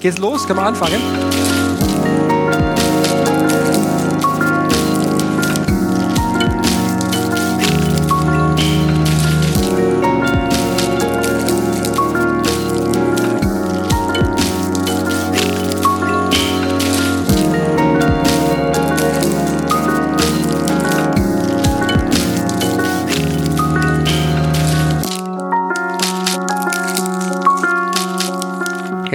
[0.00, 0.46] Geht's los?
[0.46, 1.67] Können wir anfangen?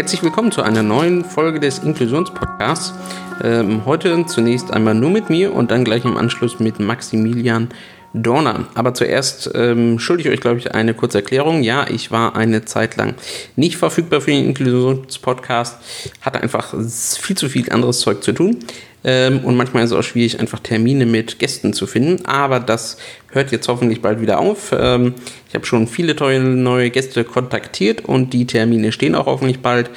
[0.04, 2.94] Herzlich willkommen zu einer neuen Folge des Inklusionspodcasts.
[3.42, 7.70] Ähm, heute zunächst einmal nur mit mir und dann gleich im Anschluss mit Maximilian
[8.14, 8.68] Dorner.
[8.76, 11.64] Aber zuerst ähm, schulde ich euch, glaube ich, eine kurze Erklärung.
[11.64, 13.16] Ja, ich war eine Zeit lang
[13.56, 15.78] nicht verfügbar für den Inklusionspodcast,
[16.20, 18.60] hatte einfach viel zu viel anderes Zeug zu tun.
[19.04, 22.26] Ähm, und manchmal ist es auch schwierig, einfach Termine mit Gästen zu finden.
[22.26, 22.98] Aber das
[23.32, 24.74] hört jetzt hoffentlich bald wieder auf.
[24.78, 25.16] Ähm,
[25.48, 29.90] ich habe schon viele tolle neue Gäste kontaktiert und die Termine stehen auch hoffentlich bald.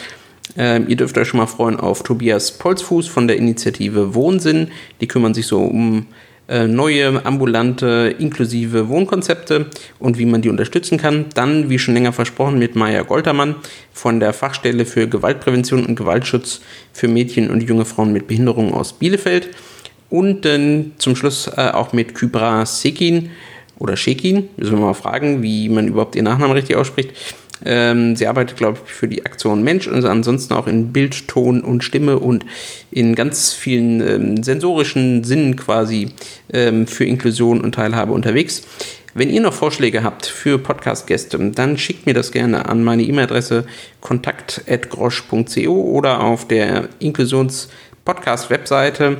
[0.56, 4.68] Ähm, ihr dürft euch schon mal freuen auf Tobias Polzfuß von der Initiative Wohnsinn.
[5.00, 6.06] Die kümmern sich so um
[6.48, 9.66] neue ambulante inklusive Wohnkonzepte
[9.98, 11.26] und wie man die unterstützen kann.
[11.34, 13.56] Dann, wie schon länger versprochen, mit Maja Goltermann
[13.92, 16.60] von der Fachstelle für Gewaltprävention und Gewaltschutz
[16.92, 19.48] für Mädchen und junge Frauen mit Behinderungen aus Bielefeld.
[20.08, 23.30] Und dann zum Schluss äh, auch mit Kybra Sekin
[23.78, 27.10] oder Shekin, müssen wir mal fragen, wie man überhaupt ihren Nachnamen richtig ausspricht
[27.64, 31.60] ähm, sie arbeitet, glaube ich, für die Aktion Mensch und ansonsten auch in Bild, Ton
[31.62, 32.44] und Stimme und
[32.90, 36.10] in ganz vielen ähm, sensorischen Sinnen quasi
[36.52, 38.62] ähm, für Inklusion und Teilhabe unterwegs.
[39.14, 43.64] Wenn ihr noch Vorschläge habt für Podcast-Gäste, dann schickt mir das gerne an meine E-Mail-Adresse
[44.02, 49.16] kontakt.grosch.co oder auf der Inklusions-Podcast-Webseite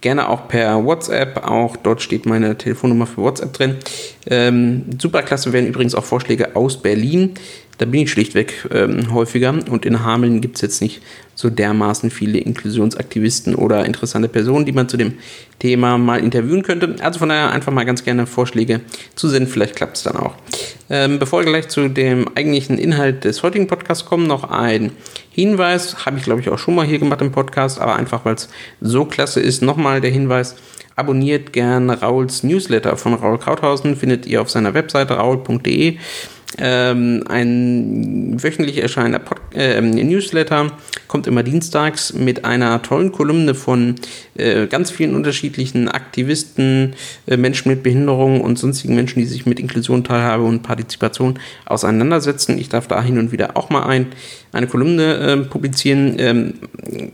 [0.00, 1.48] gerne auch per WhatsApp.
[1.48, 3.76] Auch dort steht meine Telefonnummer für WhatsApp drin.
[4.28, 7.34] Ähm, superklasse wären übrigens auch Vorschläge aus Berlin.
[7.78, 9.54] Da bin ich schlichtweg ähm, häufiger.
[9.70, 11.02] Und in Hameln gibt es jetzt nicht
[11.34, 15.14] so dermaßen viele Inklusionsaktivisten oder interessante Personen, die man zu dem
[15.58, 16.96] Thema mal interviewen könnte.
[17.00, 18.80] Also von daher einfach mal ganz gerne Vorschläge
[19.14, 20.34] zu senden, vielleicht klappt es dann auch.
[20.88, 24.92] Ähm, bevor wir gleich zu dem eigentlichen Inhalt des heutigen Podcasts kommen, noch ein
[25.30, 28.36] Hinweis, habe ich glaube ich auch schon mal hier gemacht im Podcast, aber einfach weil
[28.36, 28.48] es
[28.80, 30.56] so klasse ist, nochmal der Hinweis,
[30.94, 35.98] abonniert gerne Rauls Newsletter von Raul Krauthausen, findet ihr auf seiner Webseite raul.de
[36.58, 40.72] ähm, ein wöchentlich erscheinender Pod äh, Newsletter
[41.16, 43.94] kommt immer dienstags mit einer tollen Kolumne von
[44.36, 46.92] äh, ganz vielen unterschiedlichen Aktivisten,
[47.26, 52.58] äh, Menschen mit Behinderungen und sonstigen Menschen, die sich mit Inklusion, Teilhabe und Partizipation auseinandersetzen.
[52.58, 54.08] Ich darf da hin und wieder auch mal ein,
[54.52, 56.16] eine Kolumne äh, publizieren.
[56.18, 56.54] Ähm,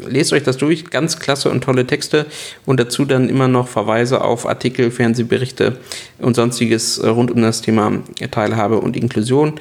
[0.04, 2.26] lest euch das durch, ganz klasse und tolle Texte
[2.66, 5.76] und dazu dann immer noch Verweise auf Artikel, Fernsehberichte
[6.18, 8.00] und sonstiges äh, rund um das Thema
[8.32, 9.60] Teilhabe und Inklusion.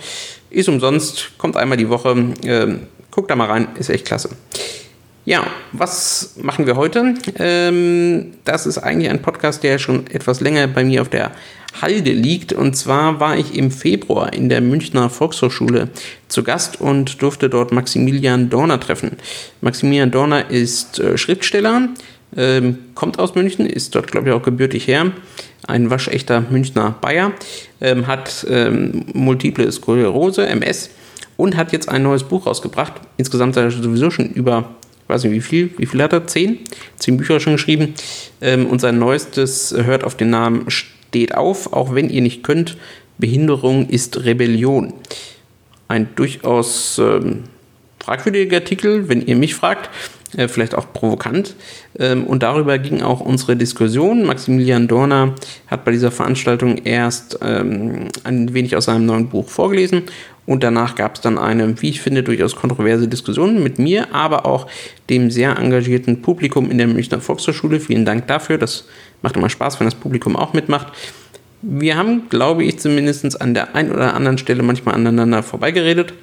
[0.50, 2.34] Ist umsonst, kommt einmal die Woche.
[2.44, 2.80] Ähm,
[3.12, 4.30] guckt da mal rein, ist echt klasse.
[5.24, 7.14] Ja, was machen wir heute?
[7.38, 11.32] Ähm, das ist eigentlich ein Podcast, der schon etwas länger bei mir auf der
[11.80, 12.54] Halde liegt.
[12.54, 15.90] Und zwar war ich im Februar in der Münchner Volkshochschule
[16.28, 19.12] zu Gast und durfte dort Maximilian Dorner treffen.
[19.62, 21.90] Maximilian Dorner ist äh, Schriftsteller,
[22.36, 25.12] ähm, kommt aus München, ist dort, glaube ich, auch gebürtig her.
[25.68, 27.34] Ein waschechter Münchner Bayer,
[27.80, 30.90] ähm, hat ähm, multiple Sklerose, MS,
[31.38, 32.94] und hat jetzt ein neues Buch rausgebracht.
[33.18, 34.70] Insgesamt hat er sowieso schon über,
[35.04, 36.28] ich weiß nicht wie viel, wie viel hat er?
[36.28, 36.60] Zehn?
[36.98, 37.94] Zehn Bücher schon geschrieben.
[38.42, 42.78] Ähm, und sein neuestes hört auf den Namen Steht auf, auch wenn ihr nicht könnt.
[43.18, 44.94] Behinderung ist Rebellion.
[45.88, 47.44] Ein durchaus ähm,
[48.00, 49.90] fragwürdiger Titel, wenn ihr mich fragt.
[50.38, 51.56] Äh, vielleicht auch provokant.
[52.00, 54.26] Ähm, und darüber ging auch unsere Diskussion.
[54.26, 55.36] Maximilian Dorner
[55.68, 60.04] hat bei dieser Veranstaltung erst ähm, ein wenig aus seinem neuen Buch vorgelesen
[60.46, 64.46] und danach gab es dann eine, wie ich finde, durchaus kontroverse Diskussion mit mir, aber
[64.46, 64.68] auch
[65.10, 67.80] dem sehr engagierten Publikum in der Münchner Volkshochschule.
[67.80, 68.58] Vielen Dank dafür.
[68.58, 68.86] Das
[69.22, 70.88] macht immer Spaß, wenn das Publikum auch mitmacht.
[71.62, 76.14] Wir haben, glaube ich, zumindest an der einen oder anderen Stelle manchmal aneinander vorbeigeredet.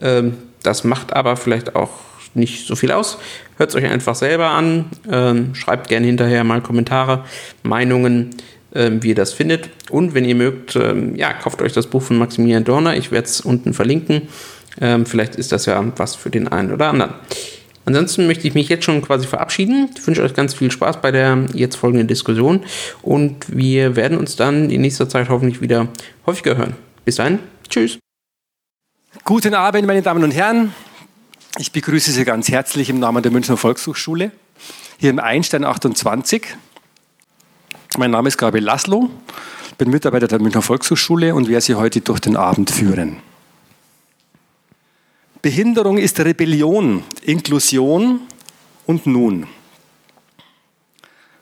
[0.00, 1.90] Ähm, das macht aber vielleicht auch
[2.34, 3.18] nicht so viel aus.
[3.60, 4.86] Hört es euch einfach selber an.
[5.12, 7.26] Ähm, schreibt gerne hinterher mal Kommentare,
[7.62, 8.30] Meinungen,
[8.74, 9.68] ähm, wie ihr das findet.
[9.90, 12.96] Und wenn ihr mögt, ähm, ja, kauft euch das Buch von Maximilian Dorner.
[12.96, 14.28] Ich werde es unten verlinken.
[14.80, 17.12] Ähm, vielleicht ist das ja was für den einen oder anderen.
[17.84, 19.90] Ansonsten möchte ich mich jetzt schon quasi verabschieden.
[19.94, 22.62] Ich wünsche euch ganz viel Spaß bei der jetzt folgenden Diskussion
[23.02, 25.88] und wir werden uns dann in nächster Zeit hoffentlich wieder
[26.24, 26.76] häufiger hören.
[27.04, 27.98] Bis dahin, tschüss.
[29.22, 30.72] Guten Abend, meine Damen und Herren.
[31.58, 34.30] Ich begrüße Sie ganz herzlich im Namen der Münchner Volkshochschule
[34.98, 36.46] hier im Einstein 28.
[37.98, 39.10] Mein Name ist Gabriel Laszlo,
[39.76, 43.16] bin Mitarbeiter der Münchner Volkshochschule und werde Sie heute durch den Abend führen.
[45.42, 48.20] Behinderung ist Rebellion, Inklusion
[48.86, 49.48] und nun.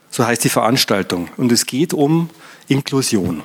[0.09, 1.29] So heißt die Veranstaltung.
[1.37, 2.31] Und es geht um
[2.67, 3.43] Inklusion.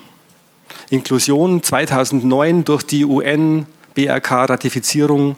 [0.88, 5.37] Inklusion 2009 durch die UN-BRK-Ratifizierung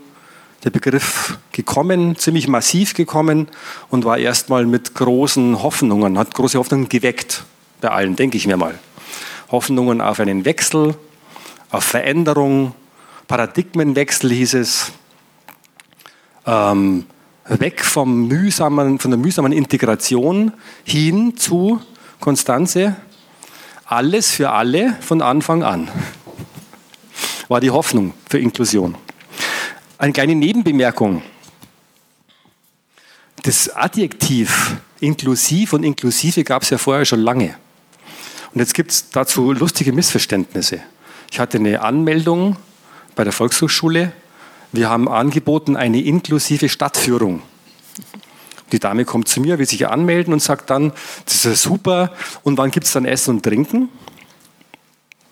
[0.64, 3.48] der Begriff gekommen, ziemlich massiv gekommen
[3.90, 7.44] und war erstmal mit großen Hoffnungen, hat große Hoffnungen geweckt
[7.80, 8.78] bei allen, denke ich mir mal.
[9.50, 10.94] Hoffnungen auf einen Wechsel,
[11.70, 12.74] auf Veränderung,
[13.28, 14.92] Paradigmenwechsel hieß es,
[16.46, 17.06] ähm,
[17.48, 20.52] weg vom mühsamen, von der mühsamen Integration
[20.84, 21.80] hin zu
[22.20, 22.96] Konstanze,
[23.84, 25.88] alles für alle von Anfang an.
[27.48, 28.96] War die Hoffnung für Inklusion.
[29.98, 31.22] Eine kleine Nebenbemerkung.
[33.42, 37.54] Das Adjektiv inklusiv und inklusive gab es ja vorher schon lange.
[38.52, 40.80] Und jetzt gibt es dazu lustige Missverständnisse.
[41.30, 42.56] Ich hatte eine Anmeldung
[43.14, 44.12] bei der Volkshochschule.
[44.72, 47.42] Wir haben angeboten eine inklusive Stadtführung.
[48.72, 50.92] Die Dame kommt zu mir, will sich anmelden und sagt dann,
[51.24, 52.12] das ist ja super,
[52.42, 53.88] und wann gibt es dann Essen und Trinken?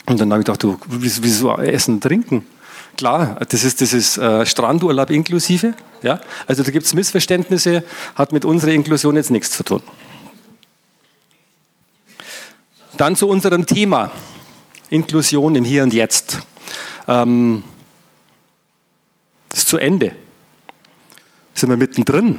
[0.07, 2.47] Und dann habe ich gedacht, du, wieso Essen und Trinken?
[2.97, 5.75] Klar, das ist, das ist äh, Strandurlaub inklusive.
[6.03, 6.21] Ja?
[6.47, 7.83] Also da gibt es Missverständnisse,
[8.15, 9.83] hat mit unserer Inklusion jetzt nichts zu tun.
[12.97, 14.13] Dann zu unserem Thema,
[14.91, 16.39] Inklusion im Hier und Jetzt.
[17.09, 17.65] Ähm,
[19.53, 20.15] ist zu Ende.
[21.55, 22.39] Sind wir mittendrin?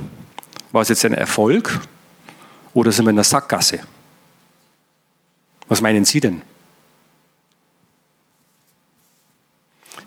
[0.71, 1.81] War es jetzt ein Erfolg
[2.73, 3.79] oder sind wir in der Sackgasse?
[5.67, 6.41] Was meinen Sie denn?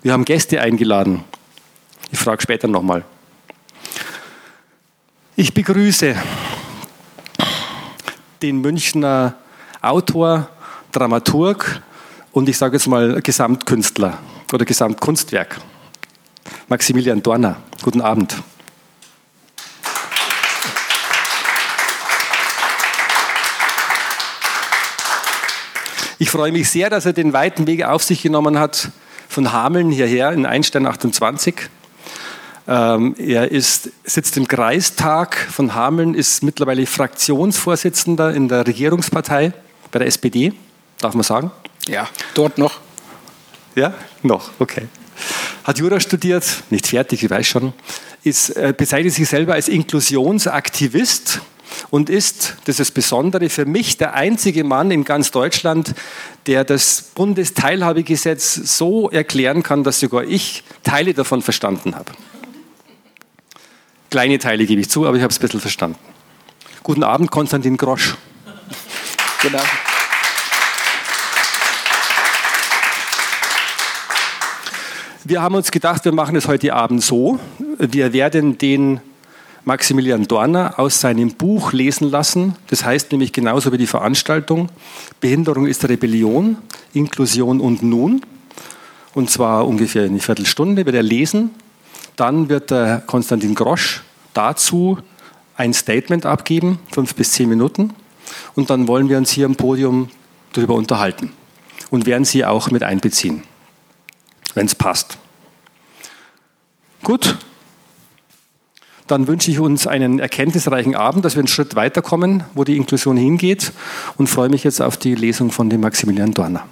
[0.01, 1.25] Wir haben Gäste eingeladen.
[2.09, 3.03] Ich frage später nochmal.
[5.35, 6.15] Ich begrüße
[8.41, 9.35] den Münchner
[9.81, 10.47] Autor,
[10.93, 11.81] Dramaturg
[12.31, 14.19] und ich sage jetzt mal Gesamtkünstler
[14.53, 15.59] oder Gesamtkunstwerk.
[16.69, 17.57] Maximilian Dorner.
[17.83, 18.41] Guten Abend.
[26.19, 28.91] Ich freue mich sehr, dass er den weiten Weg auf sich genommen hat,
[29.29, 31.55] von Hameln hierher in Einstein 28.
[32.67, 39.53] Ähm, er ist, sitzt im Kreistag von Hameln, ist mittlerweile Fraktionsvorsitzender in der Regierungspartei
[39.91, 40.53] bei der SPD,
[40.99, 41.51] darf man sagen?
[41.87, 42.79] Ja, dort noch.
[43.75, 43.93] Ja,
[44.23, 44.87] noch, okay.
[45.63, 47.73] Hat Jura studiert, nicht fertig, ich weiß schon,
[48.23, 51.41] ist, äh, bezeichnet sich selber als Inklusionsaktivist
[51.89, 55.93] und ist, das ist das Besondere für mich, der einzige Mann in ganz Deutschland,
[56.45, 62.11] der das Bundesteilhabegesetz so erklären kann, dass sogar ich Teile davon verstanden habe.
[64.09, 65.99] Kleine Teile gebe ich zu, aber ich habe es ein bisschen verstanden.
[66.83, 68.15] Guten Abend, Konstantin Grosch.
[69.41, 69.61] Genau.
[75.23, 77.39] Wir haben uns gedacht, wir machen es heute Abend so.
[77.77, 78.99] Wir werden den
[79.65, 82.55] Maximilian Dorner aus seinem Buch lesen lassen.
[82.67, 84.69] Das heißt nämlich genauso wie die Veranstaltung,
[85.21, 86.57] Behinderung ist Rebellion,
[86.93, 88.21] Inklusion und Nun.
[89.13, 91.51] Und zwar ungefähr eine Viertelstunde wird er lesen.
[92.15, 94.01] Dann wird der Konstantin Grosch
[94.33, 94.97] dazu
[95.55, 97.93] ein Statement abgeben, fünf bis zehn Minuten.
[98.55, 100.09] Und dann wollen wir uns hier am Podium
[100.53, 101.31] darüber unterhalten
[101.89, 103.43] und werden Sie auch mit einbeziehen,
[104.53, 105.17] wenn es passt.
[107.03, 107.37] Gut,
[109.09, 113.17] dann wünsche ich uns einen erkenntnisreichen Abend, dass wir einen Schritt weiterkommen, wo die Inklusion
[113.17, 113.71] hingeht
[114.17, 116.65] und freue mich jetzt auf die Lesung von dem Maximilian Dorner.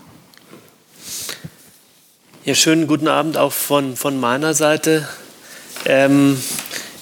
[2.45, 5.07] Ja, schönen guten Abend auch von, von meiner Seite.
[5.85, 6.37] Ähm,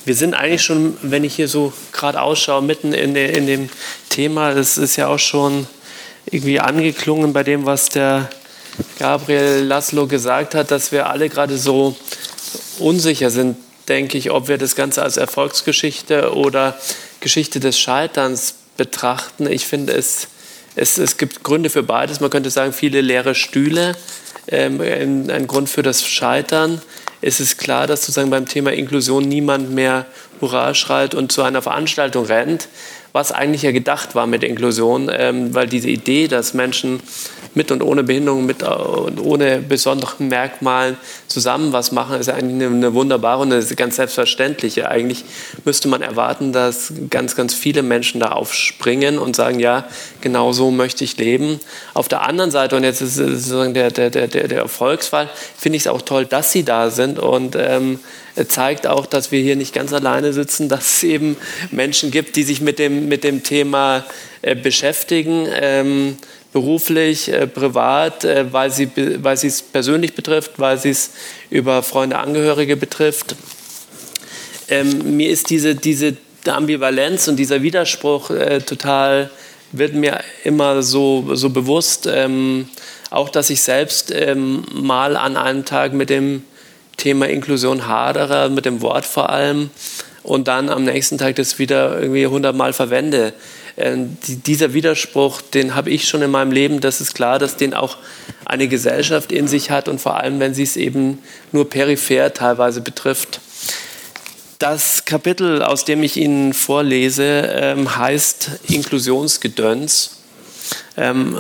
[0.06, 3.70] wir sind eigentlich schon, wenn ich hier so gerade ausschaue, mitten in, de, in dem
[4.10, 4.54] Thema.
[4.54, 5.68] Das ist ja auch schon
[6.32, 8.30] irgendwie angeklungen bei dem, was der
[9.00, 11.96] Gabriel Laszlo gesagt hat, dass wir alle gerade so
[12.80, 16.78] unsicher sind, denke ich, ob wir das Ganze als Erfolgsgeschichte oder
[17.20, 19.48] Geschichte des Scheiterns betrachten.
[19.52, 20.28] Ich finde, es,
[20.76, 22.20] es, es gibt Gründe für beides.
[22.20, 23.96] Man könnte sagen, viele leere Stühle.
[24.48, 26.82] Ähm, ein Grund für das Scheitern.
[27.22, 30.06] Es ist klar, dass sozusagen beim Thema Inklusion niemand mehr
[30.42, 32.68] Hurra schreit und zu einer Veranstaltung rennt,
[33.14, 37.00] was eigentlich ja gedacht war mit Inklusion, ähm, weil diese Idee, dass Menschen
[37.56, 40.98] mit und ohne Behinderung, mit und ohne besonderen Merkmalen
[41.28, 44.90] zusammen was machen, ist eigentlich eine, eine wunderbare und eine ganz selbstverständliche.
[44.90, 45.26] Eigentlich
[45.64, 49.86] müsste man erwarten, dass ganz, ganz viele Menschen da aufspringen und sagen, ja,
[50.22, 51.60] genau so möchte ich leben.
[51.94, 55.84] Auf der anderen Seite, und jetzt ist sozusagen der, der, der, der Erfolgsfall, finde ich
[55.84, 58.00] es auch toll, dass sie da sind und ähm,
[58.48, 61.38] zeigt auch, dass wir hier nicht ganz alleine sitzen, dass es eben
[61.72, 64.06] Menschen gibt, die sich mit dem, mit dem Thema
[64.42, 65.48] äh, beschäftigen.
[65.52, 66.18] Ähm,
[66.56, 68.90] beruflich, äh, privat, äh, weil, sie,
[69.22, 71.12] weil es persönlich betrifft, weil sie es
[71.50, 73.36] über Freunde, Angehörige betrifft.
[74.70, 76.16] ähm, mir ist diese, diese
[76.48, 79.30] Ambivalenz und dieser Widerspruch äh, total,
[79.74, 82.08] wird mir immer so, so bewusst.
[82.10, 82.70] Ähm,
[83.10, 86.44] auch, dass ich selbst ähm, mal an einem Tag mit dem
[86.96, 89.72] Thema Inklusion hadere, mit dem Wort vor allem,
[90.24, 93.34] und dann am nächsten Tag das wieder irgendwie hundertmal verwende.
[93.76, 93.96] Äh,
[94.28, 96.82] die, dieser Widerspruch, den habe ich schon in meinem Leben.
[96.82, 97.98] Das ist klar, dass den auch
[98.46, 101.20] eine Gesellschaft in sich hat und vor allem, wenn sie es eben
[101.52, 103.42] nur peripher teilweise betrifft.
[104.60, 110.12] Das Kapitel, aus dem ich Ihnen vorlese, ähm, heißt Inklusionsgedöns.
[110.98, 111.38] Ähm,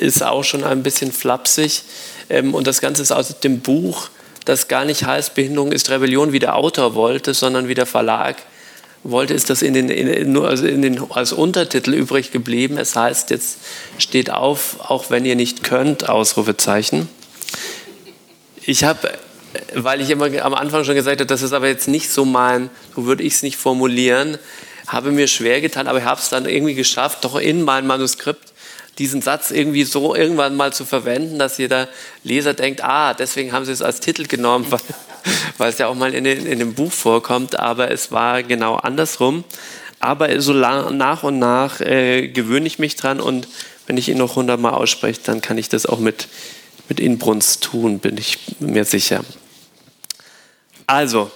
[0.00, 1.82] ist auch schon ein bisschen flapsig.
[2.28, 4.10] Ähm, und das Ganze ist aus dem Buch,
[4.44, 8.36] das gar nicht heißt Behinderung ist Rebellion, wie der Autor wollte, sondern wie der Verlag
[9.04, 12.78] wollte, ist das in den, in, nur also in den, als Untertitel übrig geblieben.
[12.78, 13.58] Es heißt jetzt,
[13.98, 17.08] steht auf, auch wenn ihr nicht könnt, Ausrufezeichen.
[18.64, 19.12] Ich habe
[19.74, 22.70] weil ich immer am Anfang schon gesagt habe, das ist aber jetzt nicht so mein,
[22.94, 24.38] so würde ich es nicht formulieren,
[24.86, 28.52] habe mir schwer getan, aber ich habe es dann irgendwie geschafft, doch in mein Manuskript
[28.98, 31.88] diesen Satz irgendwie so irgendwann mal zu verwenden, dass jeder
[32.24, 34.80] Leser denkt, ah, deswegen haben sie es als Titel genommen, weil,
[35.56, 39.44] weil es ja auch mal in, in dem Buch vorkommt, aber es war genau andersrum.
[40.00, 43.48] Aber so nach und nach äh, gewöhne ich mich dran und
[43.86, 46.28] wenn ich ihn noch hundertmal ausspreche, dann kann ich das auch mit
[46.88, 49.24] mit Inbrunst tun, bin ich mir sicher.
[50.86, 51.30] Also,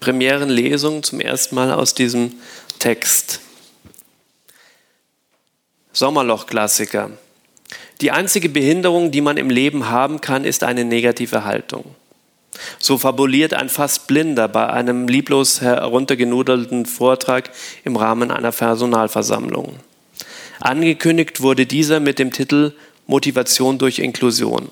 [0.00, 2.34] Premierenlesung zum ersten Mal aus diesem
[2.78, 3.40] Text.
[5.96, 7.10] Sommerloch-Klassiker.
[8.02, 11.86] Die einzige Behinderung, die man im Leben haben kann, ist eine negative Haltung.
[12.78, 17.50] So fabuliert ein fast Blinder bei einem lieblos heruntergenudelten Vortrag
[17.84, 19.76] im Rahmen einer Personalversammlung.
[20.60, 22.74] Angekündigt wurde dieser mit dem Titel
[23.06, 24.68] Motivation durch Inklusion.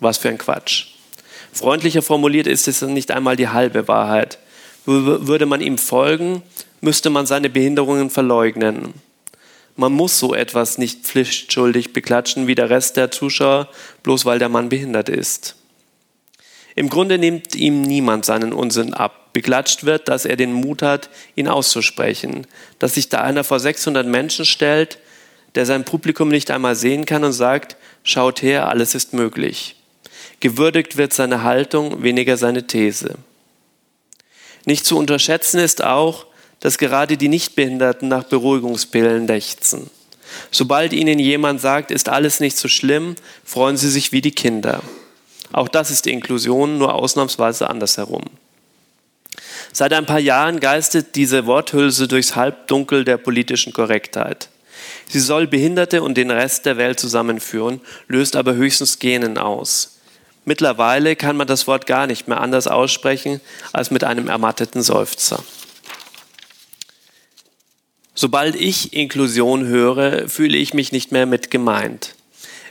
[0.00, 0.88] Was für ein Quatsch.
[1.50, 4.36] Freundlicher formuliert ist es nicht einmal die halbe Wahrheit.
[4.84, 6.42] Würde man ihm folgen,
[6.82, 8.92] müsste man seine Behinderungen verleugnen.
[9.76, 13.68] Man muss so etwas nicht pflichtschuldig beklatschen wie der Rest der Zuschauer,
[14.02, 15.56] bloß weil der Mann behindert ist.
[16.74, 19.32] Im Grunde nimmt ihm niemand seinen Unsinn ab.
[19.32, 22.46] Beklatscht wird, dass er den Mut hat, ihn auszusprechen,
[22.78, 24.98] dass sich da einer vor 600 Menschen stellt,
[25.54, 29.76] der sein Publikum nicht einmal sehen kann und sagt, schaut her, alles ist möglich.
[30.40, 33.16] Gewürdigt wird seine Haltung, weniger seine These.
[34.66, 36.26] Nicht zu unterschätzen ist auch,
[36.60, 39.90] dass gerade die Nichtbehinderten nach Beruhigungspillen dächzen.
[40.50, 44.82] Sobald ihnen jemand sagt, ist alles nicht so schlimm, freuen sie sich wie die Kinder.
[45.52, 48.24] Auch das ist Inklusion, nur ausnahmsweise andersherum.
[49.72, 54.48] Seit ein paar Jahren geistet diese Worthülse durchs Halbdunkel der politischen Korrektheit.
[55.08, 59.98] Sie soll Behinderte und den Rest der Welt zusammenführen, löst aber höchstens Genen aus.
[60.44, 63.40] Mittlerweile kann man das Wort gar nicht mehr anders aussprechen
[63.72, 65.42] als mit einem ermatteten Seufzer.
[68.18, 72.14] Sobald ich Inklusion höre, fühle ich mich nicht mehr mit gemeint.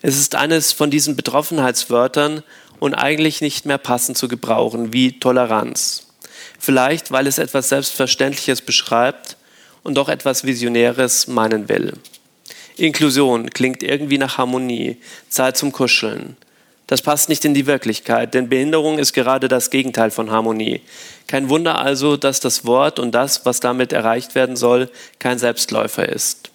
[0.01, 2.41] Es ist eines von diesen Betroffenheitswörtern
[2.79, 6.07] und eigentlich nicht mehr passend zu gebrauchen, wie Toleranz.
[6.57, 9.37] Vielleicht, weil es etwas Selbstverständliches beschreibt
[9.83, 11.93] und doch etwas Visionäres meinen will.
[12.75, 14.97] Inklusion klingt irgendwie nach Harmonie,
[15.29, 16.37] Zeit zum Kuscheln.
[16.88, 20.82] Das passt nicht in die Wirklichkeit, denn Behinderung ist gerade das Gegenteil von Harmonie.
[21.27, 26.08] Kein Wunder also, dass das Wort und das, was damit erreicht werden soll, kein Selbstläufer
[26.08, 26.51] ist.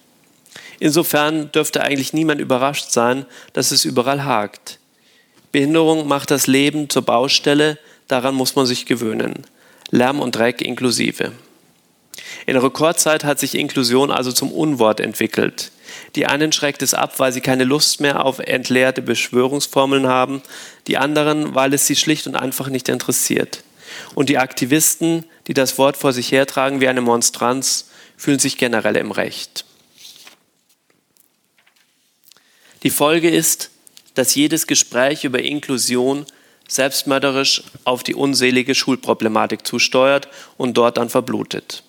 [0.79, 4.79] Insofern dürfte eigentlich niemand überrascht sein, dass es überall hakt.
[5.51, 9.45] Behinderung macht das Leben zur Baustelle, daran muss man sich gewöhnen.
[9.91, 11.33] Lärm und Dreck inklusive.
[12.45, 15.71] In Rekordzeit hat sich Inklusion also zum Unwort entwickelt.
[16.15, 20.41] Die einen schreckt es ab, weil sie keine Lust mehr auf entleerte Beschwörungsformeln haben,
[20.87, 23.63] die anderen, weil es sie schlicht und einfach nicht interessiert.
[24.13, 28.97] Und die Aktivisten, die das Wort vor sich hertragen wie eine Monstranz, fühlen sich generell
[28.97, 29.65] im Recht.
[32.83, 33.69] Die Folge ist,
[34.15, 36.25] dass jedes Gespräch über Inklusion
[36.67, 40.27] selbstmörderisch auf die unselige Schulproblematik zusteuert
[40.57, 41.83] und dort dann verblutet.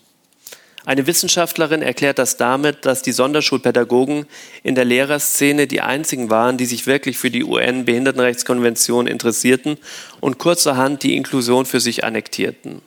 [0.85, 4.27] Eine Wissenschaftlerin erklärt das damit, dass die Sonderschulpädagogen
[4.65, 9.79] in der Lehrerszene die einzigen waren, die sich wirklich für die UN-Behindertenrechtskonvention interessierten
[10.21, 12.83] und kurzerhand die Inklusion für sich annektierten.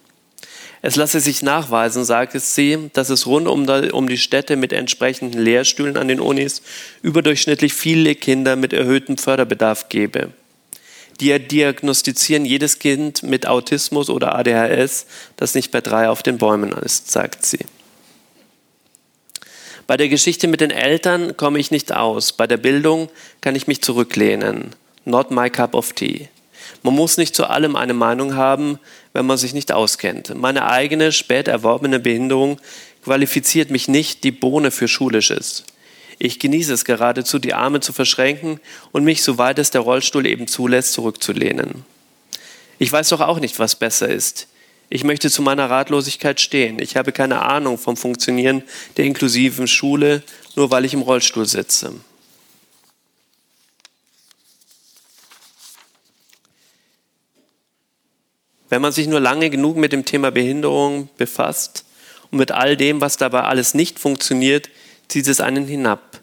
[0.82, 5.98] Es lasse sich nachweisen, sagt sie, dass es rund um die Städte mit entsprechenden Lehrstühlen
[5.98, 6.62] an den Unis
[7.02, 10.30] überdurchschnittlich viele Kinder mit erhöhtem Förderbedarf gebe.
[11.22, 16.74] Die diagnostizieren jedes Kind mit Autismus oder ADHS, das nicht bei drei auf den Bäumen
[16.74, 17.60] ist, sagt sie.
[19.88, 22.34] Bei der Geschichte mit den Eltern komme ich nicht aus.
[22.34, 23.10] Bei der Bildung
[23.42, 24.76] kann ich mich zurücklehnen.
[25.06, 26.28] Not my cup of tea.
[26.82, 28.80] Man muss nicht zu allem eine Meinung haben,
[29.14, 30.34] wenn man sich nicht auskennt.
[30.36, 32.60] Meine eigene spät erworbene Behinderung
[33.04, 35.64] qualifiziert mich nicht, die Bohne für Schulisches.
[36.18, 38.60] Ich genieße es geradezu, die Arme zu verschränken
[38.92, 41.86] und mich, soweit es der Rollstuhl eben zulässt, zurückzulehnen.
[42.80, 44.48] Ich weiß doch auch nicht, was besser ist.
[44.90, 46.80] Ich möchte zu meiner Ratlosigkeit stehen.
[46.80, 48.64] Ich habe keine Ahnung vom Funktionieren
[48.98, 50.24] der inklusiven Schule,
[50.56, 51.94] nur weil ich im Rollstuhl sitze.
[58.70, 61.86] Wenn man sich nur lange genug mit dem Thema Behinderung befasst
[62.32, 64.70] und mit all dem, was dabei alles nicht funktioniert,
[65.08, 66.20] zieht es einen hinab.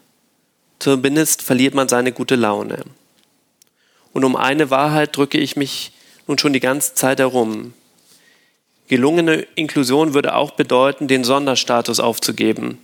[0.79, 2.83] Zumindest verliert man seine gute Laune.
[4.11, 5.93] Und um eine Wahrheit drücke ich mich
[6.27, 7.73] nun schon die ganze Zeit herum.
[8.87, 12.79] Gelungene Inklusion würde auch bedeuten, den Sonderstatus aufzugeben,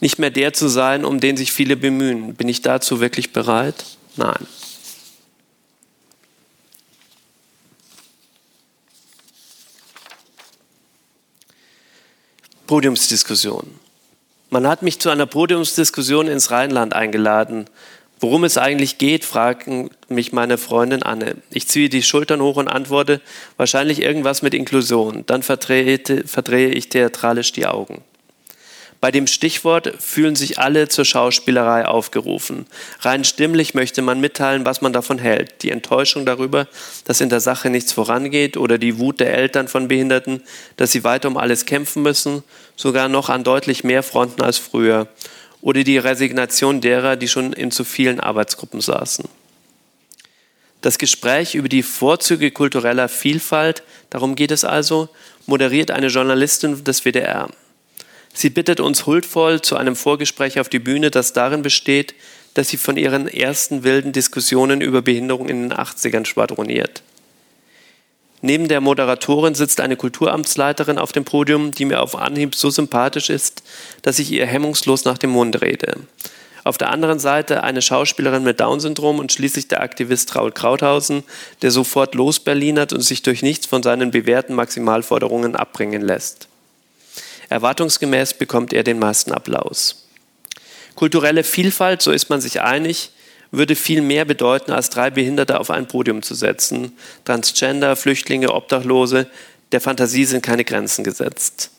[0.00, 2.34] nicht mehr der zu sein, um den sich viele bemühen.
[2.34, 3.84] Bin ich dazu wirklich bereit?
[4.16, 4.46] Nein.
[12.66, 13.78] Podiumsdiskussion.
[14.48, 17.68] Man hat mich zu einer Podiumsdiskussion ins Rheinland eingeladen.
[18.22, 21.38] Worum es eigentlich geht, fragen mich meine Freundin Anne.
[21.50, 23.20] Ich ziehe die Schultern hoch und antworte,
[23.56, 25.24] wahrscheinlich irgendwas mit Inklusion.
[25.26, 28.04] Dann verdrehe, verdrehe ich theatralisch die Augen.
[29.00, 32.66] Bei dem Stichwort fühlen sich alle zur Schauspielerei aufgerufen.
[33.00, 35.64] Rein stimmlich möchte man mitteilen, was man davon hält.
[35.64, 36.68] Die Enttäuschung darüber,
[37.04, 40.44] dass in der Sache nichts vorangeht oder die Wut der Eltern von Behinderten,
[40.76, 42.44] dass sie weiter um alles kämpfen müssen,
[42.76, 45.08] sogar noch an deutlich mehr Fronten als früher.
[45.62, 49.24] Oder die Resignation derer, die schon in zu vielen Arbeitsgruppen saßen.
[50.82, 55.08] Das Gespräch über die Vorzüge kultureller Vielfalt, darum geht es also,
[55.46, 57.48] moderiert eine Journalistin des WDR.
[58.34, 62.14] Sie bittet uns huldvoll zu einem Vorgespräch auf die Bühne, das darin besteht,
[62.54, 67.02] dass sie von ihren ersten wilden Diskussionen über Behinderung in den 80ern schwadroniert.
[68.44, 73.30] Neben der Moderatorin sitzt eine Kulturamtsleiterin auf dem Podium, die mir auf Anhieb so sympathisch
[73.30, 73.62] ist,
[74.02, 75.94] dass ich ihr hemmungslos nach dem Mund rede.
[76.64, 81.22] Auf der anderen Seite eine Schauspielerin mit Down-Syndrom und schließlich der Aktivist Raul Krauthausen,
[81.62, 86.48] der sofort losberlinert und sich durch nichts von seinen bewährten Maximalforderungen abbringen lässt.
[87.48, 90.08] Erwartungsgemäß bekommt er den meisten Applaus.
[90.96, 93.10] Kulturelle Vielfalt, so ist man sich einig,
[93.52, 96.96] würde viel mehr bedeuten, als drei Behinderte auf ein Podium zu setzen.
[97.24, 99.28] Transgender, Flüchtlinge, Obdachlose,
[99.70, 101.70] der Fantasie sind keine Grenzen gesetzt.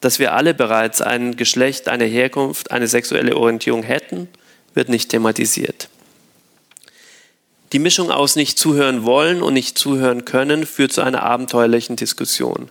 [0.00, 4.28] Dass wir alle bereits ein Geschlecht, eine Herkunft, eine sexuelle Orientierung hätten,
[4.74, 5.88] wird nicht thematisiert.
[7.72, 12.68] Die Mischung aus nicht zuhören wollen und nicht zuhören können führt zu einer abenteuerlichen Diskussion.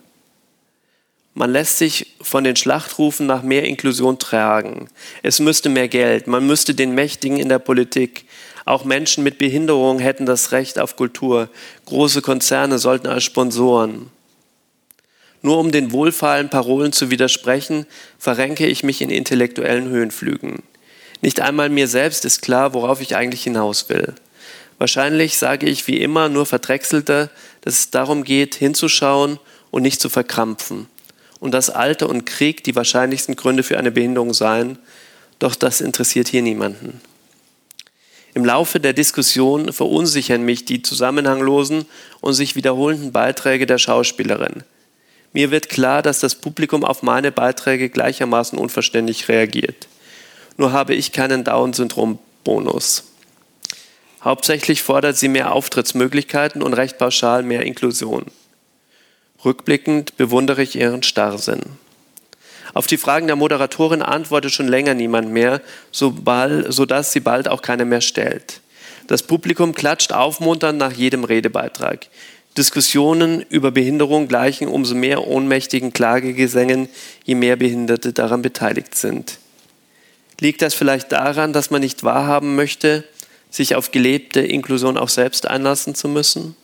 [1.36, 4.88] Man lässt sich von den Schlachtrufen nach mehr Inklusion tragen.
[5.24, 8.24] Es müsste mehr Geld, man müsste den Mächtigen in der Politik,
[8.64, 11.50] auch Menschen mit Behinderung hätten das Recht auf Kultur.
[11.84, 14.10] Große Konzerne sollten als Sponsoren.
[15.42, 17.84] Nur um den wohlfeilen Parolen zu widersprechen,
[18.18, 20.62] verrenke ich mich in intellektuellen Höhenflügen.
[21.20, 24.14] Nicht einmal mir selbst ist klar, worauf ich eigentlich hinaus will.
[24.78, 29.38] Wahrscheinlich sage ich wie immer nur verdrechselter, dass es darum geht, hinzuschauen
[29.70, 30.88] und nicht zu verkrampfen
[31.44, 34.78] und dass Alter und Krieg die wahrscheinlichsten Gründe für eine Behinderung seien,
[35.40, 37.02] doch das interessiert hier niemanden.
[38.32, 41.84] Im Laufe der Diskussion verunsichern mich die zusammenhanglosen
[42.22, 44.62] und sich wiederholenden Beiträge der Schauspielerin.
[45.34, 49.86] Mir wird klar, dass das Publikum auf meine Beiträge gleichermaßen unverständlich reagiert.
[50.56, 53.04] Nur habe ich keinen Down-Syndrom-Bonus.
[54.22, 58.24] Hauptsächlich fordert sie mehr Auftrittsmöglichkeiten und recht pauschal mehr Inklusion.
[59.44, 61.62] Rückblickend bewundere ich ihren Starrsinn.
[62.72, 65.60] Auf die Fragen der Moderatorin antwortet schon länger niemand mehr,
[65.92, 68.60] sodass sie bald auch keine mehr stellt.
[69.06, 72.06] Das Publikum klatscht aufmunternd nach jedem Redebeitrag.
[72.56, 76.88] Diskussionen über Behinderung gleichen umso mehr ohnmächtigen Klagegesängen,
[77.24, 79.38] je mehr Behinderte daran beteiligt sind.
[80.40, 83.04] Liegt das vielleicht daran, dass man nicht wahrhaben möchte,
[83.50, 86.56] sich auf gelebte Inklusion auch selbst einlassen zu müssen?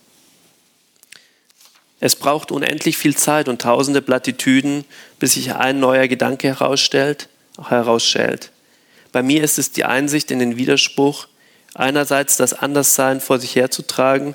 [2.00, 4.84] Es braucht unendlich viel Zeit und tausende Plattitüden,
[5.18, 7.28] bis sich ein neuer Gedanke herausstellt,
[7.62, 8.50] herausschält.
[9.12, 11.28] Bei mir ist es die Einsicht in den Widerspruch,
[11.74, 14.34] einerseits das Anderssein vor sich herzutragen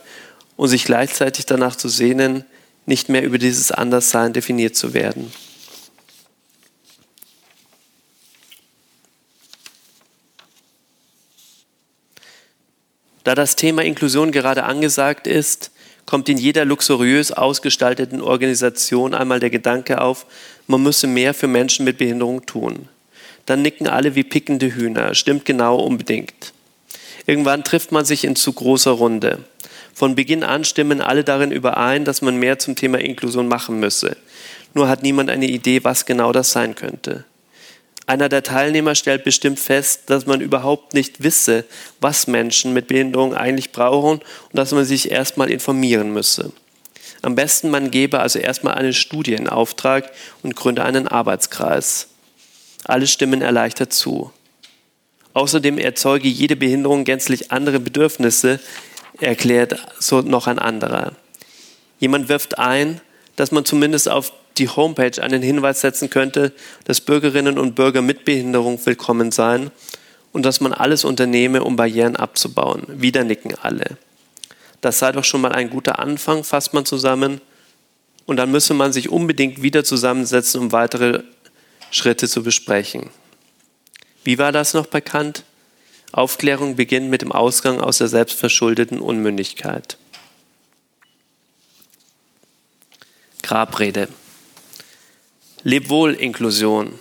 [0.56, 2.46] und sich gleichzeitig danach zu sehnen,
[2.86, 5.34] nicht mehr über dieses Anderssein definiert zu werden.
[13.24, 15.72] Da das Thema Inklusion gerade angesagt ist,
[16.06, 20.26] kommt in jeder luxuriös ausgestalteten Organisation einmal der Gedanke auf,
[20.68, 22.88] man müsse mehr für Menschen mit Behinderung tun.
[23.46, 26.54] Dann nicken alle wie pickende Hühner, stimmt genau unbedingt.
[27.28, 29.40] Irgendwann trifft man sich in zu großer Runde.
[29.94, 34.18] Von Beginn an stimmen alle darin überein, dass man mehr zum Thema Inklusion machen müsse.
[34.74, 37.24] Nur hat niemand eine Idee, was genau das sein könnte.
[38.08, 41.66] Einer der Teilnehmer stellt bestimmt fest, dass man überhaupt nicht wisse,
[42.00, 46.52] was Menschen mit Behinderung eigentlich brauchen und dass man sich erstmal informieren müsse.
[47.24, 50.12] Am besten man gebe also erstmal eine Studie in Auftrag
[50.44, 52.08] und gründe einen Arbeitskreis.
[52.84, 54.32] Alle stimmen erleichtert zu.
[55.34, 58.60] Außerdem erzeuge jede Behinderung gänzlich andere Bedürfnisse,
[59.20, 61.14] erklärt so noch ein anderer.
[62.00, 63.02] Jemand wirft ein,
[63.36, 66.54] dass man zumindest auf die Homepage einen Hinweis setzen könnte,
[66.86, 69.72] dass Bürgerinnen und Bürger mit Behinderung willkommen seien
[70.32, 72.84] und dass man alles unternehme, um Barrieren abzubauen.
[72.88, 73.98] Wieder nicken alle.
[74.82, 77.42] Das sei doch schon mal ein guter Anfang, fasst man zusammen.
[78.26, 81.24] Und dann müsse man sich unbedingt wieder zusammensetzen, um weitere
[81.92, 83.10] Schritte zu besprechen.
[84.24, 85.44] Wie war das noch bekannt?
[86.12, 89.98] Aufklärung beginnt mit dem Ausgang aus der selbstverschuldeten Unmündigkeit.
[93.42, 94.08] Grabrede.
[95.68, 97.00] Leb wohl, Inklusion.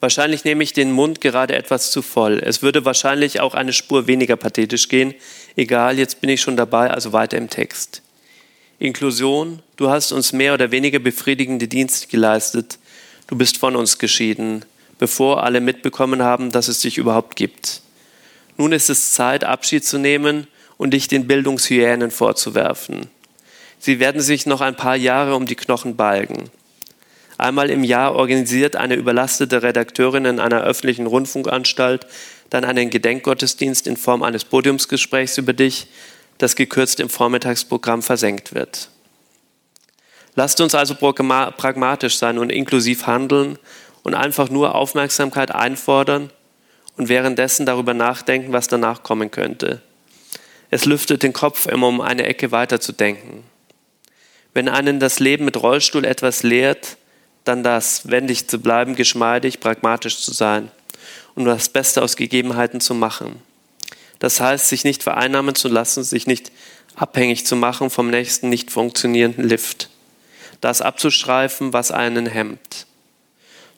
[0.00, 2.42] Wahrscheinlich nehme ich den Mund gerade etwas zu voll.
[2.44, 5.14] Es würde wahrscheinlich auch eine Spur weniger pathetisch gehen.
[5.54, 8.02] Egal, jetzt bin ich schon dabei, also weiter im Text.
[8.80, 12.80] Inklusion, du hast uns mehr oder weniger befriedigende Dienste geleistet.
[13.28, 14.64] Du bist von uns geschieden
[14.98, 17.82] bevor alle mitbekommen haben, dass es dich überhaupt gibt.
[18.56, 23.06] Nun ist es Zeit, Abschied zu nehmen und dich den Bildungshyänen vorzuwerfen.
[23.78, 26.50] Sie werden sich noch ein paar Jahre um die Knochen balgen.
[27.38, 32.06] Einmal im Jahr organisiert eine überlastete Redakteurin in einer öffentlichen Rundfunkanstalt
[32.50, 35.86] dann einen Gedenkgottesdienst in Form eines Podiumsgesprächs über dich,
[36.38, 38.90] das gekürzt im Vormittagsprogramm versenkt wird.
[40.34, 43.58] Lasst uns also pragmatisch sein und inklusiv handeln
[44.02, 46.30] und einfach nur Aufmerksamkeit einfordern
[46.96, 49.80] und währenddessen darüber nachdenken, was danach kommen könnte.
[50.70, 53.44] Es lüftet den Kopf immer, um eine Ecke weiter zu denken.
[54.54, 56.96] Wenn einen das Leben mit Rollstuhl etwas lehrt,
[57.48, 60.70] dann das, wendig zu bleiben, geschmeidig, pragmatisch zu sein
[61.34, 63.42] und das Beste aus Gegebenheiten zu machen.
[64.18, 66.52] Das heißt, sich nicht vereinnahmen zu lassen, sich nicht
[66.94, 69.88] abhängig zu machen vom nächsten nicht funktionierenden Lift.
[70.60, 72.86] Das abzustreifen, was einen hemmt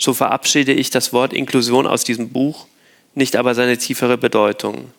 [0.00, 2.66] so verabschiede ich das Wort Inklusion aus diesem Buch,
[3.14, 4.90] nicht aber seine tiefere Bedeutung.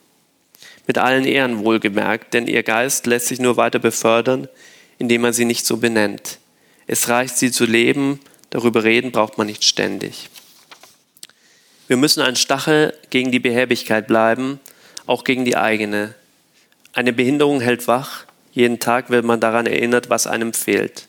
[0.86, 4.48] Mit allen Ehren wohlgemerkt, denn ihr Geist lässt sich nur weiter befördern,
[5.00, 6.38] indem man sie nicht so benennt.
[6.86, 8.20] Es reicht, sie zu leben,
[8.52, 10.30] darüber reden braucht man nicht ständig.
[11.88, 14.60] Wir müssen ein Stachel gegen die Behäbigkeit bleiben,
[15.08, 16.14] auch gegen die eigene.
[16.94, 21.08] Eine Behinderung hält wach, jeden Tag wird man daran erinnert, was einem fehlt.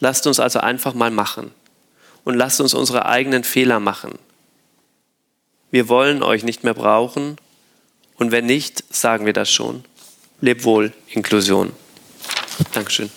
[0.00, 1.50] Lasst uns also einfach mal machen
[2.24, 4.18] und lasst uns unsere eigenen Fehler machen.
[5.70, 7.36] Wir wollen euch nicht mehr brauchen
[8.16, 9.84] und wenn nicht, sagen wir das schon.
[10.40, 11.72] Leb wohl, Inklusion.
[12.72, 13.10] Dankeschön.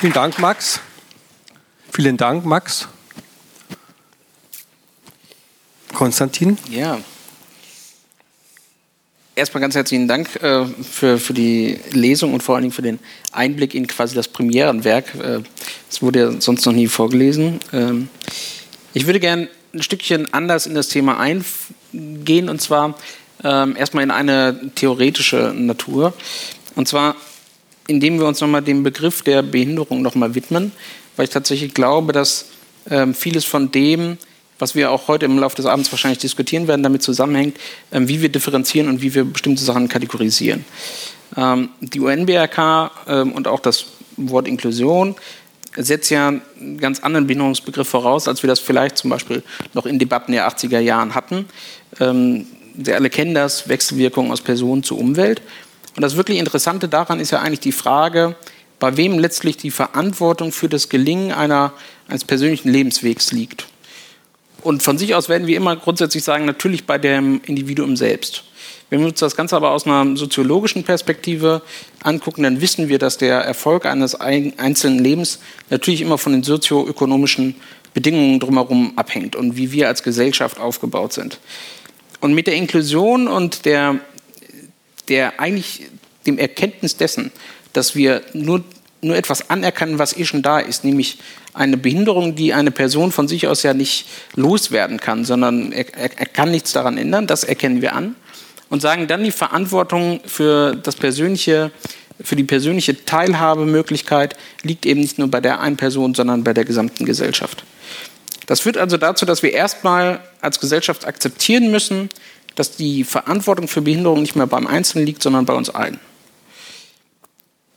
[0.00, 0.80] Vielen Dank, Max.
[1.92, 2.88] Vielen Dank, Max.
[5.92, 6.56] Konstantin?
[6.70, 6.98] Ja,
[9.38, 12.98] erstmal ganz herzlichen Dank äh, für, für die Lesung und vor allen Dingen für den
[13.32, 15.14] Einblick in quasi das Premierenwerk.
[15.14, 15.40] Äh,
[16.00, 17.58] wurde ja sonst noch nie vorgelesen.
[17.72, 18.08] Ähm,
[18.94, 22.94] ich würde gerne ein Stückchen anders in das Thema eingehen und zwar
[23.42, 26.12] ähm, erstmal in eine theoretische Natur.
[26.74, 27.16] Und zwar,
[27.88, 30.72] indem wir uns nochmal dem Begriff der Behinderung nochmal widmen,
[31.16, 32.50] weil ich tatsächlich glaube, dass
[32.88, 34.18] ähm, vieles von dem,
[34.58, 37.58] was wir auch heute im Laufe des Abends wahrscheinlich diskutieren werden, damit zusammenhängt,
[37.90, 40.64] ähm, wie wir differenzieren und wie wir bestimmte Sachen kategorisieren.
[41.36, 43.86] Ähm, die UN-BRK ähm, und auch das
[44.18, 45.16] Wort Inklusion
[45.76, 49.42] setzt ja einen ganz anderen Behinderungsbegriff voraus, als wir das vielleicht zum Beispiel
[49.74, 51.44] noch in Debatten der 80er Jahren hatten.
[52.80, 55.42] Sie alle kennen das, Wechselwirkung aus Person zu Umwelt.
[55.98, 58.36] Und das wirklich Interessante daran ist ja eigentlich die Frage,
[58.78, 61.72] bei wem letztlich die Verantwortung für das Gelingen einer,
[62.06, 63.66] eines persönlichen Lebenswegs liegt.
[64.62, 68.44] Und von sich aus werden wir immer grundsätzlich sagen, natürlich bei dem Individuum selbst.
[68.90, 71.62] Wenn wir uns das Ganze aber aus einer soziologischen Perspektive
[72.04, 77.56] angucken, dann wissen wir, dass der Erfolg eines einzelnen Lebens natürlich immer von den sozioökonomischen
[77.92, 81.40] Bedingungen drumherum abhängt und wie wir als Gesellschaft aufgebaut sind.
[82.20, 83.98] Und mit der Inklusion und der,
[85.08, 85.88] der eigentlich
[86.26, 87.32] dem Erkenntnis dessen,
[87.72, 88.64] dass wir nur,
[89.00, 91.18] nur etwas anerkennen, was eh schon da ist, nämlich
[91.54, 96.26] eine Behinderung, die eine Person von sich aus ja nicht loswerden kann, sondern er, er,
[96.26, 98.14] kann nichts daran ändern, das erkennen wir an
[98.68, 101.70] und sagen dann die Verantwortung für das persönliche
[102.20, 106.64] für die persönliche Teilhabemöglichkeit liegt eben nicht nur bei der einen Person, sondern bei der
[106.64, 107.62] gesamten Gesellschaft.
[108.46, 112.08] Das führt also dazu, dass wir erstmal als Gesellschaft akzeptieren müssen,
[112.58, 116.00] dass die Verantwortung für Behinderung nicht mehr beim Einzelnen liegt, sondern bei uns allen.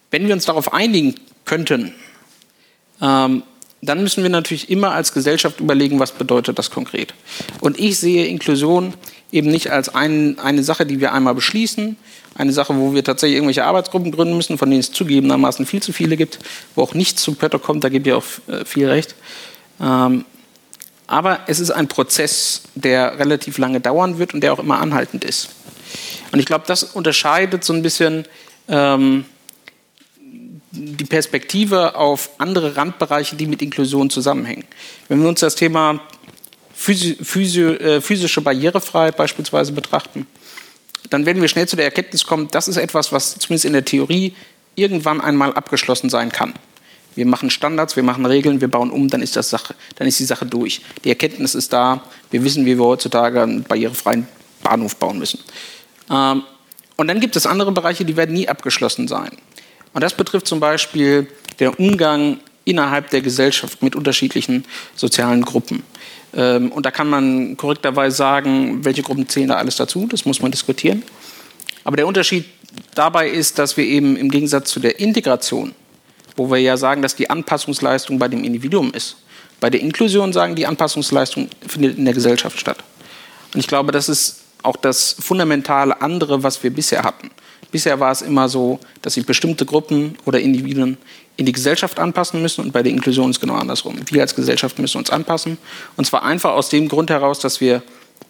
[0.09, 1.15] Wenn wir uns darauf einigen
[1.45, 1.93] könnten,
[3.01, 3.43] ähm,
[3.81, 7.13] dann müssen wir natürlich immer als Gesellschaft überlegen, was bedeutet das konkret.
[7.61, 8.93] Und ich sehe Inklusion
[9.31, 11.97] eben nicht als ein, eine Sache, die wir einmal beschließen,
[12.35, 15.93] eine Sache, wo wir tatsächlich irgendwelche Arbeitsgruppen gründen müssen, von denen es zugegebenermaßen viel zu
[15.93, 16.39] viele gibt,
[16.75, 19.15] wo auch nichts zu Pötter kommt, da gebe ich auch äh, viel recht.
[19.81, 20.25] Ähm,
[21.11, 25.25] aber es ist ein Prozess, der relativ lange dauern wird und der auch immer anhaltend
[25.25, 25.49] ist.
[26.31, 28.25] Und ich glaube, das unterscheidet so ein bisschen
[28.69, 29.25] ähm,
[30.71, 34.63] die Perspektive auf andere Randbereiche, die mit Inklusion zusammenhängen.
[35.09, 35.99] Wenn wir uns das Thema
[36.73, 40.27] Physi Physi äh, physische Barrierefreiheit beispielsweise betrachten,
[41.09, 43.83] dann werden wir schnell zu der Erkenntnis kommen, das ist etwas, was zumindest in der
[43.83, 44.33] Theorie
[44.75, 46.53] irgendwann einmal abgeschlossen sein kann.
[47.15, 50.19] Wir machen Standards, wir machen Regeln, wir bauen um, dann ist, das Sache, dann ist
[50.19, 50.81] die Sache durch.
[51.03, 54.27] Die Erkenntnis ist da, wir wissen, wie wir heutzutage einen barrierefreien
[54.63, 55.39] Bahnhof bauen müssen.
[56.09, 56.43] Ähm,
[56.97, 59.31] und dann gibt es andere Bereiche, die werden nie abgeschlossen sein.
[59.93, 61.27] Und das betrifft zum Beispiel
[61.59, 65.83] den Umgang innerhalb der Gesellschaft mit unterschiedlichen sozialen Gruppen.
[66.33, 70.41] Ähm, und da kann man korrekterweise sagen, welche Gruppen zählen da alles dazu, das muss
[70.41, 71.03] man diskutieren.
[71.83, 72.45] Aber der Unterschied
[72.95, 75.73] dabei ist, dass wir eben im Gegensatz zu der Integration,
[76.35, 79.17] wo wir ja sagen, dass die Anpassungsleistung bei dem Individuum ist,
[79.59, 82.77] bei der Inklusion sagen, die Anpassungsleistung findet in der Gesellschaft statt.
[83.53, 87.31] Und ich glaube, das ist auch das fundamentale andere, was wir bisher hatten.
[87.71, 90.97] Bisher war es immer so, dass sich bestimmte Gruppen oder Individuen
[91.37, 93.95] in die Gesellschaft anpassen müssen und bei der Inklusion ist es genau andersrum.
[94.07, 95.57] Wir als Gesellschaft müssen uns anpassen
[95.95, 97.81] und zwar einfach aus dem Grund heraus, dass wir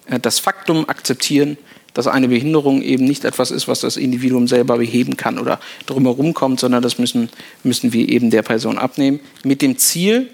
[0.05, 1.57] äh, das Faktum akzeptieren,
[1.93, 6.33] dass eine Behinderung eben nicht etwas ist, was das Individuum selber beheben kann oder drumherum
[6.33, 7.29] kommt, sondern das müssen,
[7.63, 9.19] müssen wir eben der Person abnehmen.
[9.43, 10.29] Mit dem Ziel,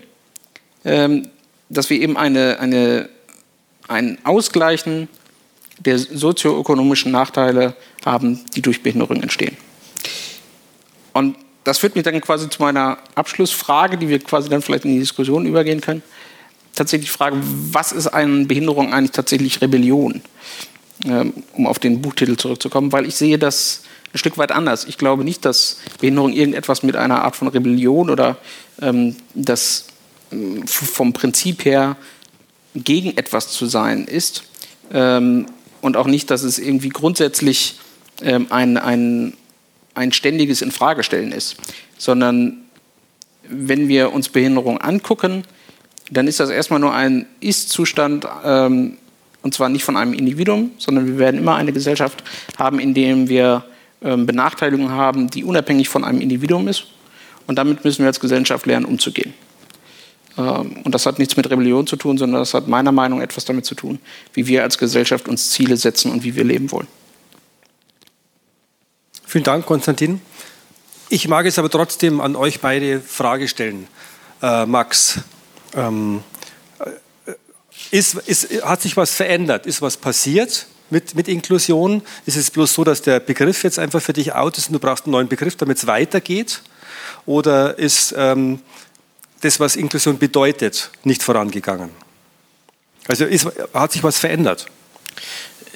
[0.85, 1.29] ähm,
[1.69, 3.09] dass wir eben eine, eine,
[3.87, 5.07] ein Ausgleichen
[5.79, 9.57] der sozioökonomischen Nachteile haben, die durch Behinderung entstehen.
[11.13, 14.93] Und das führt mich dann quasi zu meiner Abschlussfrage, die wir quasi dann vielleicht in
[14.93, 16.01] die Diskussion übergehen können.
[16.75, 20.21] Tatsächlich die Frage, was ist eine Behinderung eigentlich tatsächlich Rebellion?
[21.05, 23.83] Ähm, um auf den Buchtitel zurückzukommen, weil ich sehe das
[24.13, 24.85] ein Stück weit anders.
[24.85, 28.37] Ich glaube nicht, dass Behinderung irgendetwas mit einer Art von Rebellion oder
[28.81, 29.85] ähm, das
[30.31, 31.97] ähm, vom Prinzip her
[32.73, 34.43] gegen etwas zu sein ist,
[34.91, 35.47] ähm,
[35.81, 37.79] und auch nicht, dass es irgendwie grundsätzlich
[38.21, 39.33] ähm, ein, ein,
[39.93, 41.55] ein ständiges Infragestellen ist,
[41.97, 42.63] sondern
[43.47, 45.43] wenn wir uns Behinderung angucken,
[46.09, 48.97] dann ist das erstmal nur ein Ist-Zustand, ähm,
[49.47, 52.21] und zwar nicht von einem Individuum, sondern wir werden immer eine Gesellschaft
[52.57, 53.63] haben, in der wir
[54.01, 56.87] ähm, Benachteiligungen haben, die unabhängig von einem Individuum ist.
[57.47, 59.33] Und damit müssen wir als Gesellschaft lernen, umzugehen.
[60.37, 63.23] Ähm, und das hat nichts mit Rebellion zu tun, sondern das hat meiner Meinung nach
[63.23, 63.99] etwas damit zu tun,
[64.33, 66.87] wie wir als Gesellschaft uns Ziele setzen und wie wir leben wollen.
[69.25, 70.19] Vielen Dank, Konstantin.
[71.07, 73.87] Ich mag jetzt aber trotzdem an euch beide Frage stellen.
[74.41, 75.21] Äh, Max,
[75.73, 76.36] ähm, äh,
[77.91, 79.65] ist, ist, hat sich was verändert?
[79.65, 82.01] Ist was passiert mit, mit Inklusion?
[82.25, 84.79] Ist es bloß so, dass der Begriff jetzt einfach für dich out ist und du
[84.79, 86.61] brauchst einen neuen Begriff, damit es weitergeht?
[87.25, 88.59] Oder ist ähm,
[89.41, 91.89] das, was Inklusion bedeutet, nicht vorangegangen?
[93.07, 94.67] Also ist, hat sich was verändert?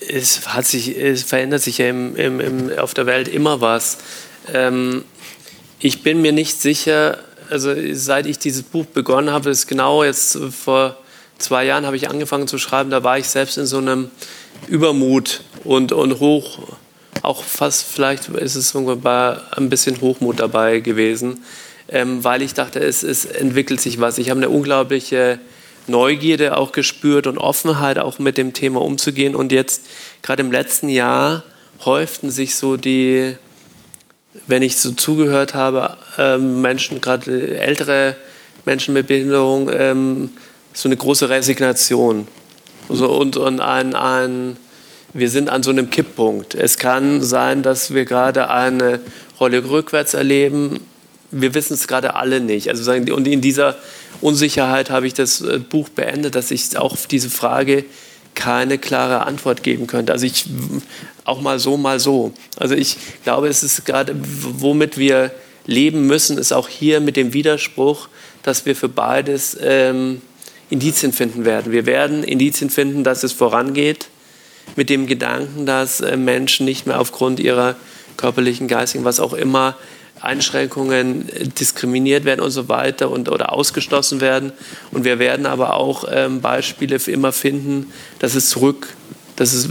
[0.08, 4.00] Es, hat sich, es verändert sich ja im, im, im, auf der Welt immer was.
[4.52, 5.06] Ähm,
[5.80, 7.20] ich bin mir nicht sicher,
[7.50, 10.98] also seit ich dieses Buch begonnen habe, ist genau jetzt vor
[11.42, 14.10] zwei Jahren habe ich angefangen zu schreiben, da war ich selbst in so einem
[14.68, 16.60] Übermut und, und hoch,
[17.22, 21.42] auch fast vielleicht ist es bei ein bisschen Hochmut dabei gewesen
[21.92, 24.18] ähm, weil ich dachte, es, es entwickelt sich was.
[24.18, 25.40] Ich habe eine unglaubliche
[25.88, 29.36] Neugierde auch gespürt und Offenheit auch mit dem Thema umzugehen.
[29.36, 29.86] Und jetzt,
[30.22, 31.44] gerade im letzten Jahr,
[31.84, 33.36] häuften sich so die,
[34.48, 38.16] wenn ich so zugehört habe, ähm, Menschen, gerade ältere
[38.64, 40.30] Menschen mit Behinderung, ähm,
[40.74, 42.28] so eine große Resignation.
[42.90, 44.58] So, und und ein, ein,
[45.14, 46.56] wir sind an so einem Kipppunkt.
[46.56, 49.00] Es kann sein, dass wir gerade eine
[49.40, 50.80] Rolle rückwärts erleben,
[51.32, 52.70] wir wissen es gerade alle nicht.
[52.70, 53.76] Also und in dieser
[54.20, 57.86] Unsicherheit habe ich das äh, Buch beendet, dass ich auch auf diese Frage
[58.36, 60.14] keine klare Antwort geben könnte.
[60.14, 60.46] Also ich
[61.26, 62.34] auch mal so, mal so.
[62.58, 65.32] Also ich glaube, es ist gerade, womit wir
[65.66, 68.10] leben müssen, ist auch hier mit dem Widerspruch,
[68.44, 70.22] dass wir für beides ähm,
[70.72, 71.72] Indizien finden werden.
[71.72, 74.08] Wir werden Indizien finden, dass es vorangeht,
[74.76, 77.76] mit dem Gedanken, dass äh, Menschen nicht mehr aufgrund ihrer
[78.18, 79.76] körperlichen, geistigen, was auch immer,
[80.22, 81.28] Einschränkungen
[81.60, 84.54] diskriminiert werden und so weiter und, oder ausgeschlossen werden.
[84.92, 88.90] Und wir werden aber auch ähm, Beispiele für immer finden, dass es zurück,
[89.36, 89.68] dass es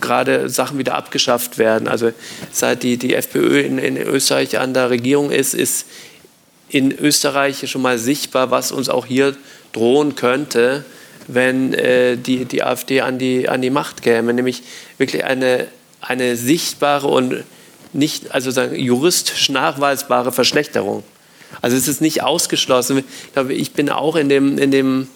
[0.00, 1.88] gerade Sachen wieder abgeschafft werden.
[1.88, 2.12] Also
[2.52, 5.86] seit die, die FPÖ in, in Österreich an der Regierung ist, ist
[6.68, 9.36] in Österreich schon mal sichtbar, was uns auch hier
[9.72, 10.84] drohen könnte,
[11.26, 14.32] wenn äh, die, die AfD an die, an die Macht käme.
[14.32, 14.62] Nämlich
[14.96, 15.66] wirklich eine,
[16.00, 17.44] eine sichtbare und
[17.92, 21.02] nicht, also sagen, juristisch nachweisbare Verschlechterung.
[21.62, 22.98] Also es ist nicht ausgeschlossen.
[22.98, 25.08] Ich, glaube, ich bin auch in dem, in dem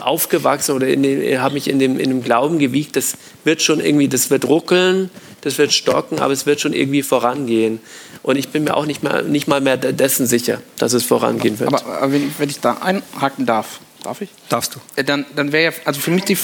[0.00, 4.30] aufgewachsen oder habe mich in dem, in dem Glauben gewiegt, das wird schon irgendwie, das
[4.30, 5.10] wird ruckeln,
[5.42, 7.80] das wird stocken, aber es wird schon irgendwie vorangehen.
[8.22, 11.58] Und ich bin mir auch nicht mal, nicht mal mehr dessen sicher, dass es vorangehen
[11.58, 11.72] wird.
[11.72, 14.30] Aber, aber wenn, ich, wenn ich da einhaken darf, darf ich?
[14.48, 14.80] Darfst du.
[14.94, 16.36] Äh, dann, dann wäre ja, also für mich die,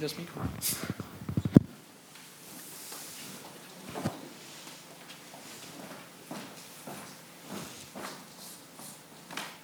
[0.00, 0.40] das Mikro.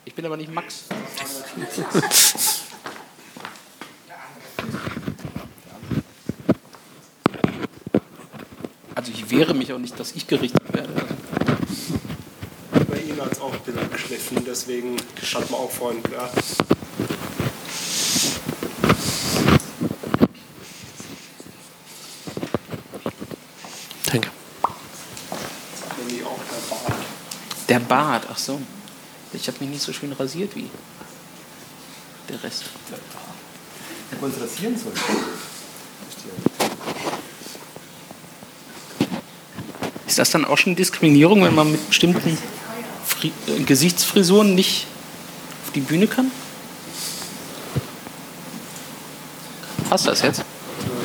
[0.04, 0.85] Ich bin aber nicht Max.
[9.35, 10.92] wehre mich auch nicht, dass ich gerichtet werde.
[12.88, 16.31] Bei Ihnen hat es auch ein bisschen geschliffen, deswegen hat man auch vorhin klar.
[27.66, 28.61] Der Bart, ach so.
[29.33, 30.70] Ich habe mich nicht so schön rasiert wie
[32.29, 32.64] der Rest.
[34.11, 34.94] Hätten wir uns rasieren sollen.
[40.14, 42.38] Ist das dann auch schon Diskriminierung, wenn man mit bestimmten
[43.05, 44.87] Fri äh, Gesichtsfrisuren nicht
[45.66, 46.31] auf die Bühne kann?
[49.90, 50.44] Passt das jetzt?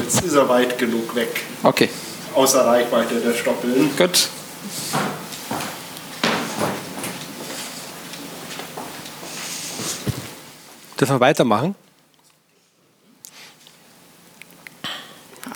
[0.03, 1.41] Jetzt ist er weit genug weg.
[1.63, 1.89] Okay.
[2.35, 3.89] Außer Reichweite der Stoppeln.
[3.97, 4.29] Gut.
[10.99, 11.73] Dürfen wir weitermachen?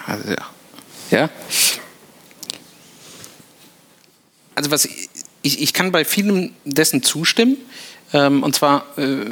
[0.07, 0.49] Also, ja.
[1.11, 1.29] ja.
[4.55, 4.89] Also was
[5.43, 7.57] ich, ich kann bei vielem dessen zustimmen.
[8.13, 9.25] Ähm, und zwar äh,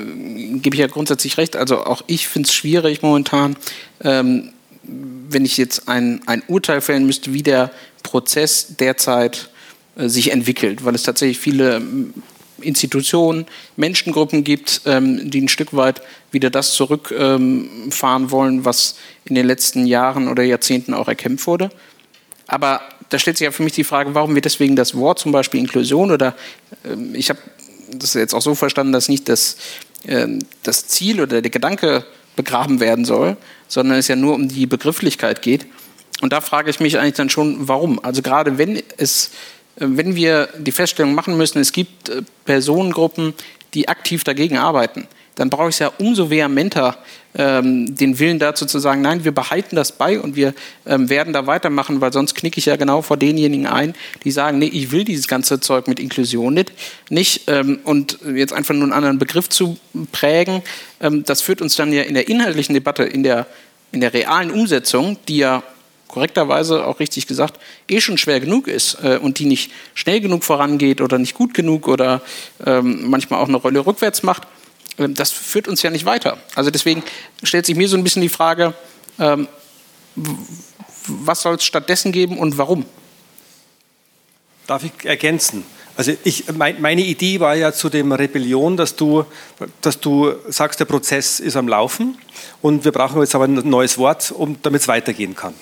[0.60, 1.56] gebe ich ja grundsätzlich recht.
[1.56, 3.56] Also auch ich finde es schwierig momentan,
[4.04, 7.71] ähm, wenn ich jetzt ein, ein Urteil fällen müsste, wie der
[8.04, 9.49] Prozess derzeit
[9.95, 11.82] äh, sich entwickelt, weil es tatsächlich viele
[12.60, 16.01] Institutionen, Menschengruppen gibt, ähm, die ein Stück weit
[16.32, 21.71] wieder das zurückfahren ähm, wollen, was in den letzten Jahren oder Jahrzehnten auch erkämpft wurde.
[22.47, 25.32] Aber da stellt sich ja für mich die Frage, warum wir deswegen das Wort zum
[25.32, 26.36] Beispiel Inklusion oder
[26.84, 27.39] ähm, ich habe
[27.93, 29.58] das jetzt auch so verstanden, dass nicht das,
[30.08, 34.65] ähm, das Ziel oder der Gedanke begraben werden soll, sondern es ja nur um die
[34.65, 35.67] Begrifflichkeit geht.
[36.21, 38.04] Und da frage ich mich eigentlich dann schon, warum?
[38.04, 39.32] Also gerade wenn es
[39.76, 43.34] äh, wenn wir die Feststellung machen müssen, es gibt äh, Personengruppen,
[43.74, 45.08] die aktiv dagegen arbeiten,
[45.41, 46.99] dann brauche ich es ja umso vehementer
[47.34, 50.54] ähm, den Willen dazu zu sagen, nein, wir behalten das bei und wir
[50.86, 54.60] ähm, werden da weitermachen, weil sonst knicke ich ja genau vor denjenigen ein, die sagen,
[54.60, 56.71] nee, ich will dieses ganze Zeug mit Inklusion nicht,
[57.10, 59.80] nicht ähm, und jetzt einfach nur einen anderen Begriff zu
[60.12, 60.62] prägen,
[60.99, 63.47] ähm, das führt uns dann ja in der inhaltlichen Debatte, in der,
[63.91, 65.63] in der realen Umsetzung, die ja
[66.08, 70.43] korrekterweise auch richtig gesagt, eh schon schwer genug ist äh, und die nicht schnell genug
[70.43, 72.21] vorangeht oder nicht gut genug oder
[72.63, 74.43] ähm, manchmal auch eine Rolle rückwärts macht,
[75.09, 76.37] das führt uns ja nicht weiter.
[76.55, 77.03] Also deswegen
[77.43, 78.73] stellt sich mir so ein bisschen die Frage,
[79.19, 79.47] ähm,
[81.07, 82.85] was soll es stattdessen geben und warum?
[84.67, 85.65] Darf ich ergänzen?
[85.97, 89.25] Also ich, mein, meine Idee war ja zu dem Rebellion, dass du,
[89.81, 92.17] dass du sagst, der Prozess ist am Laufen
[92.61, 95.53] und wir brauchen jetzt aber ein neues Wort, um, damit es weitergehen kann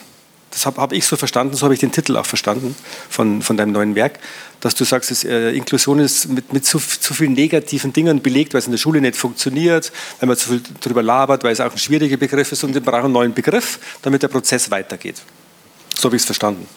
[0.52, 2.76] das habe hab ich so verstanden, so habe ich den Titel auch verstanden
[3.10, 4.20] von, von deinem neuen Werk,
[4.62, 8.54] dass du sagst, dass, äh, Inklusion ist mit, mit zu, zu vielen negativen Dingen belegt,
[8.54, 11.62] weil es in der Schule nicht funktioniert, weil man zu viel darüber labert, weil es
[11.62, 15.22] auch ein schwieriger Begriff ist und wir brauchen einen neuen Begriff, damit der Prozess weitergeht.
[15.96, 16.68] So habe ich es verstanden.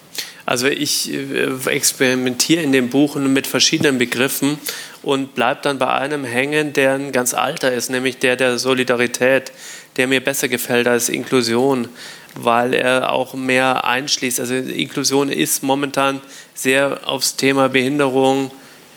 [0.45, 4.59] Also ich äh, experimentiere in dem Buch mit verschiedenen Begriffen
[5.03, 9.53] und bleibe dann bei einem hängen, der ein ganz alter ist, nämlich der der Solidarität,
[9.97, 11.89] der mir besser gefällt als Inklusion
[12.35, 14.41] weil er auch mehr einschließt.
[14.41, 16.21] Also Inklusion ist momentan
[16.55, 18.51] sehr aufs Thema Behinderung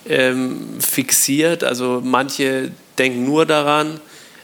[0.07, 1.63] ähm, fixiert.
[1.63, 3.99] Also manche denken nur daran,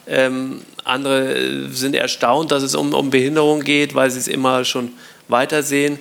[0.08, 4.92] ähm, andere sind erstaunt, dass es um, um Behinderung geht, weil sie es immer schon
[5.28, 6.00] weitersehen.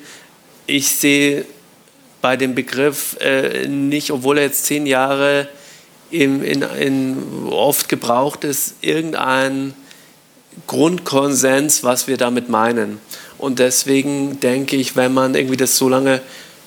[0.67, 1.45] Ich sehe
[2.21, 5.49] bei dem Begriff äh, nicht, obwohl er jetzt zehn Jahre
[6.11, 7.17] in, in, in
[7.51, 9.75] oft gebraucht ist, irgendein
[10.67, 13.01] Grundkonsens, was wir damit meinen.
[13.39, 16.21] Und deswegen denke ich, wenn man irgendwie das so lange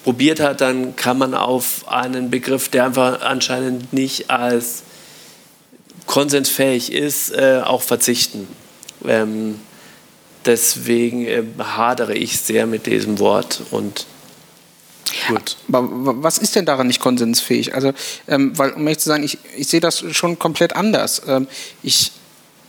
[0.03, 4.83] probiert hat, dann kann man auf einen Begriff, der einfach anscheinend nicht als
[6.05, 8.47] konsensfähig ist, äh, auch verzichten.
[9.05, 9.59] Ähm,
[10.45, 14.05] deswegen äh, hadere ich sehr mit diesem Wort und
[15.27, 15.57] Gut.
[15.67, 17.75] Aber was ist denn daran nicht konsensfähig?
[17.75, 17.93] Also,
[18.27, 21.21] ähm, weil, um ehrlich zu sagen, ich, ich sehe das schon komplett anders.
[21.27, 21.47] Ähm,
[21.83, 22.11] ich,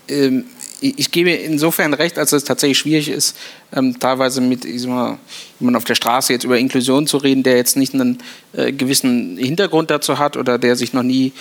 [0.09, 0.45] ähm,
[0.85, 3.37] ich gebe insofern recht, als es tatsächlich schwierig ist,
[3.75, 5.19] ähm, teilweise mit mal,
[5.59, 8.19] jemand auf der Straße jetzt über Inklusion zu reden, der jetzt nicht einen
[8.53, 11.33] äh, gewissen Hintergrund dazu hat oder der sich noch nie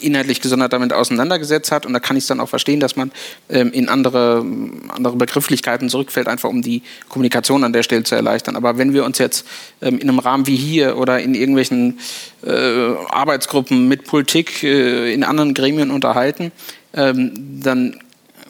[0.00, 1.84] inhaltlich gesondert damit auseinandergesetzt hat.
[1.84, 3.12] Und da kann ich es dann auch verstehen, dass man
[3.50, 4.44] ähm, in andere,
[4.88, 8.56] andere Begrifflichkeiten zurückfällt, einfach um die Kommunikation an der Stelle zu erleichtern.
[8.56, 9.46] Aber wenn wir uns jetzt
[9.82, 11.98] ähm, in einem Rahmen wie hier oder in irgendwelchen
[12.46, 16.50] äh, Arbeitsgruppen mit Politik äh, in anderen Gremien unterhalten,
[16.94, 18.00] ähm, dann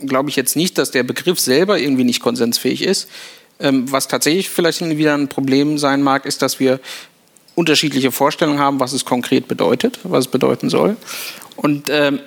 [0.05, 3.09] glaube ich jetzt nicht, dass der Begriff selber irgendwie nicht konsensfähig ist.
[3.59, 6.81] Ähm, was tatsächlich vielleicht wieder ein Problem sein mag, ist, dass wir
[7.55, 10.97] unterschiedliche Vorstellungen haben, was es konkret bedeutet, was es bedeuten soll.
[11.57, 12.21] Und ähm,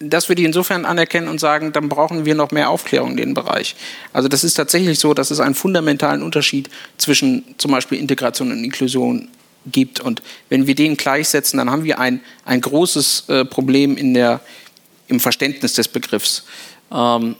[0.00, 3.34] das würde ich insofern anerkennen und sagen, dann brauchen wir noch mehr Aufklärung in dem
[3.34, 3.76] Bereich.
[4.12, 8.64] Also das ist tatsächlich so, dass es einen fundamentalen Unterschied zwischen zum Beispiel Integration und
[8.64, 9.28] Inklusion
[9.66, 10.00] gibt.
[10.00, 14.40] Und wenn wir den gleichsetzen, dann haben wir ein, ein großes äh, Problem in der,
[15.08, 16.44] im Verständnis des Begriffs.
[16.94, 17.36] Ähm,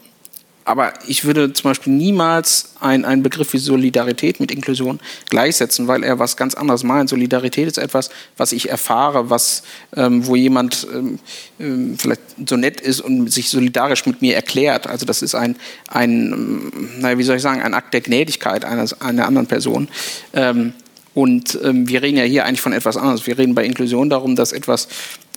[0.66, 4.98] aber ich würde zum Beispiel niemals einen Begriff wie Solidarität mit Inklusion
[5.28, 7.10] gleichsetzen, weil er was ganz anderes meint.
[7.10, 9.62] Solidarität ist etwas, was ich erfahre, was,
[9.94, 11.18] ähm, wo jemand ähm,
[11.60, 14.86] ähm vielleicht so nett ist und sich solidarisch mit mir erklärt.
[14.86, 15.56] Also das ist ein,
[15.88, 19.88] ein ähm, naja, wie soll ich sagen, ein Akt der Gnädigkeit einer, einer anderen Person.
[20.32, 20.72] Ähm,
[21.12, 23.26] und ähm, wir reden ja hier eigentlich von etwas anderes.
[23.26, 24.88] Wir reden bei Inklusion darum, dass etwas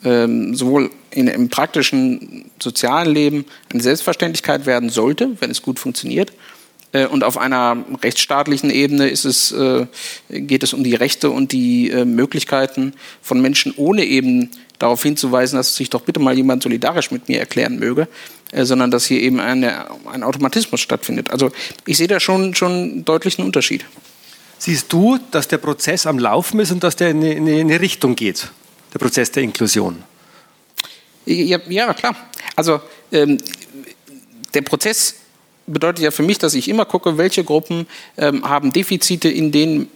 [0.03, 6.31] ähm, sowohl in, im praktischen sozialen Leben eine Selbstverständlichkeit werden sollte, wenn es gut funktioniert.
[6.91, 9.87] Äh, und auf einer rechtsstaatlichen Ebene ist es, äh,
[10.29, 15.57] geht es um die Rechte und die äh, Möglichkeiten von Menschen, ohne eben darauf hinzuweisen,
[15.57, 18.07] dass sich doch bitte mal jemand solidarisch mit mir erklären möge,
[18.51, 21.31] äh, sondern dass hier eben eine, ein Automatismus stattfindet.
[21.31, 21.51] Also
[21.85, 23.85] ich sehe da schon, schon deutlichen Unterschied.
[24.59, 27.79] Siehst du, dass der Prozess am Laufen ist und dass der in eine, in eine
[27.79, 28.49] Richtung geht,
[28.93, 30.03] der Prozess der Inklusion?
[31.25, 32.15] Ja, ja klar.
[32.55, 32.79] Also
[33.11, 33.37] ähm,
[34.53, 35.15] der Prozess
[35.67, 39.89] bedeutet ja für mich, dass ich immer gucke, welche Gruppen ähm, haben Defizite in den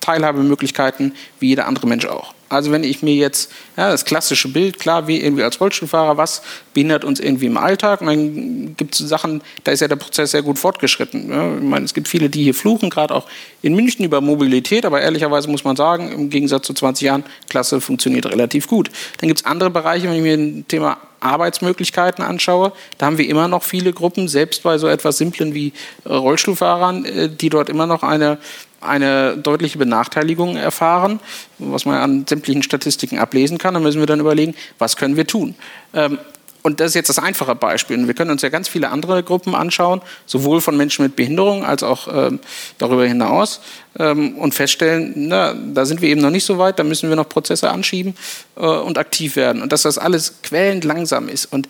[0.00, 2.35] Teilhabemöglichkeiten wie jeder andere Mensch auch.
[2.48, 6.42] Also wenn ich mir jetzt ja, das klassische Bild, klar, wie irgendwie als Rollstuhlfahrer, was
[6.74, 8.00] behindert uns irgendwie im Alltag?
[8.00, 11.30] Und dann gibt es Sachen, da ist ja der Prozess sehr gut fortgeschritten.
[11.30, 11.56] Ja.
[11.56, 13.26] Ich meine, es gibt viele, die hier fluchen, gerade auch
[13.62, 17.80] in München über Mobilität, aber ehrlicherweise muss man sagen, im Gegensatz zu 20 Jahren, Klasse
[17.80, 18.90] funktioniert relativ gut.
[19.20, 23.28] Dann gibt es andere Bereiche, wenn ich mir ein Thema Arbeitsmöglichkeiten anschaue, da haben wir
[23.28, 25.72] immer noch viele Gruppen, selbst bei so etwas Simplen wie
[26.04, 28.38] Rollstuhlfahrern, äh, die dort immer noch eine
[28.86, 31.20] eine deutliche Benachteiligung erfahren,
[31.58, 33.74] was man an sämtlichen Statistiken ablesen kann.
[33.74, 35.54] Da müssen wir dann überlegen, was können wir tun.
[35.94, 36.18] Ähm,
[36.66, 38.08] und das ist jetzt das einfache Beispiel.
[38.08, 41.84] wir können uns ja ganz viele andere Gruppen anschauen, sowohl von Menschen mit Behinderung als
[41.84, 42.40] auch ähm,
[42.78, 43.60] darüber hinaus
[44.00, 47.14] ähm, und feststellen, na, da sind wir eben noch nicht so weit, da müssen wir
[47.14, 48.16] noch Prozesse anschieben
[48.56, 49.62] äh, und aktiv werden.
[49.62, 51.46] Und dass das alles quälend langsam ist.
[51.52, 51.68] Und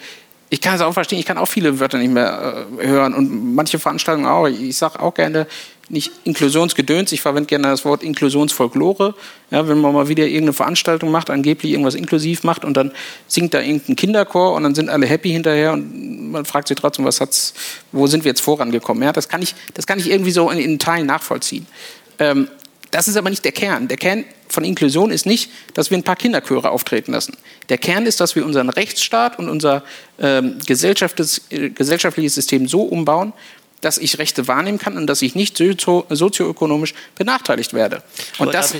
[0.48, 3.54] ich kann es auch verstehen, ich kann auch viele Wörter nicht mehr äh, hören und
[3.54, 4.46] manche Veranstaltungen auch.
[4.46, 5.46] Ich sage auch gerne,
[5.89, 9.14] nicht Inklusionsgedöns, ich verwende gerne das Wort Inklusionsfolklore.
[9.51, 12.91] Ja, wenn man mal wieder irgendeine Veranstaltung macht, angeblich irgendwas inklusiv macht und dann
[13.28, 17.05] singt da irgendein Kinderchor und dann sind alle happy hinterher und man fragt sich trotzdem,
[17.05, 17.55] was hat's,
[17.93, 19.03] wo sind wir jetzt vorangekommen?
[19.05, 21.66] Ja, das kann ich, das kann ich irgendwie so in, in Teilen nachvollziehen.
[22.18, 22.49] Ähm,
[22.91, 23.89] das ist aber nicht der Kern.
[23.89, 27.37] Der Kern von Inklusion ist nicht, dass wir ein paar Kinderchöre auftreten lassen.
[27.68, 29.82] Der Kern ist, dass wir unseren Rechtsstaat und unser
[30.18, 33.32] ähm, äh, gesellschaftliches System so umbauen,
[33.80, 38.02] dass ich Rechte wahrnehmen kann und dass ich nicht sozioökonomisch benachteiligt werde.
[38.38, 38.74] Und das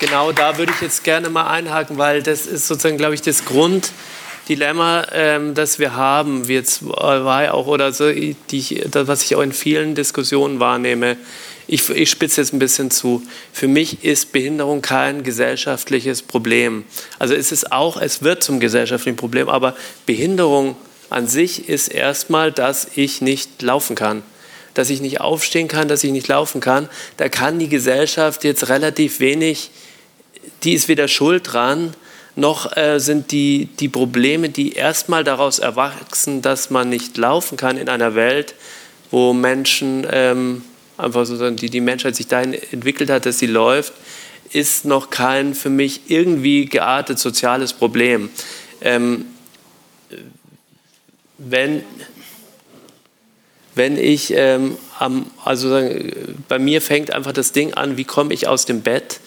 [0.00, 3.44] genau da würde ich jetzt gerne mal einhaken, weil das ist sozusagen, glaube ich, das
[3.44, 9.52] Grunddilemma, ähm, das wir haben, war ja auch oder so, die was ich auch in
[9.52, 11.16] vielen Diskussionen wahrnehme.
[11.70, 13.22] Ich, ich spitze jetzt ein bisschen zu.
[13.52, 16.84] Für mich ist Behinderung kein gesellschaftliches Problem.
[17.18, 19.76] Also es ist auch, es wird zum gesellschaftlichen Problem, aber
[20.06, 20.76] Behinderung
[21.10, 24.22] an sich ist erstmal, dass ich nicht laufen kann.
[24.74, 26.88] Dass ich nicht aufstehen kann, dass ich nicht laufen kann.
[27.16, 29.70] Da kann die Gesellschaft jetzt relativ wenig,
[30.62, 31.94] die ist weder schuld dran,
[32.36, 37.76] noch äh, sind die, die Probleme, die erstmal daraus erwachsen, dass man nicht laufen kann
[37.76, 38.54] in einer Welt,
[39.10, 40.62] wo Menschen, ähm,
[40.96, 43.92] einfach so, die, die Menschheit sich dahin entwickelt hat, dass sie läuft,
[44.52, 48.30] ist noch kein für mich irgendwie geartet soziales Problem.
[48.80, 49.26] Ähm,
[51.38, 51.82] wenn,
[53.74, 55.80] wenn ich ähm, am, also
[56.48, 59.20] bei mir fängt einfach das Ding an, wie komme ich aus dem Bett?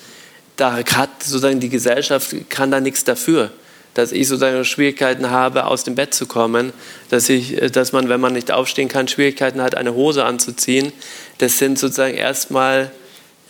[0.57, 3.51] Da hat sozusagen die Gesellschaft kann da nichts dafür
[3.93, 6.71] dass ich sozusagen Schwierigkeiten habe, aus dem Bett zu kommen,
[7.09, 10.93] dass, ich, dass man, wenn man nicht aufstehen kann, Schwierigkeiten hat, eine Hose anzuziehen.
[11.39, 12.91] Das sind sozusagen erstmal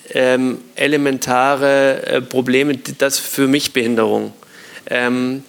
[0.10, 4.34] ähm, elementare äh, Probleme, das für mich Behinderung.
[4.90, 5.44] Ähm,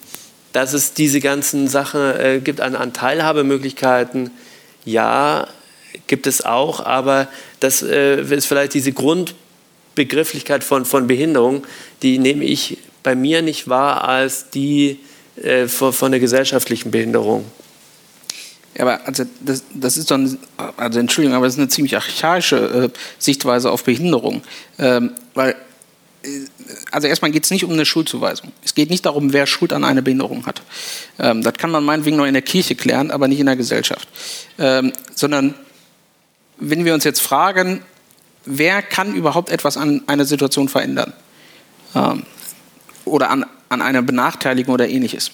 [0.52, 4.30] dass es diese ganzen Sachen äh, gibt an, an, Teilhabemöglichkeiten,
[4.84, 5.48] ja,
[6.06, 7.28] gibt es auch, aber
[7.60, 11.66] das äh, ist vielleicht diese Grundbegrifflichkeit von, von Behinderung,
[12.02, 15.00] die nehme ich bei mir nicht wahr als die
[15.42, 17.44] äh, von, von der gesellschaftlichen Behinderung.
[18.74, 20.38] Ja, aber also das, das ist dann,
[20.76, 24.42] also Entschuldigung, aber das ist eine ziemlich archaische äh, Sichtweise auf Behinderung.
[24.78, 25.56] Ähm, weil,
[26.90, 28.52] also erstmal geht es nicht um eine Schuldzuweisung.
[28.64, 30.62] Es geht nicht darum, wer Schuld an einer Behinderung hat.
[31.18, 34.08] Ähm, das kann man meinetwegen nur in der Kirche klären, aber nicht in der Gesellschaft.
[34.58, 35.54] Ähm, sondern
[36.58, 37.82] wenn wir uns jetzt fragen,
[38.44, 41.12] wer kann überhaupt etwas an einer Situation verändern?
[41.94, 42.24] Ähm,
[43.04, 45.32] oder an, an einer Benachteiligung oder ähnliches,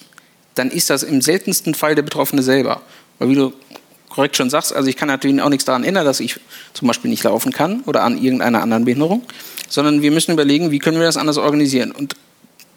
[0.55, 2.81] dann ist das im seltensten Fall der Betroffene selber.
[3.19, 3.53] Weil wie du
[4.09, 6.39] korrekt schon sagst, also ich kann natürlich auch nichts daran ändern, dass ich
[6.73, 9.23] zum Beispiel nicht laufen kann oder an irgendeiner anderen Behinderung,
[9.67, 11.91] sondern wir müssen überlegen, wie können wir das anders organisieren.
[11.91, 12.15] Und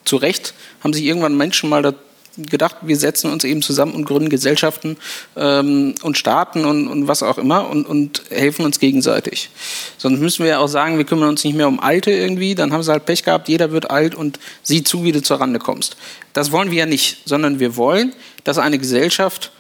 [0.05, 1.95] zu Recht haben sich irgendwann Menschen mal
[2.37, 4.97] gedacht, wir setzen uns eben zusammen und gründen Gesellschaften
[5.37, 9.51] ähm, und Staaten und, und, was auch immer und, und, helfen uns gegenseitig.
[9.99, 12.73] Sonst müssen wir ja auch sagen, wir kümmern uns nicht mehr um Alte irgendwie, dann
[12.73, 15.59] haben sie halt Pech gehabt, jeder wird alt und sieh zu, wie du zur Rande
[15.59, 15.97] kommst.
[16.33, 18.15] Das wollen wir ja nicht, sondern wir wollen,
[18.45, 19.53] dass eine Gesellschaft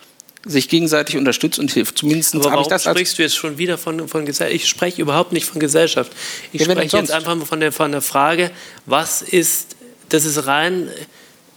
[0.45, 1.99] sich gegenseitig unterstützt und hilft.
[1.99, 2.85] Zumindest habe ich das.
[2.85, 4.55] sprichst du jetzt schon wieder von, von Gesellschaft?
[4.55, 6.13] Ich spreche überhaupt nicht von Gesellschaft.
[6.53, 8.51] Ich ja, spreche jetzt einfach von der, von der Frage,
[8.87, 9.77] was ist,
[10.09, 10.89] das ist rein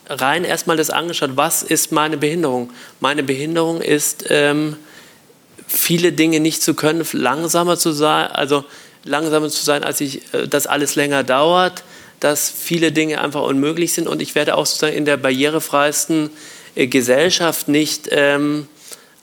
[0.08, 2.72] rein erstmal das angeschaut, was ist meine Behinderung?
[3.00, 4.78] Meine Behinderung ist, ähm,
[5.68, 8.66] viele Dinge nicht zu können, langsamer zu sein, also
[9.04, 11.84] langsamer zu sein, als ich, äh, dass alles länger dauert,
[12.20, 16.30] dass viele Dinge einfach unmöglich sind und ich werde auch sozusagen in der barrierefreisten
[16.76, 18.68] äh, Gesellschaft nicht ähm,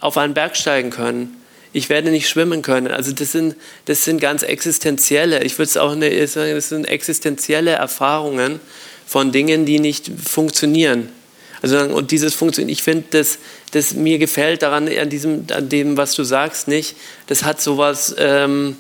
[0.03, 1.39] auf einen Berg steigen können.
[1.73, 2.89] Ich werde nicht schwimmen können.
[2.89, 7.71] Also das sind, das sind ganz existenzielle, ich würde es auch eine, das sind existenzielle
[7.71, 8.61] Erfahrungen,
[9.13, 11.11] von Dingen, die nicht funktionieren.
[11.61, 13.39] Also, und dieses Funktionieren, ich finde, das,
[13.73, 16.97] das mir gefällt daran, an, diesem, an dem, was du sagst, nicht.
[17.27, 18.77] Das hat sowas ähm,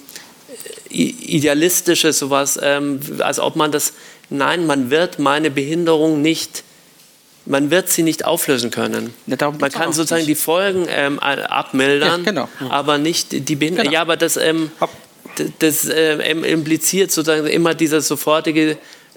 [0.89, 3.93] Idealistisches, sowas, ähm, als ob man das,
[4.31, 6.65] nein, man wird meine Behinderung nicht,
[7.47, 9.15] man wird sie nicht auflösen können.
[9.27, 10.31] Ja, man kann sozusagen nicht.
[10.31, 12.49] die Folgen ähm, abmildern, ja, genau.
[12.69, 13.85] aber nicht die Behinderung.
[13.85, 13.95] Genau.
[13.95, 14.71] Ja, aber das, ähm,
[15.59, 18.77] das äh, impliziert sozusagen immer dieser sofortige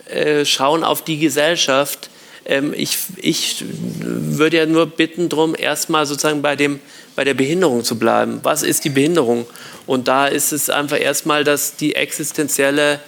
[0.10, 2.10] äh, schauen auf die Gesellschaft.
[2.46, 3.64] Ähm, ich, ich
[4.00, 6.80] würde ja nur bitten darum, erstmal sozusagen bei, dem,
[7.16, 8.40] bei der Behinderung zu bleiben.
[8.44, 9.46] Was ist die Behinderung?
[9.86, 13.00] Und da ist es einfach erstmal dass die existenzielle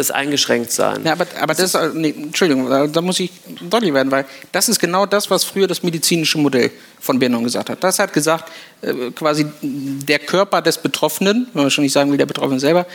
[0.00, 1.04] das eingeschränkt sein.
[1.04, 3.30] Ja, aber, aber das, äh, nee, Entschuldigung, da muss ich
[3.60, 7.70] deutlich werden, weil das ist genau das, was früher das medizinische Modell von Behinderung gesagt
[7.70, 7.84] hat.
[7.84, 8.50] Das hat gesagt,
[8.82, 12.86] äh, quasi der Körper des Betroffenen, wenn man schon nicht sagen will, der Betroffene selber,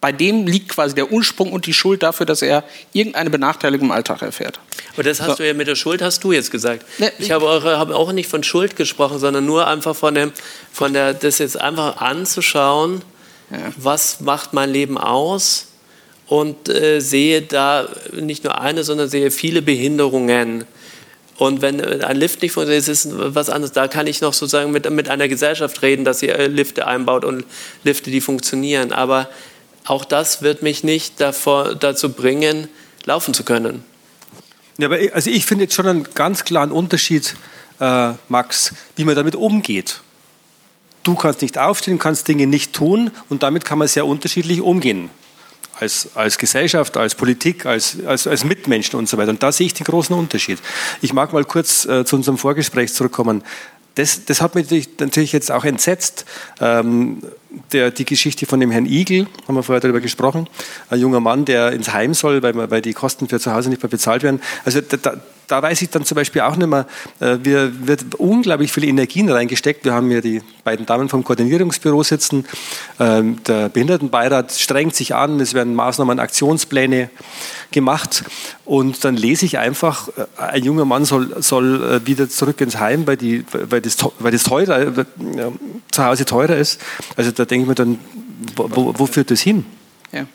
[0.00, 3.92] bei dem liegt quasi der Ursprung und die Schuld dafür, dass er irgendeine Benachteiligung im
[3.92, 4.60] Alltag erfährt.
[4.92, 5.34] Aber das hast so.
[5.36, 6.84] du ja mit der Schuld, hast du jetzt gesagt.
[6.98, 10.32] Ne, ich habe auch, habe auch, nicht von Schuld gesprochen, sondern nur einfach von, dem,
[10.72, 13.02] von der, das jetzt einfach anzuschauen,
[13.50, 13.58] ja.
[13.76, 15.68] was macht mein Leben aus
[16.28, 20.64] und äh, sehe da nicht nur eine, sondern sehe viele Behinderungen.
[21.38, 23.72] Und wenn ein Lift nicht funktioniert, ist es was anderes.
[23.72, 27.24] Da kann ich noch sozusagen mit, mit einer Gesellschaft reden, dass sie äh, Lifte einbaut
[27.24, 27.44] und
[27.84, 28.92] Lifte, die funktionieren.
[28.92, 29.28] Aber
[29.84, 32.68] auch das wird mich nicht davor, dazu bringen,
[33.04, 33.84] laufen zu können.
[34.78, 37.36] Ja, aber also ich finde jetzt schon einen ganz klaren Unterschied,
[37.80, 40.00] äh, Max, wie man damit umgeht.
[41.02, 45.10] Du kannst nicht aufstehen, kannst Dinge nicht tun und damit kann man sehr unterschiedlich umgehen
[45.78, 49.30] als, als Gesellschaft, als Politik, als, als, als Mitmenschen und so weiter.
[49.30, 50.58] Und da sehe ich den großen Unterschied.
[51.02, 53.42] Ich mag mal kurz äh, zu unserem Vorgespräch zurückkommen.
[53.94, 56.26] Das, das hat mich natürlich, jetzt auch entsetzt.
[56.60, 57.22] Ähm,
[57.72, 60.46] der, die Geschichte von dem Herrn Igel, haben wir vorher darüber gesprochen,
[60.90, 63.82] ein junger Mann, der ins Heim soll, weil, weil die Kosten für zu Hause nicht
[63.82, 64.42] mehr bezahlt werden.
[64.66, 65.16] Also da,
[65.46, 66.86] da weiß ich dann zum Beispiel auch nicht mehr,
[67.20, 69.84] äh, wir, wird unglaublich viel Energien reingesteckt.
[69.84, 72.44] Wir haben hier die beiden Damen vom Koordinierungsbüro sitzen.
[72.98, 77.10] Ähm, der Behindertenbeirat strengt sich an, es werden Maßnahmen, Aktionspläne
[77.70, 78.24] gemacht.
[78.64, 82.78] Und dann lese ich einfach, äh, ein junger Mann soll, soll äh, wieder zurück ins
[82.78, 85.52] Heim, weil, die, weil, das, weil das teurer, ja,
[85.90, 86.80] zu Hause teurer ist.
[87.16, 87.98] Also da denke ich mir dann,
[88.56, 89.64] wo, wo führt das hin?
[90.12, 90.26] Ja.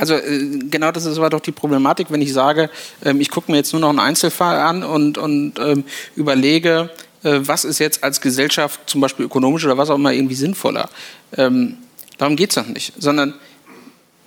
[0.00, 2.70] Also äh, genau das ist aber doch die Problematik, wenn ich sage,
[3.04, 5.84] ähm, ich gucke mir jetzt nur noch einen Einzelfall an und, und ähm,
[6.16, 6.90] überlege,
[7.22, 10.88] äh, was ist jetzt als Gesellschaft zum Beispiel ökonomisch oder was auch immer irgendwie sinnvoller.
[11.36, 11.76] Ähm,
[12.16, 13.34] darum geht es noch nicht, sondern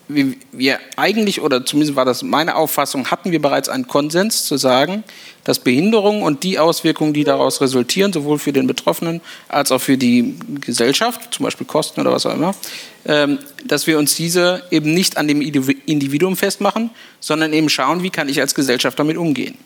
[0.07, 5.03] wir, eigentlich, oder zumindest war das meine Auffassung, hatten wir bereits einen Konsens zu sagen,
[5.43, 9.97] dass Behinderung und die Auswirkungen, die daraus resultieren, sowohl für den Betroffenen als auch für
[9.97, 12.53] die Gesellschaft, zum Beispiel Kosten oder was auch immer,
[13.05, 16.89] ähm, dass wir uns diese eben nicht an dem Individuum festmachen,
[17.19, 19.57] sondern eben schauen, wie kann ich als Gesellschaft damit umgehen.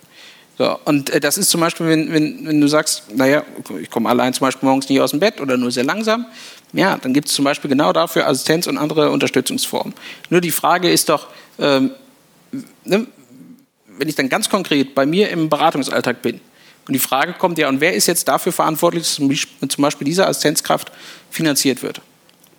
[0.57, 3.43] So, und äh, das ist zum Beispiel, wenn, wenn, wenn du sagst, naja,
[3.79, 6.25] ich komme allein zum Beispiel morgens nicht aus dem Bett oder nur sehr langsam,
[6.73, 9.93] ja, dann gibt es zum Beispiel genau dafür Assistenz und andere Unterstützungsformen.
[10.29, 11.27] Nur die Frage ist doch,
[11.59, 11.91] ähm,
[12.83, 13.07] ne,
[13.97, 16.39] wenn ich dann ganz konkret bei mir im Beratungsalltag bin
[16.87, 19.15] und die Frage kommt, ja, und wer ist jetzt dafür verantwortlich, dass
[19.69, 20.91] zum Beispiel diese Assistenzkraft
[21.31, 22.01] finanziert wird?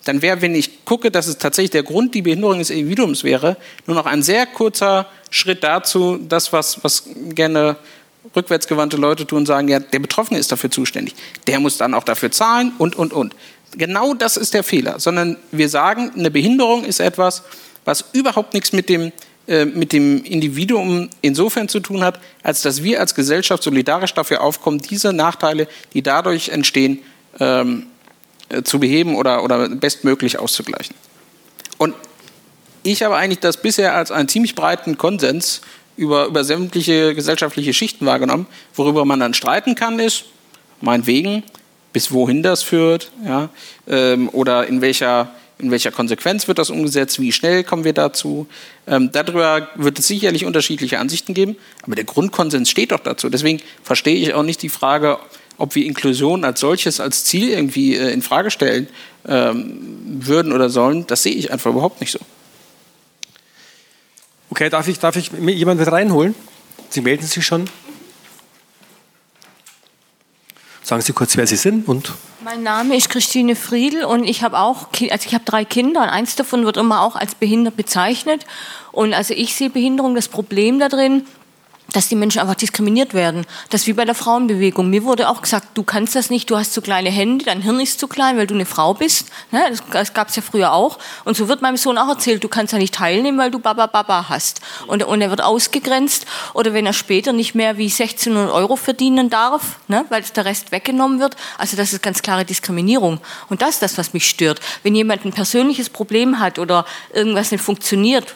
[0.05, 3.57] Dann wäre, wenn ich gucke, dass es tatsächlich der Grund die Behinderung des Individuums wäre,
[3.87, 7.05] nur noch ein sehr kurzer Schritt dazu, das, was, was
[7.35, 7.77] gerne
[8.35, 11.15] rückwärtsgewandte Leute tun, sagen, ja, der Betroffene ist dafür zuständig.
[11.47, 13.35] Der muss dann auch dafür zahlen und, und, und.
[13.73, 17.43] Genau das ist der Fehler, sondern wir sagen, eine Behinderung ist etwas,
[17.85, 19.13] was überhaupt nichts mit dem,
[19.47, 24.43] äh, mit dem Individuum insofern zu tun hat, als dass wir als Gesellschaft solidarisch dafür
[24.43, 27.01] aufkommen, diese Nachteile, die dadurch entstehen,
[27.41, 27.87] ähm,
[28.49, 30.95] äh, zu beheben oder, oder bestmöglich auszugleichen.
[31.77, 31.95] Und
[32.83, 35.61] ich habe eigentlich das bisher als einen ziemlich breiten Konsens
[35.97, 38.47] über, über sämtliche gesellschaftliche Schichten wahrgenommen.
[38.75, 40.25] Worüber man dann streiten kann, ist,
[40.81, 41.43] meinetwegen,
[41.93, 43.49] bis wohin das führt, ja,
[43.89, 48.47] ähm, oder in welcher, in welcher Konsequenz wird das umgesetzt, wie schnell kommen wir dazu.
[48.87, 53.29] Ähm, darüber wird es sicherlich unterschiedliche Ansichten geben, aber der Grundkonsens steht doch dazu.
[53.31, 55.19] Deswegen verstehe ich auch nicht die Frage,
[55.57, 58.89] ob wir Inklusion als solches, als Ziel irgendwie äh, in Frage stellen
[59.27, 61.07] ähm, würden oder sollen.
[61.07, 62.21] Das sehe ich einfach überhaupt nicht so.
[64.51, 66.35] Okay, darf ich, darf ich jemanden reinholen?
[66.89, 67.69] Sie melden sich schon.
[70.89, 72.15] Sagen Sie kurz, wer Sie sind und.
[72.43, 76.09] Mein Name ist Christine Friedl und ich habe auch, also ich habe drei Kinder und
[76.09, 78.47] eins davon wird immer auch als behindert bezeichnet.
[78.91, 81.27] Und also ich sehe Behinderung das Problem da drin,
[81.93, 83.47] dass die Menschen einfach diskriminiert werden.
[83.71, 84.91] Das ist wie bei der Frauenbewegung.
[84.91, 87.81] Mir wurde auch gesagt, du kannst das nicht, du hast zu kleine Hände, dein Hirn
[87.81, 89.29] ist zu klein, weil du eine Frau bist.
[89.53, 90.99] Ne, das, gab es ja früher auch.
[91.25, 93.87] Und so wird meinem Sohn auch erzählt, du kannst ja nicht teilnehmen, weil du Baba
[93.87, 94.61] Baba hast.
[94.87, 96.27] Und, und er wird ausgegrenzt.
[96.53, 100.73] Oder wenn er später nicht mehr wie 1600 Euro verdienen darf, ne, weil der Rest
[100.73, 101.37] weggenommen wird.
[101.57, 103.19] Also das ist ganz klare Diskriminierung.
[103.49, 104.61] Und das ist das, was mich stört.
[104.83, 106.85] Wenn jemand ein persönliches Problem hat oder
[107.15, 108.35] irgendwas nicht funktioniert,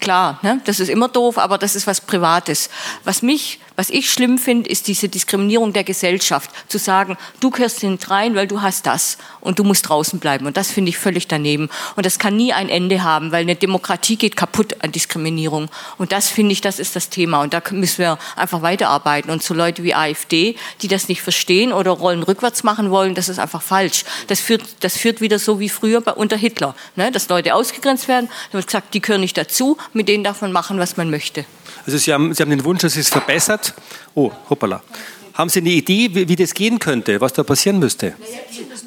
[0.00, 0.60] klar, ne?
[0.64, 2.70] das ist immer doof, aber das ist was Privates.
[3.04, 6.50] Was mich was ich schlimm finde, ist diese Diskriminierung der Gesellschaft.
[6.66, 10.46] Zu sagen, du gehörst nicht rein, weil du hast das und du musst draußen bleiben.
[10.46, 11.70] Und das finde ich völlig daneben.
[11.94, 15.68] Und das kann nie ein Ende haben, weil eine Demokratie geht kaputt an Diskriminierung.
[15.96, 17.40] Und das finde ich, das ist das Thema.
[17.40, 19.30] Und da müssen wir einfach weiterarbeiten.
[19.30, 23.28] Und so Leute wie AfD, die das nicht verstehen oder Rollen rückwärts machen wollen, das
[23.28, 24.04] ist einfach falsch.
[24.26, 27.12] Das führt, das führt wieder so wie früher bei, unter Hitler, ne?
[27.12, 28.28] dass Leute ausgegrenzt werden.
[28.50, 31.44] Da wird gesagt, die gehören nicht dazu, mit denen darf man machen, was man möchte.
[31.86, 33.74] Also Sie haben, Sie haben den Wunsch, dass es verbessert.
[34.14, 34.82] Oh, hoppala.
[35.38, 38.12] Haben Sie eine Idee, wie, wie, das gehen könnte, was da passieren müsste?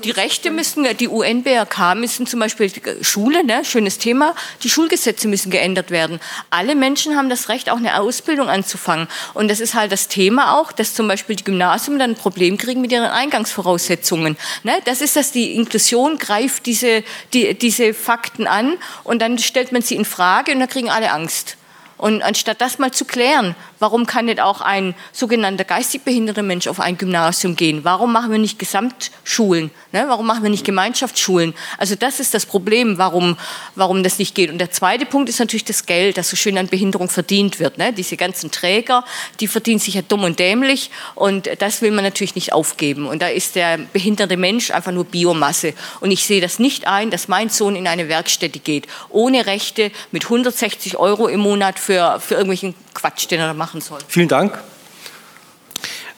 [0.04, 2.70] Die Rechte müssen, die UN-BRK müssen zum Beispiel
[3.02, 6.20] Schule, ne, schönes Thema, die Schulgesetze müssen geändert werden.
[6.50, 9.08] Alle Menschen haben das Recht, auch eine Ausbildung anzufangen.
[9.34, 12.58] Und das ist halt das Thema auch, dass zum Beispiel die Gymnasien dann ein Problem
[12.58, 14.36] kriegen mit ihren Eingangsvoraussetzungen.
[14.64, 18.74] Ne, das ist, dass die Inklusion greift diese, die, diese Fakten an
[19.06, 21.56] und dann stellt man sie in Frage und dann kriegen alle Angst.
[22.02, 26.68] Und anstatt das mal zu klären, warum kann nicht auch ein sogenannter geistig behinderter Mensch
[26.68, 27.84] auf ein Gymnasium gehen?
[27.84, 29.72] Warum machen wir nicht Gesamtschulen?
[29.92, 30.06] Ne?
[30.08, 31.54] Warum machen wir nicht Gemeinschaftsschulen?
[31.78, 33.38] Also das ist das Problem, warum,
[33.76, 34.50] warum das nicht geht.
[34.50, 37.78] Und der zweite Punkt ist natürlich das Geld, das so schön an Behinderung verdient wird.
[37.78, 37.94] Ne?
[37.94, 39.04] Diese ganzen Träger,
[39.40, 43.08] die verdienen sich ja dumm und dämlich und das will man natürlich nicht aufgeben.
[43.08, 45.74] Und da ist der behinderte Mensch einfach nur Biomasse.
[46.00, 49.92] Und ich sehe das nicht ein, dass mein Sohn in eine Werkstätte geht, ohne Rechte,
[50.12, 54.00] mit 160 Euro im Monat für für, irgendwelchen Quatsch, den er da machen soll.
[54.08, 54.60] Vielen Dank.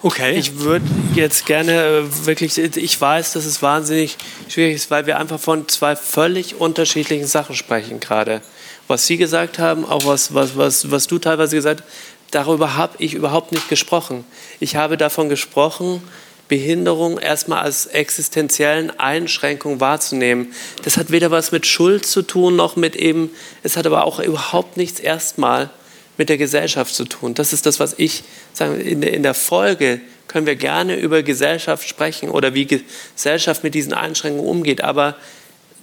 [0.01, 0.33] Okay.
[0.33, 4.17] Ich würde jetzt gerne äh, wirklich, ich weiß, dass es wahnsinnig
[4.49, 8.41] schwierig ist, weil wir einfach von zwei völlig unterschiedlichen Sachen sprechen gerade.
[8.87, 11.89] Was Sie gesagt haben, auch was, was, was, was du teilweise gesagt hast,
[12.31, 14.25] darüber habe ich überhaupt nicht gesprochen.
[14.59, 16.01] Ich habe davon gesprochen,
[16.49, 20.53] Behinderung erstmal als existenziellen Einschränkung wahrzunehmen.
[20.83, 23.29] Das hat weder was mit Schuld zu tun, noch mit eben,
[23.61, 25.69] es hat aber auch überhaupt nichts erstmal
[26.17, 27.33] mit der Gesellschaft zu tun.
[27.33, 28.75] Das ist das, was ich sage.
[28.75, 34.47] In der Folge können wir gerne über Gesellschaft sprechen oder wie Gesellschaft mit diesen Einschränkungen
[34.47, 34.83] umgeht.
[34.83, 35.15] Aber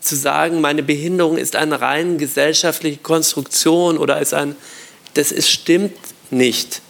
[0.01, 4.57] zu sagen, meine Behinderung ist eine rein gesellschaftliche Konstruktion oder ist ein,
[5.15, 5.97] das ist, stimmt
[6.31, 6.81] nicht.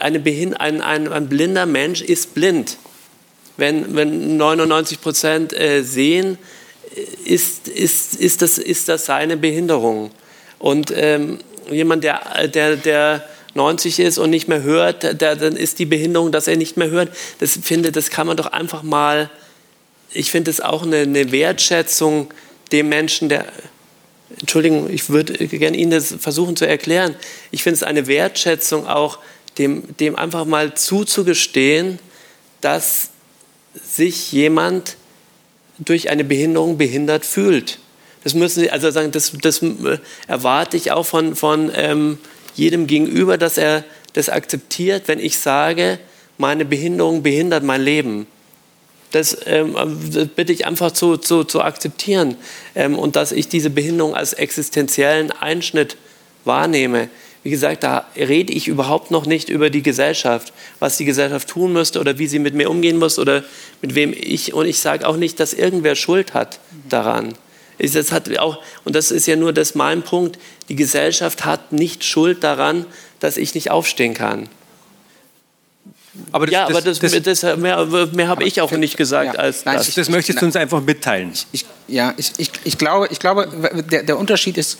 [0.00, 0.22] Eine
[0.60, 2.78] ein, ein, ein blinder Mensch ist blind.
[3.56, 6.38] wenn, wenn 99 Prozent äh, sehen,
[7.24, 10.10] ist, ist, ist, das, ist das seine Behinderung.
[10.58, 11.38] Und ähm,
[11.70, 16.32] jemand, der, der, der 90 ist und nicht mehr hört, der, dann ist die Behinderung,
[16.32, 17.10] dass er nicht mehr hört.
[17.38, 19.30] Das finde, das kann man doch einfach mal.
[20.12, 22.32] Ich finde es auch eine, eine Wertschätzung
[22.72, 23.44] dem Menschen, der
[24.40, 27.14] Entschuldigung, ich würde gerne Ihnen das versuchen zu erklären.
[27.50, 29.18] Ich finde es eine Wertschätzung auch,
[29.58, 31.98] dem, dem einfach mal zuzugestehen,
[32.62, 33.10] dass
[33.74, 34.96] sich jemand
[35.78, 37.78] durch eine Behinderung behindert fühlt.
[38.24, 39.60] Das müssen Sie, also sagen, das, das
[40.26, 42.18] erwarte ich auch von, von ähm,
[42.54, 45.98] jedem Gegenüber, dass er das akzeptiert, wenn ich sage,
[46.38, 48.26] meine Behinderung behindert mein Leben.
[49.10, 49.76] Das, ähm,
[50.10, 52.36] das bitte ich einfach zu, zu, zu akzeptieren
[52.74, 55.96] ähm, und dass ich diese Behinderung als existenziellen Einschnitt
[56.44, 57.08] wahrnehme.
[57.42, 61.72] Wie gesagt, da rede ich überhaupt noch nicht über die Gesellschaft, was die Gesellschaft tun
[61.72, 63.42] müsste oder wie sie mit mir umgehen muss oder
[63.80, 64.54] mit wem ich.
[64.54, 67.34] Und ich sage auch nicht, dass irgendwer Schuld hat daran.
[67.78, 72.04] Das hat auch, und das ist ja nur das mein Punkt, die Gesellschaft hat nicht
[72.04, 72.86] Schuld daran,
[73.20, 74.48] dass ich nicht aufstehen kann.
[76.30, 79.40] Aber das, ja, aber das, das, das mehr, mehr habe ich auch nicht gesagt ja,
[79.40, 79.88] als nein, das.
[79.88, 81.32] Ich, das möchtest du uns einfach mitteilen.
[81.52, 83.48] Ich, ja, ich, ich, ich glaube, ich glaube
[83.90, 84.78] der, der Unterschied ist,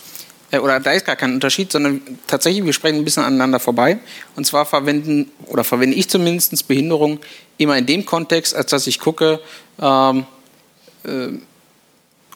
[0.50, 3.98] äh, oder da ist gar kein Unterschied, sondern tatsächlich, wir sprechen ein bisschen aneinander vorbei.
[4.36, 7.18] Und zwar verwenden, oder verwende ich zumindest Behinderung
[7.56, 9.40] immer in dem Kontext, als dass ich gucke,
[9.80, 10.26] ähm,
[11.04, 11.28] äh,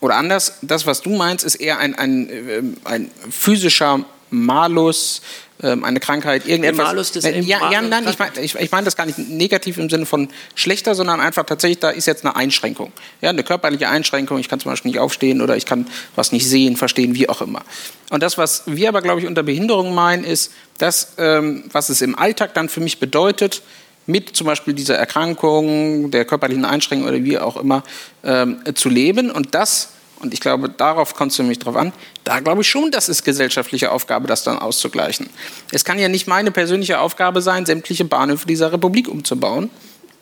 [0.07, 5.21] oder anders, das, was du meinst, ist eher ein, ein, äh, ein physischer Malus,
[5.63, 6.87] ähm, eine Krankheit, irgendetwas.
[6.87, 9.79] Malus des äh, ja, ja, nein, ich meine ich, ich mein das gar nicht negativ
[9.79, 12.93] im Sinne von schlechter, sondern einfach tatsächlich, da ist jetzt eine Einschränkung.
[13.21, 16.49] Ja, eine körperliche Einschränkung, ich kann zum Beispiel nicht aufstehen oder ich kann was nicht
[16.49, 17.63] sehen, verstehen, wie auch immer.
[18.11, 22.01] Und das, was wir aber, glaube ich, unter Behinderung meinen, ist das, ähm, was es
[22.01, 23.63] im Alltag dann für mich bedeutet,
[24.07, 27.83] mit zum Beispiel dieser Erkrankung, der körperlichen Einschränkung oder wie auch immer
[28.23, 29.31] ähm, zu leben.
[29.31, 29.89] Und das
[30.21, 31.93] und ich glaube, darauf kommst du nämlich drauf an,
[32.25, 35.29] da glaube ich schon, das ist gesellschaftliche Aufgabe, das dann auszugleichen.
[35.73, 39.71] Es kann ja nicht meine persönliche Aufgabe sein, sämtliche Bahnhöfe dieser Republik umzubauen.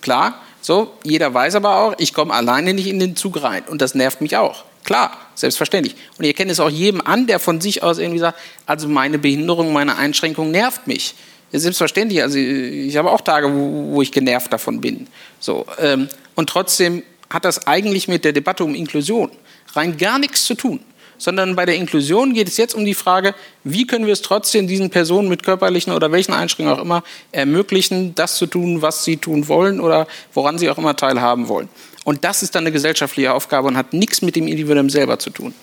[0.00, 3.80] Klar, so, jeder weiß aber auch, ich komme alleine nicht in den Zug rein und
[3.80, 4.64] das nervt mich auch.
[4.84, 5.96] Klar, selbstverständlich.
[6.18, 9.18] Und ihr kennt es auch jedem an, der von sich aus irgendwie sagt, also meine
[9.18, 11.14] Behinderung, meine Einschränkung nervt mich.
[11.52, 15.06] Selbstverständlich, also ich habe auch Tage, wo, wo ich genervt davon bin.
[15.38, 19.30] So, ähm, und trotzdem hat das eigentlich mit der Debatte um Inklusion
[19.76, 20.80] rein gar nichts zu tun.
[21.16, 24.66] Sondern bei der Inklusion geht es jetzt um die Frage, wie können wir es trotzdem
[24.66, 29.16] diesen Personen mit körperlichen oder welchen Einschränkungen auch immer ermöglichen, das zu tun, was sie
[29.16, 31.68] tun wollen oder woran sie auch immer teilhaben wollen.
[32.04, 35.30] Und das ist dann eine gesellschaftliche Aufgabe und hat nichts mit dem Individuum selber zu
[35.30, 35.54] tun.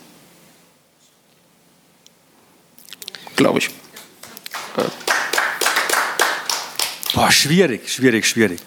[3.36, 3.70] Glaube ich.
[7.14, 8.62] Boah, schwierig, schwierig, schwierig.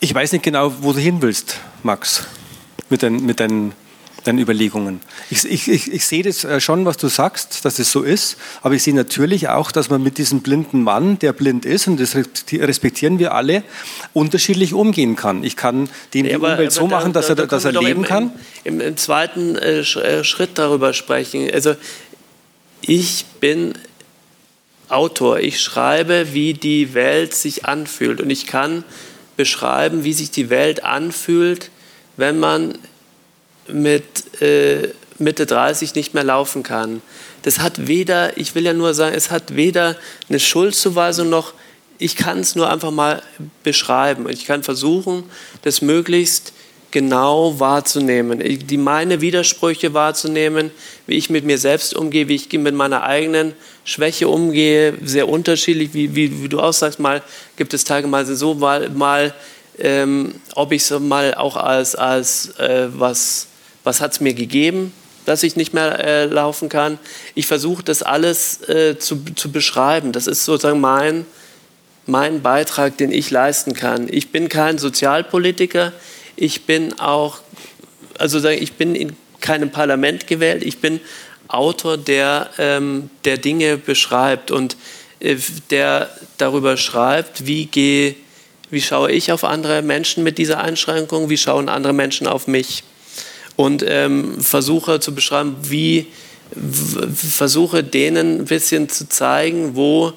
[0.00, 2.26] Ich weiß nicht genau, wo du hin willst, Max
[2.90, 3.72] mit, den, mit deinen,
[4.24, 5.00] deinen Überlegungen.
[5.30, 8.36] Ich, ich, ich, ich sehe das äh, schon, was du sagst, dass es so ist,
[8.62, 12.00] aber ich sehe natürlich auch, dass man mit diesem blinden Mann, der blind ist, und
[12.00, 13.62] das respektieren wir alle,
[14.12, 15.44] unterschiedlich umgehen kann.
[15.44, 17.72] Ich kann dem die aber, Umwelt aber so da, machen, dass da, er, dass er
[17.72, 18.32] leben im, kann.
[18.64, 21.48] Im, im zweiten äh, äh, Schritt darüber sprechen.
[21.52, 21.74] Also
[22.80, 23.74] ich bin
[24.88, 25.40] Autor.
[25.40, 28.20] Ich schreibe, wie die Welt sich anfühlt.
[28.20, 28.84] Und ich kann
[29.36, 31.70] beschreiben, wie sich die Welt anfühlt,
[32.18, 32.76] wenn man
[33.68, 34.88] mit äh,
[35.18, 37.00] Mitte 30 nicht mehr laufen kann.
[37.42, 39.96] Das hat weder, ich will ja nur sagen, es hat weder
[40.28, 41.54] eine Schuldzuweisung noch,
[41.98, 43.22] ich kann es nur einfach mal
[43.62, 44.28] beschreiben.
[44.28, 45.24] Ich kann versuchen,
[45.62, 46.52] das möglichst
[46.90, 50.70] genau wahrzunehmen, die meine Widersprüche wahrzunehmen,
[51.06, 53.52] wie ich mit mir selbst umgehe, wie ich mit meiner eigenen
[53.84, 57.22] Schwäche umgehe, sehr unterschiedlich, wie, wie, wie du auch sagst, mal
[57.56, 59.34] gibt es Tage mal so, mal, mal
[59.78, 63.46] ähm, ob ich es mal auch als, als äh, was,
[63.84, 64.92] was hat es mir gegeben,
[65.24, 66.98] dass ich nicht mehr äh, laufen kann.
[67.34, 70.12] Ich versuche das alles äh, zu, zu beschreiben.
[70.12, 71.26] Das ist sozusagen mein,
[72.06, 74.08] mein Beitrag, den ich leisten kann.
[74.10, 75.92] Ich bin kein Sozialpolitiker.
[76.34, 77.40] Ich bin auch,
[78.18, 80.62] also ich bin in keinem Parlament gewählt.
[80.62, 81.00] Ich bin
[81.46, 84.76] Autor, der, ähm, der Dinge beschreibt und
[85.20, 85.36] äh,
[85.70, 88.14] der darüber schreibt, wie gehe
[88.70, 91.30] wie schaue ich auf andere Menschen mit dieser Einschränkung?
[91.30, 92.84] Wie schauen andere Menschen auf mich?
[93.56, 96.06] Und ähm, versuche zu beschreiben, wie
[97.14, 100.12] versuche denen ein bisschen zu zeigen, wo,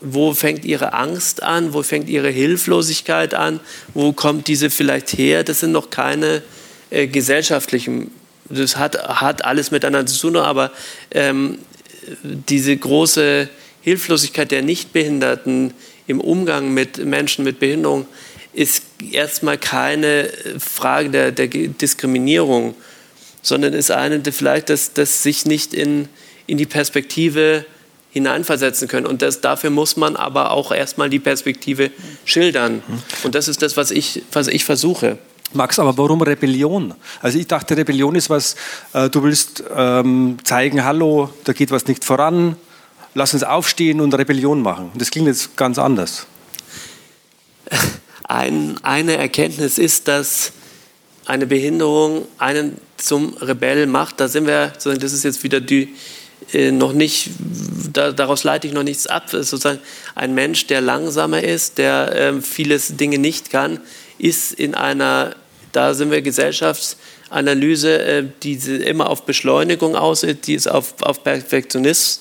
[0.00, 3.60] wo fängt ihre Angst an, wo fängt ihre Hilflosigkeit an,
[3.94, 5.44] wo kommt diese vielleicht her.
[5.44, 6.42] Das sind noch keine
[6.90, 8.10] äh, gesellschaftlichen,
[8.48, 10.70] das hat, hat alles miteinander zu tun, aber
[11.12, 11.58] ähm,
[12.22, 13.48] diese große
[13.80, 15.72] Hilflosigkeit der Nichtbehinderten
[16.06, 18.06] im Umgang mit Menschen mit Behinderung
[18.52, 22.74] ist erstmal keine Frage der, der Diskriminierung,
[23.42, 26.08] sondern ist eine vielleicht, dass, dass sich nicht in,
[26.46, 27.66] in die Perspektive
[28.10, 29.06] hineinversetzen können.
[29.06, 31.90] Und das, dafür muss man aber auch erstmal die Perspektive
[32.24, 32.82] schildern.
[33.24, 35.18] Und das ist das, was ich, was ich versuche.
[35.52, 36.94] Max, aber warum Rebellion?
[37.20, 38.56] Also ich dachte, Rebellion ist was,
[38.92, 42.56] äh, du willst ähm, zeigen, hallo, da geht was nicht voran,
[43.14, 44.90] lass uns aufstehen und Rebellion machen.
[44.94, 46.26] Das klingt jetzt ganz anders.
[48.26, 50.52] Ein, eine Erkenntnis ist, dass
[51.26, 54.18] eine Behinderung einen zum Rebell macht.
[54.18, 55.94] Da sind wir, das ist jetzt wieder die,
[56.52, 57.30] äh, noch nicht,
[57.92, 59.32] da, daraus leite ich noch nichts ab.
[59.34, 59.78] Ist sozusagen
[60.14, 63.78] ein Mensch, der langsamer ist, der äh, vieles Dinge nicht kann,
[64.18, 65.36] ist in einer,
[65.72, 71.22] da sind wir Gesellschaftsanalyse, äh, die immer auf Beschleunigung aus ist, die ist auf, auf
[71.22, 72.20] Perfektionismus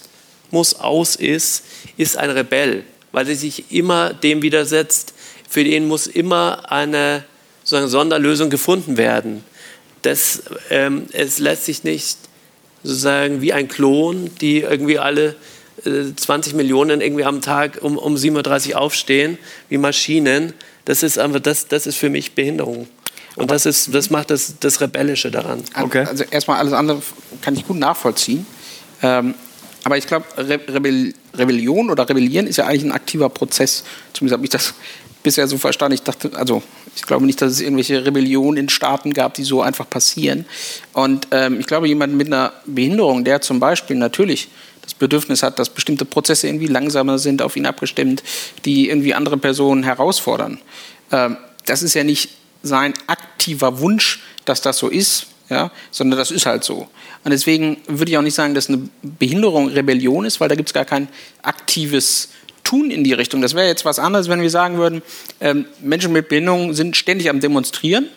[0.80, 1.64] aus ist,
[1.98, 5.14] ist ein Rebell, weil sie sich immer dem widersetzt.
[5.50, 7.26] Für den muss immer eine
[7.64, 9.44] sozusagen Sonderlösung gefunden werden.
[10.02, 12.18] Das, ähm, es lässt sich nicht
[12.84, 15.36] sozusagen wie ein Klon, die irgendwie alle
[15.86, 19.38] äh, 20 Millionen irgendwie am Tag um, um 7.30 Uhr aufstehen,
[19.70, 20.54] wie Maschinen.
[20.86, 22.88] Das ist einfach, das, das ist für mich Behinderung.
[23.36, 25.64] Und das, ist, das macht das, das Rebellische daran.
[25.80, 26.06] Okay.
[26.06, 27.02] Also erstmal alles andere
[27.42, 28.46] kann ich gut nachvollziehen.
[29.02, 29.34] Ähm,
[29.84, 33.84] aber ich glaube, Re Rebell Rebellion oder Rebellieren ist ja eigentlich ein aktiver Prozess.
[34.14, 34.74] Zumindest habe ich das
[35.24, 35.96] bisher so verstanden.
[35.96, 36.62] Ich dachte, also
[36.96, 40.46] ich glaube nicht, dass es irgendwelche Rebellionen in Staaten gab, die so einfach passieren.
[40.92, 44.50] Und ähm, ich glaube, jemand mit einer Behinderung, der zum Beispiel natürlich
[44.82, 48.22] das Bedürfnis hat, dass bestimmte Prozesse irgendwie langsamer sind, auf ihn abgestimmt,
[48.66, 50.60] die irgendwie andere Personen herausfordern.
[51.12, 52.30] Ähm, das ist ja nicht
[52.62, 56.88] sein aktiver Wunsch, dass das so ist, ja, sondern das ist halt so.
[57.24, 60.70] Und deswegen würde ich auch nicht sagen, dass eine Behinderung Rebellion ist, weil da gibt
[60.70, 61.08] es gar kein
[61.42, 62.30] aktives
[62.64, 63.42] tun in die Richtung.
[63.42, 65.02] Das wäre jetzt was anderes, wenn wir sagen würden,
[65.42, 68.08] ähm, Menschen mit Behinderung sind ständig am Demonstrieren,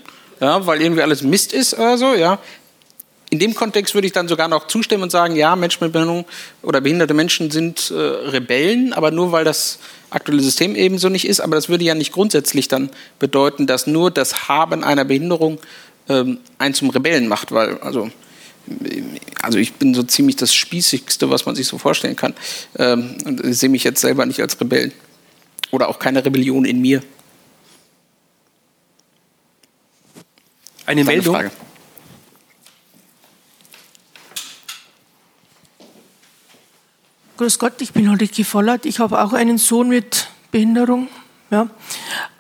[0.41, 2.15] ja, weil irgendwie alles Mist ist oder so.
[2.15, 2.39] Ja.
[3.31, 6.25] In dem Kontext würde ich dann sogar noch zustimmen und sagen, ja, Menschen mit Behinderung
[6.63, 9.79] oder behinderte Menschen sind äh, Rebellen, aber nur weil das
[10.11, 11.41] aktuelle System ebenso nicht ist.
[11.41, 15.59] Aber das würde ja nicht grundsätzlich dann bedeuten, dass nur das Haben einer Behinderung
[16.09, 18.11] ähm, einen zum Rebellen macht, weil also
[19.43, 22.35] also ich bin so ziemlich das Spießigste, was man sich so vorstellen kann.
[22.79, 24.93] Ähm, und ich sehe mich jetzt selber nicht als Rebellen.
[25.71, 27.03] Oder auch keine Rebellion in mir.
[30.87, 31.35] Eine Deine Meldung.
[31.35, 31.51] Frage.
[37.37, 38.87] Grüß Gott, ich bin Ulrike Vollert.
[38.87, 41.09] Ich habe auch einen Sohn mit Behinderung.
[41.51, 41.69] Ja.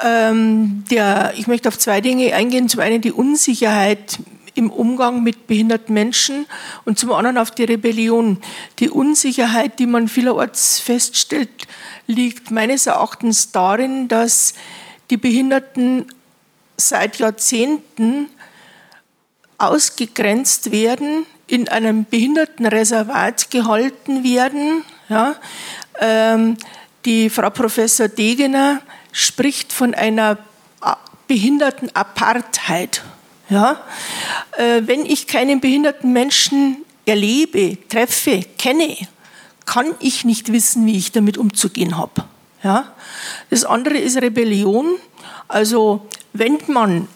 [0.02, 2.68] Ähm, der, ich möchte auf zwei Dinge eingehen.
[2.68, 4.18] Zum einen die Unsicherheit
[4.56, 6.46] im Umgang mit behinderten Menschen
[6.84, 8.38] und zum anderen auf die Rebellion.
[8.78, 11.50] Die Unsicherheit, die man vielerorts feststellt,
[12.06, 14.54] liegt meines Erachtens darin, dass
[15.10, 16.06] die Behinderten
[16.76, 18.28] seit Jahrzehnten
[19.58, 24.84] ausgegrenzt werden, in einem Behindertenreservat gehalten werden.
[25.08, 25.36] Ja.
[26.00, 26.56] Ähm,
[27.04, 28.82] die Frau Professor Degener
[29.12, 30.38] spricht von einer
[31.28, 33.02] Behindertenapartheid.
[33.48, 33.80] Ja?
[34.56, 38.96] Äh, wenn ich keinen behinderten Menschen erlebe, treffe, kenne,
[39.64, 42.24] kann ich nicht wissen, wie ich damit umzugehen habe.
[42.62, 42.92] Ja?
[43.50, 44.96] Das andere ist Rebellion.
[45.48, 47.08] Also wenn man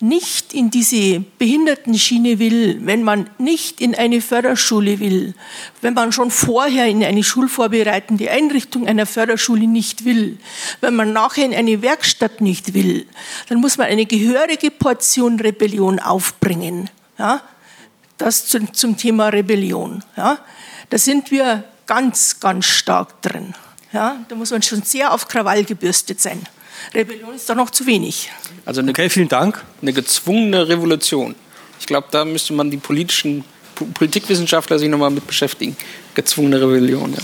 [0.00, 5.34] nicht in diese Behindertenschiene will, wenn man nicht in eine Förderschule will,
[5.82, 10.38] wenn man schon vorher in eine schulvorbereitende Einrichtung einer Förderschule nicht will,
[10.80, 13.06] wenn man nachher in eine Werkstatt nicht will,
[13.48, 16.88] dann muss man eine gehörige Portion Rebellion aufbringen.
[17.18, 17.42] Ja?
[18.16, 20.02] Das zum, zum Thema Rebellion.
[20.16, 20.38] Ja?
[20.88, 23.54] Da sind wir ganz, ganz stark drin.
[23.92, 24.24] Ja?
[24.28, 26.40] Da muss man schon sehr auf Krawall gebürstet sein.
[26.94, 28.30] Rebellion ist doch noch zu wenig.
[28.64, 29.64] Also eine, okay, vielen Dank.
[29.82, 31.34] Eine gezwungene Revolution.
[31.78, 33.44] Ich glaube, da müsste man die politischen
[33.94, 35.76] Politikwissenschaftler sich nochmal mit beschäftigen.
[36.14, 37.12] Gezwungene Rebellion.
[37.12, 37.18] Ja.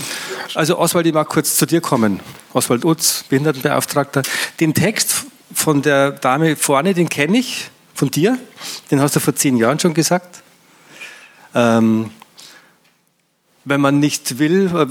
[0.55, 2.19] Also Oswald, ich mag kurz zu dir kommen.
[2.53, 4.23] Oswald Utz, Behindertenbeauftragter.
[4.59, 8.37] Den Text von der Dame vorne, den kenne ich von dir.
[8.89, 10.41] Den hast du vor zehn Jahren schon gesagt.
[11.53, 12.11] Ähm,
[13.67, 14.85] wenn man nicht will, äh,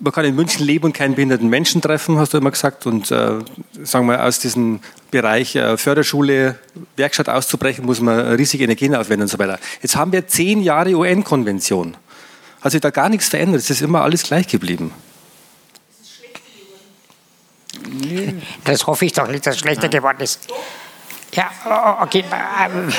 [0.00, 2.86] man kann in München leben und keinen behinderten Menschen treffen, hast du immer gesagt.
[2.86, 3.38] Und äh,
[3.82, 6.58] sagen wir, aus diesem Bereich äh, Förderschule,
[6.96, 9.58] Werkstatt auszubrechen, muss man riesige Energien aufwenden und so weiter.
[9.80, 11.96] Jetzt haben wir zehn Jahre UN-Konvention.
[12.60, 13.60] Hat sich da gar nichts verändert.
[13.60, 14.92] Es ist immer alles gleich geblieben.
[18.64, 20.48] Das hoffe ich doch nicht, dass es schlechter geworden ist.
[21.32, 22.24] Ja, okay.
[22.64, 22.92] Ähm,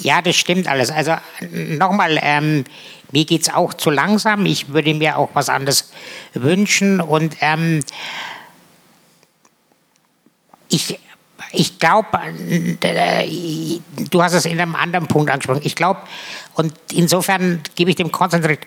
[0.00, 0.90] Ja, das stimmt alles.
[0.90, 1.14] Also
[1.50, 2.64] nochmal, ähm,
[3.12, 4.46] mir geht es auch zu langsam.
[4.46, 5.92] Ich würde mir auch was anderes
[6.32, 7.00] wünschen.
[7.00, 7.80] Und ähm,
[10.68, 10.98] ich,
[11.52, 12.08] ich glaube,
[14.10, 15.62] du hast es in einem anderen Punkt angesprochen.
[15.64, 16.00] Ich glaube,
[16.54, 18.66] und insofern gebe ich dem konzentriert,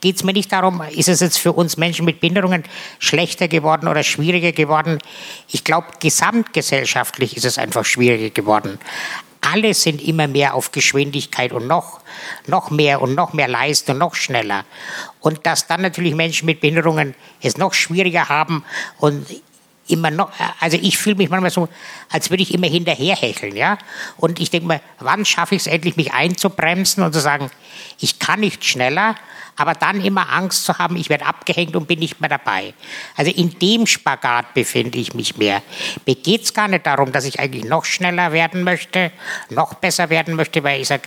[0.00, 2.64] geht es mir nicht darum, ist es jetzt für uns Menschen mit Behinderungen
[2.98, 4.98] schlechter geworden oder schwieriger geworden?
[5.48, 8.78] Ich glaube, gesamtgesellschaftlich ist es einfach schwieriger geworden.
[9.40, 12.00] Alle sind immer mehr auf Geschwindigkeit und noch,
[12.46, 14.64] noch mehr und noch mehr leisten und noch schneller.
[15.20, 18.64] Und dass dann natürlich Menschen mit Behinderungen es noch schwieriger haben
[18.98, 19.26] und
[19.90, 20.30] immer noch,
[20.60, 21.68] also ich fühle mich manchmal so,
[22.10, 23.78] als würde ich immer hinterherhecheln, ja.
[24.16, 27.50] Und ich denke mir, wann schaffe ich es endlich, mich einzubremsen und zu sagen,
[27.98, 29.14] ich kann nicht schneller,
[29.58, 32.74] aber dann immer Angst zu haben, ich werde abgehängt und bin nicht mehr dabei.
[33.16, 35.62] Also in dem Spagat befinde ich mich mehr.
[36.06, 39.10] Mir geht es gar nicht darum, dass ich eigentlich noch schneller werden möchte,
[39.50, 41.02] noch besser werden möchte, weil ich sage,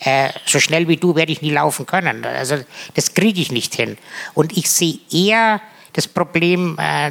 [0.00, 2.24] äh, so schnell wie du werde ich nie laufen können.
[2.24, 2.58] Also
[2.94, 3.96] das kriege ich nicht hin.
[4.34, 5.60] Und ich sehe eher
[5.92, 6.76] das Problem.
[6.78, 7.10] Äh,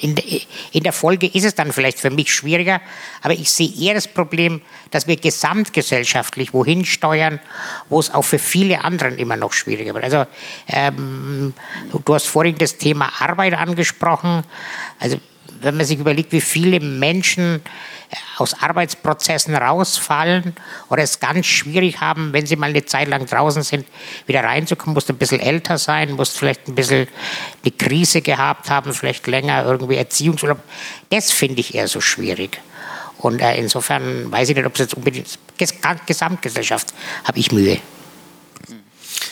[0.00, 2.80] in, der Folge ist es dann vielleicht für mich schwieriger,
[3.22, 7.40] aber ich sehe eher das Problem, dass wir gesamtgesellschaftlich wohin steuern,
[7.88, 10.04] wo es auch für viele anderen immer noch schwieriger wird.
[10.04, 10.26] Also
[10.68, 11.54] ähm,
[11.92, 14.42] du hast vorhin das Thema Arbeit angesprochen.
[14.98, 15.18] Also
[15.60, 17.62] wenn man sich überlegt, wie viele Menschen
[18.38, 20.54] aus Arbeitsprozessen rausfallen
[20.88, 23.86] oder es ganz schwierig haben, wenn sie mal eine Zeit lang draußen sind,
[24.26, 27.08] wieder reinzukommen, musst ein bisschen älter sein, musst vielleicht ein bisschen
[27.62, 30.60] eine Krise gehabt haben, vielleicht länger irgendwie Erziehungsurlaub.
[31.10, 32.60] Das finde ich eher so schwierig.
[33.18, 35.38] Und äh, insofern weiß ich nicht, ob es jetzt unbedingt
[36.06, 36.92] Gesamtgesellschaft
[37.24, 37.78] habe ich Mühe.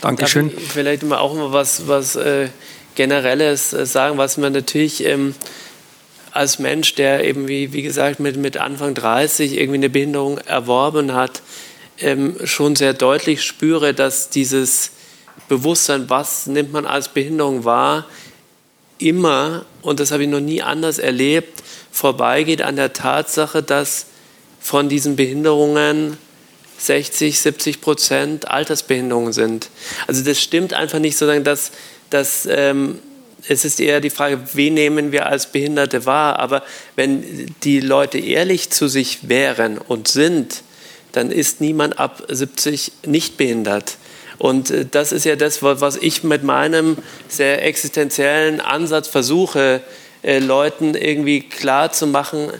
[0.01, 0.51] Dankeschön.
[0.51, 2.49] vielleicht mal auch mal was, was äh,
[2.95, 5.35] Generelles äh, sagen, was man natürlich ähm,
[6.35, 11.15] als Mensch, der eben, wie, wie gesagt, mit, mit Anfang 30 irgendwie eine Behinderung erworben
[11.15, 11.43] hat,
[12.01, 14.91] ähm, schon sehr deutlich spüre, dass dieses
[15.49, 18.07] Bewusstsein, was nimmt man als Behinderung wahr,
[18.99, 21.63] immer, und das habe ich noch nie anders erlebt,
[21.93, 24.07] vorbeigeht an der Tatsache, dass
[24.61, 26.17] von diesen Behinderungen
[26.79, 29.69] 60, 70 Prozent Altersbehinderungen sind.
[30.07, 31.71] Also das stimmt einfach nicht, sondern dass,
[32.11, 32.99] dass ähm,
[33.49, 36.39] es ist eher die Frage, wen nehmen wir als Behinderte wahr.
[36.39, 36.63] Aber
[36.97, 40.63] wenn die Leute ehrlich zu sich wären und sind,
[41.13, 43.97] dann ist niemand ab 70 nicht behindert.
[44.39, 49.81] Und äh, das ist ja das, was ich mit meinem sehr existenziellen Ansatz versuche,
[50.23, 52.51] äh, Leuten irgendwie klar zu machen,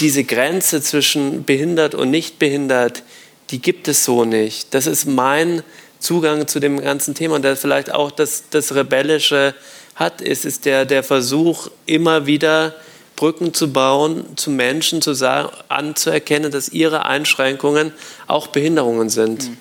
[0.00, 3.02] diese Grenze zwischen behindert und nicht behindert,
[3.50, 4.74] die gibt es so nicht.
[4.74, 5.62] Das ist mein
[5.98, 9.54] Zugang zu dem ganzen Thema und vielleicht auch das, das Rebellische
[10.00, 12.74] hat, ist, ist der, der Versuch, immer wieder
[13.14, 17.92] Brücken zu bauen, zu Menschen zu sagen, anzuerkennen, dass ihre Einschränkungen
[18.26, 19.48] auch Behinderungen sind.
[19.48, 19.56] Mhm.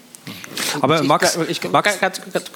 [0.82, 1.98] Aber Max, ich, ich, Max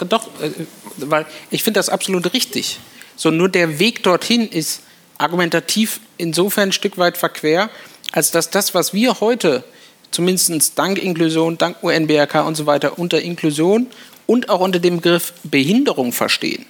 [0.07, 0.51] doch, äh,
[0.97, 2.79] weil ich finde das absolut richtig.
[3.15, 4.81] So nur der Weg dorthin ist
[5.17, 7.69] argumentativ insofern ein Stück weit verquer,
[8.11, 9.63] als dass das, was wir heute
[10.11, 13.87] zumindest dank Inklusion, dank UNBRK und so weiter unter Inklusion
[14.25, 16.65] und auch unter dem Begriff Behinderung verstehen,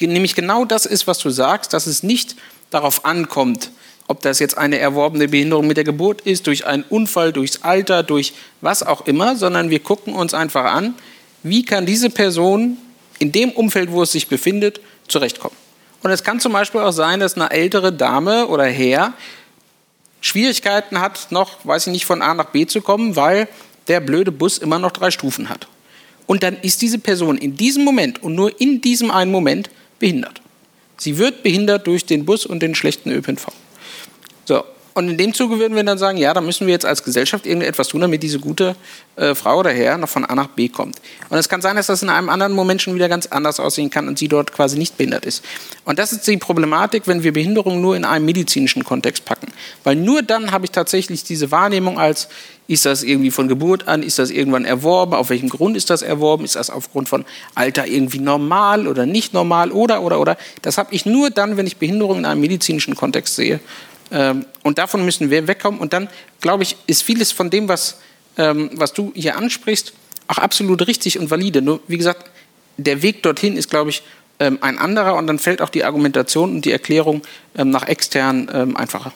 [0.00, 2.36] nämlich genau das ist, was du sagst, dass es nicht
[2.70, 3.70] darauf ankommt,
[4.06, 8.02] ob das jetzt eine erworbene Behinderung mit der Geburt ist, durch einen Unfall, durchs Alter,
[8.02, 10.94] durch was auch immer, sondern wir gucken uns einfach an,
[11.42, 12.78] wie kann diese Person
[13.18, 15.56] in dem Umfeld, wo es sich befindet, zurechtkommen.
[16.02, 19.12] Und es kann zum Beispiel auch sein, dass eine ältere Dame oder Herr
[20.20, 23.48] Schwierigkeiten hat, noch, weiß ich nicht, von A nach B zu kommen, weil
[23.88, 25.68] der blöde Bus immer noch drei Stufen hat.
[26.26, 30.40] Und dann ist diese Person in diesem Moment und nur in diesem einen Moment behindert.
[30.96, 33.46] Sie wird behindert durch den Bus und den schlechten ÖPNV.
[34.44, 34.64] So,
[34.98, 37.46] und in dem Zuge würden wir dann sagen, ja, da müssen wir jetzt als Gesellschaft
[37.46, 38.74] irgendetwas tun, damit diese gute
[39.14, 40.96] äh, Frau oder Herr noch von A nach B kommt.
[41.28, 43.90] Und es kann sein, dass das in einem anderen Moment schon wieder ganz anders aussehen
[43.90, 45.44] kann und sie dort quasi nicht behindert ist.
[45.84, 49.52] Und das ist die Problematik, wenn wir Behinderung nur in einem medizinischen Kontext packen.
[49.84, 52.26] Weil nur dann habe ich tatsächlich diese Wahrnehmung als,
[52.68, 56.02] ist das irgendwie von Geburt an, ist das irgendwann erworben, auf welchem Grund ist das
[56.02, 60.36] erworben, ist das aufgrund von Alter irgendwie normal oder nicht normal oder, oder, oder.
[60.60, 63.58] Das habe ich nur dann, wenn ich Behinderung in einem medizinischen Kontext sehe.
[64.10, 65.80] Ähm, und davon müssen wir wegkommen.
[65.80, 66.08] Und dann,
[66.42, 68.00] glaube ich, ist vieles von dem, was,
[68.36, 69.94] ähm, was du hier ansprichst,
[70.28, 71.62] auch absolut richtig und valide.
[71.62, 72.30] Nur, wie gesagt,
[72.76, 74.02] der Weg dorthin ist, glaube ich,
[74.40, 77.22] ähm, ein anderer und dann fällt auch die Argumentation und die Erklärung
[77.54, 79.12] nach extern einfacher.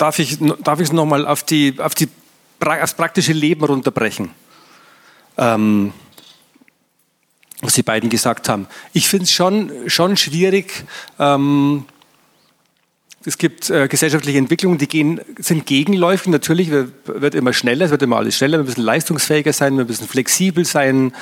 [0.00, 2.08] Darf ich, darf es nochmal auf, die, auf, die,
[2.58, 4.30] aufs praktische Leben runterbrechen?
[5.36, 5.92] Ähm,
[7.60, 8.66] was Sie beiden gesagt haben.
[8.94, 10.84] Ich finde es schon, schon schwierig,
[11.18, 11.84] ähm,
[13.26, 16.28] es gibt äh, gesellschaftliche Entwicklungen, die gehen, sind gegenläufig.
[16.28, 18.56] Natürlich wird, immer schneller, es wird immer alles schneller.
[18.56, 21.12] Wir müssen leistungsfähiger sein, wir müssen flexibel sein.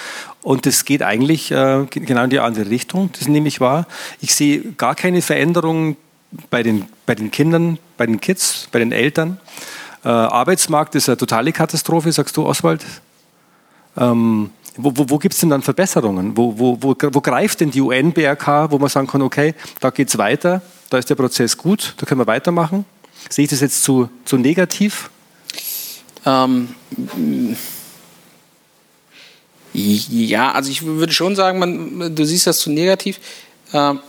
[0.42, 3.10] Und das geht eigentlich äh, genau in die andere Richtung.
[3.18, 3.88] Das nehme ich wahr.
[4.20, 5.96] Ich sehe gar keine Veränderung
[6.50, 9.40] bei den, bei den Kindern, bei den Kids, bei den Eltern.
[10.04, 12.84] Äh, Arbeitsmarkt ist eine totale Katastrophe, sagst du, Oswald.
[13.96, 16.36] Ähm, wo, wo, wo gibt es denn dann Verbesserungen?
[16.36, 20.08] Wo, wo, wo, wo greift denn die UN-BRK, wo man sagen kann, okay, da geht
[20.08, 22.84] es weiter, da ist der Prozess gut, da können wir weitermachen?
[23.28, 25.10] Sehe ich das jetzt zu, zu negativ?
[26.24, 26.68] Ähm,
[29.72, 33.18] ja, also ich würde schon sagen, man, du siehst das zu negativ.
[33.72, 34.00] Ähm,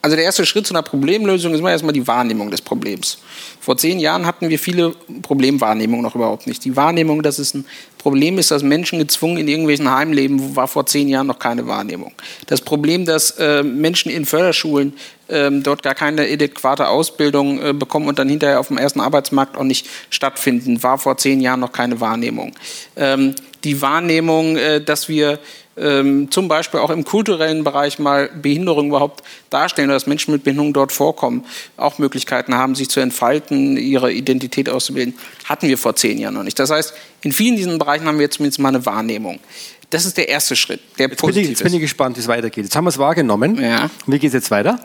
[0.00, 3.18] also der erste Schritt zu einer Problemlösung ist immer erstmal die Wahrnehmung des Problems.
[3.60, 6.64] Vor zehn Jahren hatten wir viele Problemwahrnehmungen noch überhaupt nicht.
[6.64, 7.64] Die Wahrnehmung, dass es ein
[7.98, 11.66] Problem ist, dass Menschen gezwungen in irgendwelchen Heimen leben, war vor zehn Jahren noch keine
[11.66, 12.12] Wahrnehmung.
[12.46, 14.94] Das Problem, dass äh, Menschen in Förderschulen
[15.26, 19.56] äh, dort gar keine adäquate Ausbildung äh, bekommen und dann hinterher auf dem ersten Arbeitsmarkt
[19.56, 22.54] auch nicht stattfinden, war vor zehn Jahren noch keine Wahrnehmung.
[22.94, 23.34] Ähm,
[23.64, 25.40] die Wahrnehmung, äh, dass wir
[25.80, 30.72] ähm, zum Beispiel auch im kulturellen Bereich mal Behinderung überhaupt darstellen dass Menschen mit Behinderung
[30.72, 31.44] dort vorkommen,
[31.76, 35.14] auch Möglichkeiten haben, sich zu entfalten, ihre Identität auszubilden,
[35.44, 36.58] hatten wir vor zehn Jahren noch nicht.
[36.58, 39.40] Das heißt, in vielen diesen Bereichen haben wir jetzt zumindest mal eine Wahrnehmung.
[39.90, 42.20] Das ist der erste Schritt, der jetzt positiv bin ich, Jetzt bin ich gespannt, wie
[42.20, 42.64] es weitergeht.
[42.64, 43.58] Jetzt haben wir es wahrgenommen.
[43.58, 43.88] Ja.
[44.06, 44.78] Wie geht es jetzt weiter?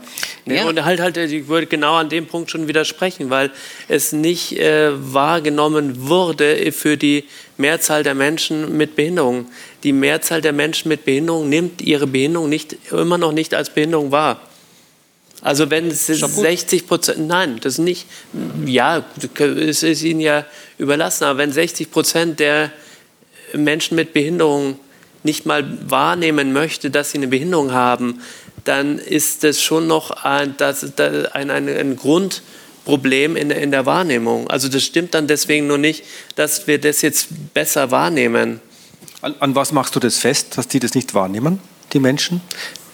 [0.46, 0.66] Ja.
[0.66, 3.52] Und halt, halt, ich würde genau an dem Punkt schon widersprechen, weil
[3.90, 7.26] es nicht äh, wahrgenommen wurde für die
[7.58, 9.48] Mehrzahl der Menschen mit Behinderung.
[9.84, 14.12] Die Mehrzahl der Menschen mit Behinderung nimmt ihre Behinderung nicht, immer noch nicht als Behinderung
[14.12, 14.40] wahr.
[15.42, 18.06] Also wenn es 60 Prozent, nein, das nicht,
[18.66, 19.04] ja,
[19.38, 20.46] es ist Ihnen ja
[20.78, 22.72] überlassen, aber wenn 60 Prozent der
[23.54, 24.80] Menschen mit Behinderung
[25.24, 28.22] nicht mal wahrnehmen möchte, dass sie eine Behinderung haben,
[28.64, 34.50] dann ist das schon noch ein, das, ein, ein, ein Grundproblem in, in der Wahrnehmung.
[34.50, 36.04] Also das stimmt dann deswegen nur nicht,
[36.36, 38.62] dass wir das jetzt besser wahrnehmen.
[39.22, 41.60] An, an was machst du das fest, dass die das nicht wahrnehmen,
[41.94, 42.42] die Menschen?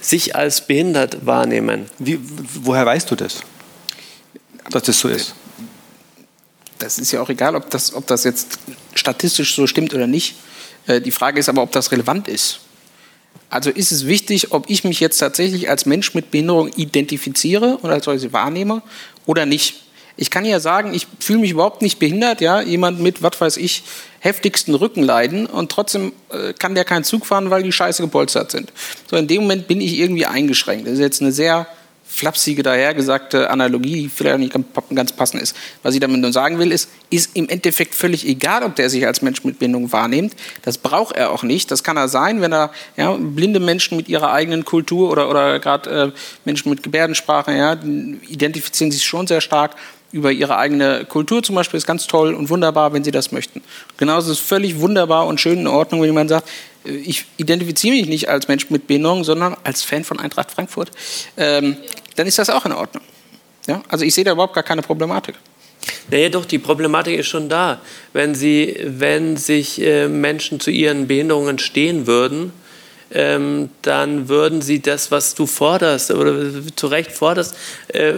[0.02, 1.86] Sich als behindert wahrnehmen.
[2.00, 2.20] Wie,
[2.64, 3.42] woher weißt du das,
[4.70, 5.36] dass das so ist?
[6.78, 8.60] Das ist ja auch egal, ob das, ob das jetzt
[8.96, 10.36] statistisch so stimmt oder nicht.
[10.90, 12.60] Äh, die Frage ist aber, ob das relevant ist.
[13.50, 17.90] Also ist es wichtig, ob ich mich jetzt tatsächlich als Mensch mit Behinderung identifiziere und
[17.90, 18.82] als solche wahrnehme
[19.26, 19.84] oder nicht.
[20.18, 23.58] Ich kann ja sagen, ich fühle mich überhaupt nicht behindert, ja, jemand mit, was weiß
[23.58, 23.84] ich,
[24.20, 28.74] heftigsten Rückenleiden und trotzdem äh, kann der keinen Zug fahren, weil die scheiße gepolstert sind.
[29.10, 30.88] So in dem Moment bin ich irgendwie eingeschränkt.
[30.88, 31.68] Das ist jetzt eine sehr
[32.10, 34.56] flapsige, dahergesagte Analogie, die vielleicht nicht
[34.96, 35.56] ganz passend ist.
[35.84, 39.06] Was ich damit nur sagen will, ist, ist im Endeffekt völlig egal, ob der sich
[39.06, 40.34] als Mensch mit Behinderung wahrnimmt.
[40.64, 41.70] Das braucht er auch nicht.
[41.70, 45.60] Das kann er sein, wenn er ja, blinde Menschen mit ihrer eigenen Kultur oder, oder
[45.60, 46.12] gerade äh,
[46.46, 49.76] Menschen mit Gebärdensprache ja, identifizieren sich schon sehr stark
[50.12, 53.62] über ihre eigene Kultur zum Beispiel ist ganz toll und wunderbar, wenn sie das möchten.
[53.98, 56.50] Genauso ist es völlig wunderbar und schön in Ordnung, wenn jemand sagt,
[56.86, 60.92] äh, ich identifiziere mich nicht als Mensch mit Behinderung, sondern als Fan von Eintracht Frankfurt.
[61.38, 61.78] Ähm,
[62.16, 63.04] dann ist das auch in Ordnung.
[63.68, 63.82] Ja?
[63.88, 65.36] Also ich sehe da überhaupt gar keine Problematik.
[66.12, 67.82] Naja, doch, die Problematik ist schon da.
[68.14, 72.52] Wenn, sie, wenn sich äh, Menschen zu ihren Behinderungen stehen würden,
[73.12, 77.56] ähm, dann würden sie das, was du forderst oder zu Recht forderst,
[77.90, 78.14] äh,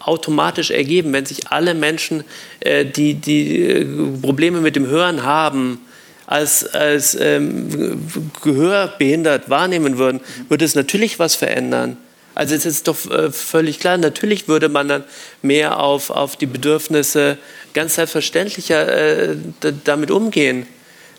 [0.00, 1.12] automatisch ergeben.
[1.12, 2.24] Wenn sich alle Menschen,
[2.60, 3.86] äh, die, die äh,
[4.20, 5.80] Probleme mit dem Hören haben,
[6.26, 8.00] als, als ähm,
[8.42, 11.96] gehörbehindert wahrnehmen würden, würde es natürlich was verändern.
[12.36, 15.04] Also es ist doch äh, völlig klar, natürlich würde man dann
[15.42, 17.36] mehr auf, auf die Bedürfnisse
[17.74, 18.88] ganz selbstverständlicher
[19.30, 19.36] äh,
[19.84, 20.66] damit umgehen.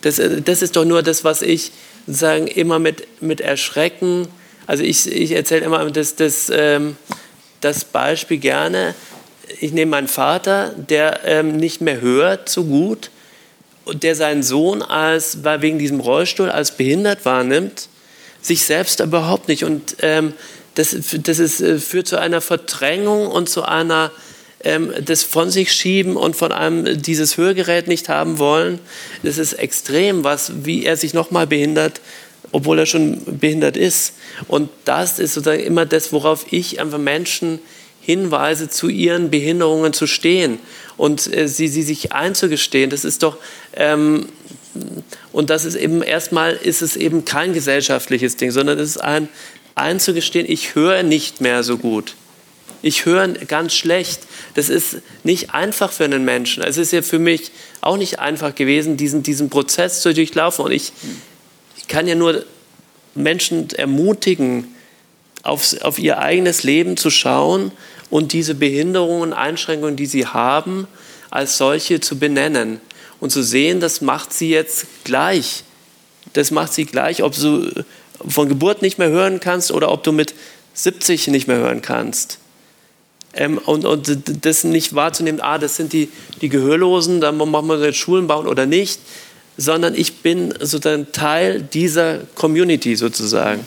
[0.01, 1.73] Das, äh, das ist doch nur das, was ich
[2.07, 4.27] sagen, immer mit, mit Erschrecken,
[4.67, 6.95] also ich, ich erzähle immer das, das, ähm,
[7.61, 8.93] das Beispiel gerne.
[9.59, 13.09] Ich nehme meinen Vater, der ähm, nicht mehr hört so gut
[13.93, 17.89] der seinen Sohn als, wegen diesem Rollstuhl als behindert wahrnimmt,
[18.41, 19.63] sich selbst überhaupt nicht.
[19.63, 20.33] Und ähm,
[20.75, 24.11] das, das ist, äh, führt zu einer Verdrängung und zu einer
[24.63, 28.79] ähm, das von sich schieben und von einem dieses Hörgerät nicht haben wollen.
[29.23, 31.99] Das ist extrem, was, wie er sich nochmal behindert,
[32.51, 34.13] obwohl er schon behindert ist.
[34.47, 37.59] Und das ist sozusagen immer das, worauf ich einfach Menschen
[38.01, 40.57] hinweise, zu ihren Behinderungen zu stehen
[40.97, 42.89] und äh, sie, sie sich einzugestehen.
[42.89, 43.37] Das ist doch
[43.73, 44.27] ähm,
[45.31, 49.29] und das ist eben erstmal ist es eben kein gesellschaftliches Ding, sondern es ist ein
[49.75, 52.15] einzugestehen, ich höre nicht mehr so gut.
[52.81, 54.21] Ich höre ganz schlecht.
[54.55, 56.63] Das ist nicht einfach für einen Menschen.
[56.63, 60.65] Es ist ja für mich auch nicht einfach gewesen, diesen, diesen Prozess zu durchlaufen.
[60.65, 60.91] Und ich,
[61.81, 62.45] ich kann ja nur
[63.15, 64.75] Menschen ermutigen,
[65.43, 67.71] auf, auf ihr eigenes Leben zu schauen
[68.09, 70.87] und diese Behinderungen Einschränkungen, die sie haben,
[71.29, 72.79] als solche zu benennen
[73.19, 75.63] und zu sehen, das macht sie jetzt gleich.
[76.33, 77.71] Das macht sie gleich, ob du
[78.27, 80.33] von Geburt nicht mehr hören kannst oder ob du mit
[80.73, 82.37] 70 nicht mehr hören kannst.
[83.33, 86.09] Ähm, und, und das nicht wahrzunehmen, ah, das sind die,
[86.41, 88.99] die Gehörlosen, dann machen wir jetzt Schulen bauen oder nicht,
[89.61, 93.65] sondern ich bin sozusagen Teil dieser Community sozusagen.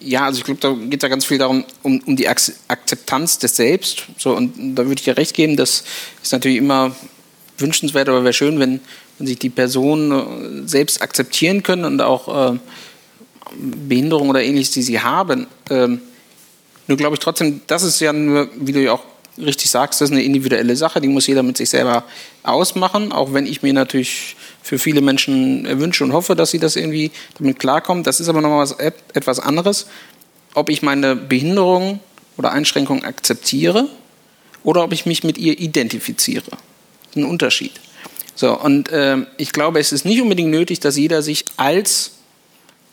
[0.00, 3.38] Ja, also ich glaube, da geht es ja ganz viel darum, um, um die Akzeptanz
[3.38, 4.04] des Selbst.
[4.18, 5.84] So, und da würde ich ja recht geben, das
[6.22, 6.94] ist natürlich immer
[7.56, 8.80] wünschenswert, aber wäre schön, wenn,
[9.18, 12.58] wenn sich die Personen äh, selbst akzeptieren können und auch äh,
[13.88, 15.46] Behinderung oder ähnliches, die sie haben.
[15.70, 16.02] Ähm,
[16.86, 19.04] nur glaube ich trotzdem, das ist ja nur, wie du ja auch
[19.38, 22.04] richtig sagst, das ist eine individuelle Sache, die muss jeder mit sich selber
[22.42, 26.76] ausmachen, auch wenn ich mir natürlich für viele Menschen wünsche und hoffe, dass sie das
[26.76, 28.04] irgendwie damit klarkommen.
[28.04, 28.72] Das ist aber nochmal was,
[29.12, 29.86] etwas anderes,
[30.54, 32.00] ob ich meine Behinderung
[32.36, 33.88] oder Einschränkung akzeptiere
[34.62, 36.50] oder ob ich mich mit ihr identifiziere.
[36.50, 37.72] Das ist ein Unterschied.
[38.34, 42.12] So, und äh, ich glaube, es ist nicht unbedingt nötig, dass jeder sich als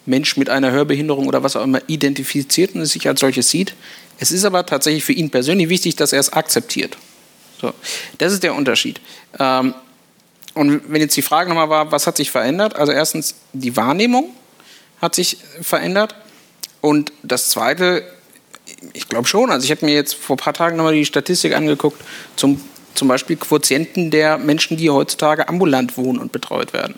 [0.06, 3.76] Mensch mit einer Hörbehinderung oder was auch immer identifiziert und sich als solches sieht.
[4.22, 6.96] Es ist aber tatsächlich für ihn persönlich wichtig, dass er es akzeptiert.
[7.60, 7.74] So,
[8.20, 9.02] das ist der Unterschied.
[9.40, 9.74] Ähm,
[10.54, 12.76] und wenn jetzt die Frage nochmal war, was hat sich verändert?
[12.76, 14.30] Also erstens, die Wahrnehmung
[15.02, 16.14] hat sich verändert.
[16.82, 18.04] Und das Zweite,
[18.94, 21.56] ich glaube schon, also ich habe mir jetzt vor ein paar Tagen nochmal die Statistik
[21.56, 22.00] angeguckt,
[22.36, 22.62] zum,
[22.94, 26.94] zum Beispiel Quotienten der Menschen, die heutzutage ambulant wohnen und betreut werden.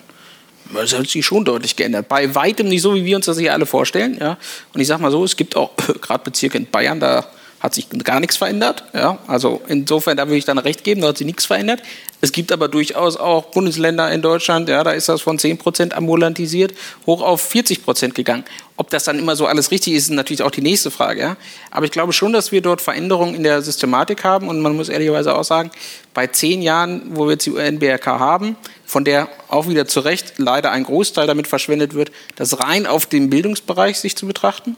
[0.74, 2.08] Das hat sich schon deutlich geändert.
[2.08, 4.18] Bei weitem nicht so, wie wir uns das hier alle vorstellen.
[4.20, 4.38] Ja.
[4.74, 5.72] Und ich sage mal so, es gibt auch
[6.02, 7.26] gerade Bezirke in Bayern, da
[7.64, 8.84] hat sich gar nichts verändert.
[8.94, 9.20] Ja.
[9.26, 11.82] Also insofern, da würde ich dann recht geben, da hat sich nichts verändert.
[12.20, 15.94] Es gibt aber durchaus auch Bundesländer in Deutschland, ja, da ist das von 10 Prozent
[15.94, 16.74] ambulantisiert
[17.06, 18.44] hoch auf 40 Prozent gegangen.
[18.76, 21.22] Ob das dann immer so alles richtig ist, ist natürlich auch die nächste Frage.
[21.22, 21.38] Ja.
[21.72, 24.50] Aber ich glaube schon, dass wir dort Veränderungen in der Systematik haben.
[24.50, 25.72] Und man muss ehrlicherweise auch sagen,
[26.14, 30.34] bei zehn Jahren, wo wir jetzt die UNBRK haben, von der auch wieder zu Recht
[30.38, 34.76] leider ein Großteil damit verschwendet wird, das rein auf den Bildungsbereich sich zu betrachten,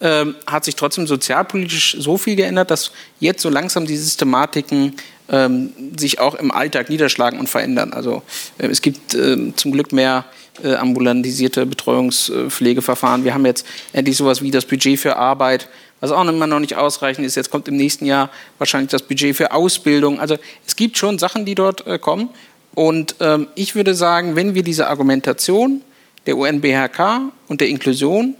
[0.00, 4.96] ähm, hat sich trotzdem sozialpolitisch so viel geändert, dass jetzt so langsam die Systematiken
[5.28, 7.92] ähm, sich auch im Alltag niederschlagen und verändern.
[7.92, 8.22] Also
[8.58, 10.24] äh, es gibt äh, zum Glück mehr
[10.62, 13.24] äh, ambulantisierte Betreuungspflegeverfahren.
[13.24, 15.68] Wir haben jetzt endlich sowas wie das Budget für Arbeit,
[16.00, 17.34] was auch immer noch nicht ausreichend ist.
[17.34, 20.20] Jetzt kommt im nächsten Jahr wahrscheinlich das Budget für Ausbildung.
[20.20, 20.36] Also
[20.66, 22.28] es gibt schon Sachen, die dort äh, kommen.
[22.74, 25.80] Und ähm, ich würde sagen, wenn wir diese Argumentation
[26.26, 28.34] der UNBHK und der Inklusion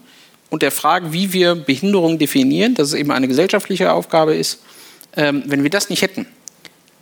[0.51, 4.61] und der Frage, wie wir Behinderung definieren, dass es eben eine gesellschaftliche Aufgabe ist,
[5.17, 6.27] ähm, wenn wir das nicht hätten,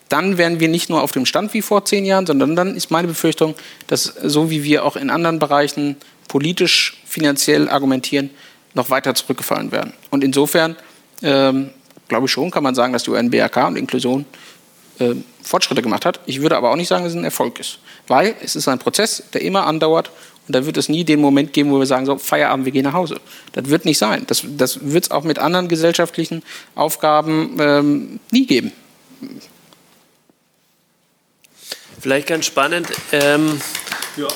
[0.08, 2.90] dann wären wir nicht nur auf dem Stand wie vor zehn Jahren, sondern dann ist
[2.90, 3.54] meine Befürchtung,
[3.86, 5.96] dass so wie wir auch in anderen Bereichen
[6.28, 8.30] politisch, finanziell argumentieren,
[8.74, 9.92] noch weiter zurückgefallen werden.
[10.10, 10.76] Und insofern
[11.22, 11.70] ähm,
[12.08, 14.24] glaube ich schon, kann man sagen, dass die UNBRK und Inklusion
[14.98, 16.20] äh, Fortschritte gemacht hat.
[16.26, 18.78] Ich würde aber auch nicht sagen, dass es ein Erfolg ist, weil es ist ein
[18.78, 20.10] Prozess, der immer andauert
[20.46, 22.84] und da wird es nie den Moment geben, wo wir sagen, so, Feierabend, wir gehen
[22.84, 23.20] nach Hause.
[23.52, 24.24] Das wird nicht sein.
[24.26, 26.42] Das, das wird es auch mit anderen gesellschaftlichen
[26.74, 28.72] Aufgaben ähm, nie geben.
[31.98, 32.88] Vielleicht ganz spannend.
[33.12, 33.60] Ähm,
[34.18, 34.28] ja.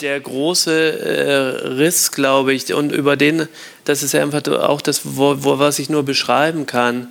[0.00, 3.48] Der große äh, Riss, glaube ich, und über den,
[3.84, 7.08] das ist ja einfach auch das, wo, wo, was ich nur beschreiben kann,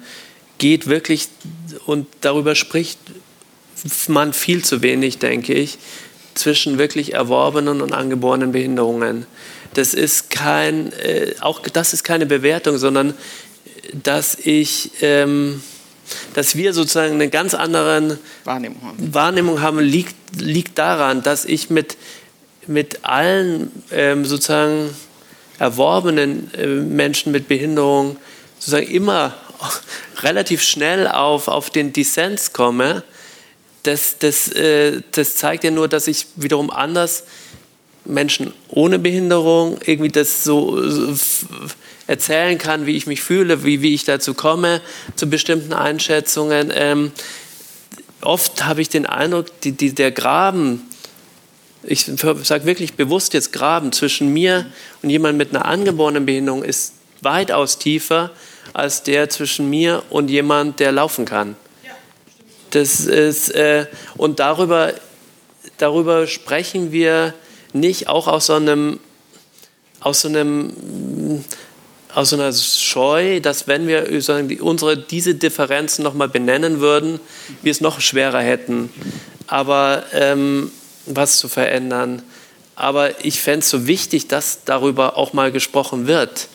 [0.58, 1.28] geht wirklich,
[1.86, 3.00] und darüber spricht
[4.08, 5.78] man viel zu wenig, denke ich,
[6.34, 9.26] zwischen wirklich erworbenen und angeborenen Behinderungen.
[9.74, 13.14] Das ist kein, äh, auch das ist keine Bewertung, sondern
[13.94, 15.62] dass ich, ähm,
[16.34, 21.70] dass wir sozusagen eine ganz andere Wahrnehmung haben, Wahrnehmung haben liegt, liegt daran, dass ich
[21.70, 21.98] mit,
[22.68, 24.90] mit allen ähm, sozusagen
[25.60, 28.18] erworbenen äh, Menschen mit Behinderung
[28.58, 29.36] sozusagen immer
[30.22, 33.04] relativ schnell auf, auf den Dissens komme
[33.84, 37.24] das, das, äh, das zeigt ja nur, dass ich wiederum anders
[38.06, 41.48] Menschen ohne Behinderung irgendwie das so, so
[42.08, 44.82] erzählen kann, wie ich mich fühle, wie, wie ich dazu komme,
[45.16, 46.72] zu bestimmten Einschätzungen.
[46.74, 47.12] Ähm,
[48.22, 50.82] oft habe ich den Eindruck, die, die, der Graben,
[51.84, 54.66] ich sage wirklich bewusst jetzt Graben zwischen mir
[55.02, 58.32] und jemandem mit einer angeborenen Behinderung ist weitaus tiefer
[58.74, 61.56] als der zwischen mir und jemand, der laufen kann.
[62.72, 64.94] Das ist, äh, und darüber,
[65.78, 67.34] darüber sprechen wir
[67.74, 69.00] nicht auch aus so einem,
[70.00, 71.44] aus so einem,
[72.14, 74.08] aus so einer Scheu, dass wenn wir
[74.62, 77.20] unsere, diese Differenzen nochmal benennen würden,
[77.62, 78.92] wir es noch schwerer hätten,
[79.48, 80.72] aber ähm,
[81.06, 82.22] was zu verändern.
[82.76, 86.48] Aber ich fände es so wichtig, dass darüber auch mal gesprochen wird.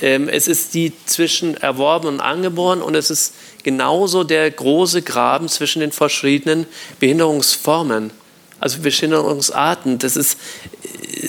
[0.00, 3.34] Ähm, es ist die zwischen erworben und angeboren und es ist
[3.66, 6.68] genauso der große Graben zwischen den verschiedenen
[7.00, 8.12] Behinderungsformen,
[8.60, 9.98] also Behinderungsarten.
[9.98, 10.38] Das ist,
[10.84, 11.28] äh,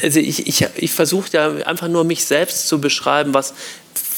[0.00, 3.52] also ich, ich, ich versuche ja einfach nur mich selbst zu beschreiben, was,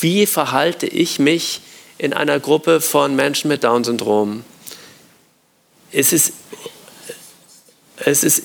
[0.01, 1.62] wie verhalte ich mich
[1.97, 4.45] in einer Gruppe von Menschen mit Down-Syndrom.
[5.91, 6.35] Es ist,
[7.97, 8.43] es ist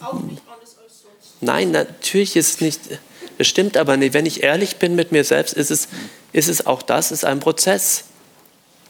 [0.00, 1.40] auch nicht alles als sonst.
[1.40, 2.80] Nein, natürlich ist es nicht.
[3.38, 4.14] Das stimmt aber nicht.
[4.14, 5.88] Wenn ich ehrlich bin mit mir selbst, ist es,
[6.32, 8.04] ist es auch das, ist ein Prozess.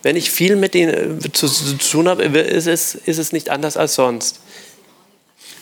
[0.02, 1.46] Wenn ich viel mit ihnen äh, zu,
[1.76, 4.40] tun habe, ist es, ist es nicht anders als sonst.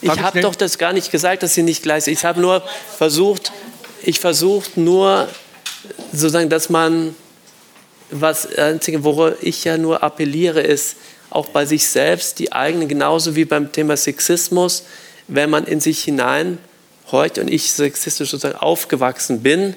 [0.02, 2.14] Ich habe doch das gar nicht gesagt, dass sie nicht gleich sind.
[2.14, 2.62] Ich habe nur
[2.96, 3.50] versucht,
[4.02, 5.28] ich versuche nur
[6.12, 7.16] sozusagen, dass man,
[8.10, 10.96] was einzige, worauf ich ja nur appelliere, ist
[11.30, 14.84] auch bei sich selbst die eigenen, genauso wie beim Thema Sexismus,
[15.26, 16.58] wenn man in sich hinein
[17.12, 19.74] heute und ich sexistisch sozusagen aufgewachsen bin,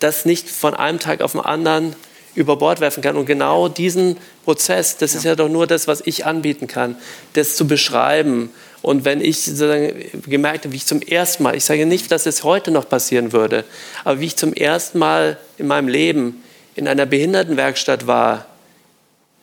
[0.00, 1.96] das nicht von einem Tag auf den anderen
[2.34, 3.16] über Bord werfen kann.
[3.16, 5.18] Und genau diesen Prozess, das ja.
[5.18, 6.96] ist ja doch nur das, was ich anbieten kann,
[7.34, 8.50] das zu beschreiben.
[8.82, 9.94] Und wenn ich sozusagen
[10.26, 13.32] gemerkt habe, wie ich zum ersten Mal, ich sage nicht, dass es heute noch passieren
[13.32, 13.64] würde,
[14.04, 16.42] aber wie ich zum ersten Mal in meinem Leben
[16.74, 18.46] in einer Behindertenwerkstatt war,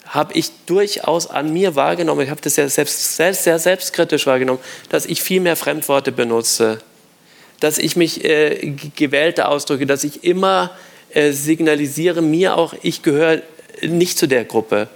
[0.05, 4.59] habe ich durchaus an mir wahrgenommen, ich habe das ja selbst, selbst, sehr selbstkritisch wahrgenommen,
[4.89, 6.79] dass ich viel mehr Fremdworte benutze,
[7.61, 10.71] dass ich mich äh, gewählte ausdrücke, dass ich immer
[11.13, 13.41] äh, signalisiere, mir auch, ich gehöre
[13.81, 14.89] nicht zu der Gruppe.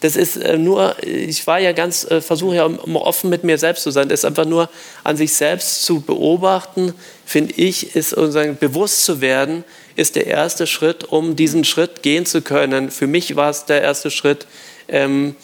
[0.00, 3.58] Das ist äh, nur, ich war ja ganz, äh, versuche ja immer offen mit mir
[3.58, 4.08] selbst zu sein.
[4.08, 4.68] Das ist einfach nur
[5.04, 6.94] an sich selbst zu beobachten,
[7.24, 9.64] finde ich, ist sozusagen bewusst zu werden,
[9.96, 12.90] ist der erste Schritt, um diesen Schritt gehen zu können.
[12.90, 14.46] Für mich war es der erste Schritt,
[14.88, 15.36] ähm,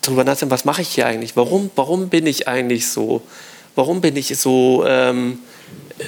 [0.00, 1.36] darüber nachzudenken, was mache ich hier eigentlich?
[1.36, 3.22] Warum, warum bin ich eigentlich so?
[3.74, 5.38] Warum bin ich so, ähm,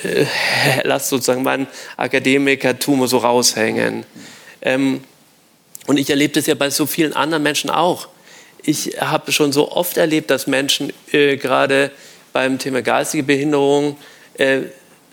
[0.02, 1.66] äh, sozusagen mein
[1.96, 4.04] Akademikertum so raushängen?
[4.62, 5.02] Ähm,
[5.86, 8.08] und ich erlebe das ja bei so vielen anderen Menschen auch.
[8.62, 11.90] Ich habe schon so oft erlebt, dass Menschen äh, gerade
[12.32, 13.98] beim Thema geistige Behinderung
[14.38, 14.62] äh,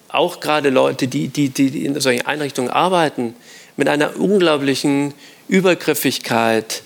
[0.07, 3.35] auch gerade Leute, die, die, die in solchen Einrichtungen arbeiten,
[3.77, 5.13] mit einer unglaublichen
[5.47, 6.83] Übergriffigkeit,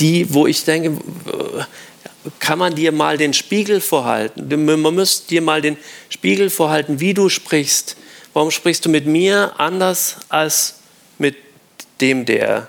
[0.00, 0.98] die, wo ich denke,
[2.38, 4.64] kann man dir mal den Spiegel vorhalten?
[4.64, 5.76] Man muss dir mal den
[6.08, 7.96] Spiegel vorhalten, wie du sprichst.
[8.32, 10.76] Warum sprichst du mit mir anders als
[11.18, 11.36] mit
[12.00, 12.68] dem der?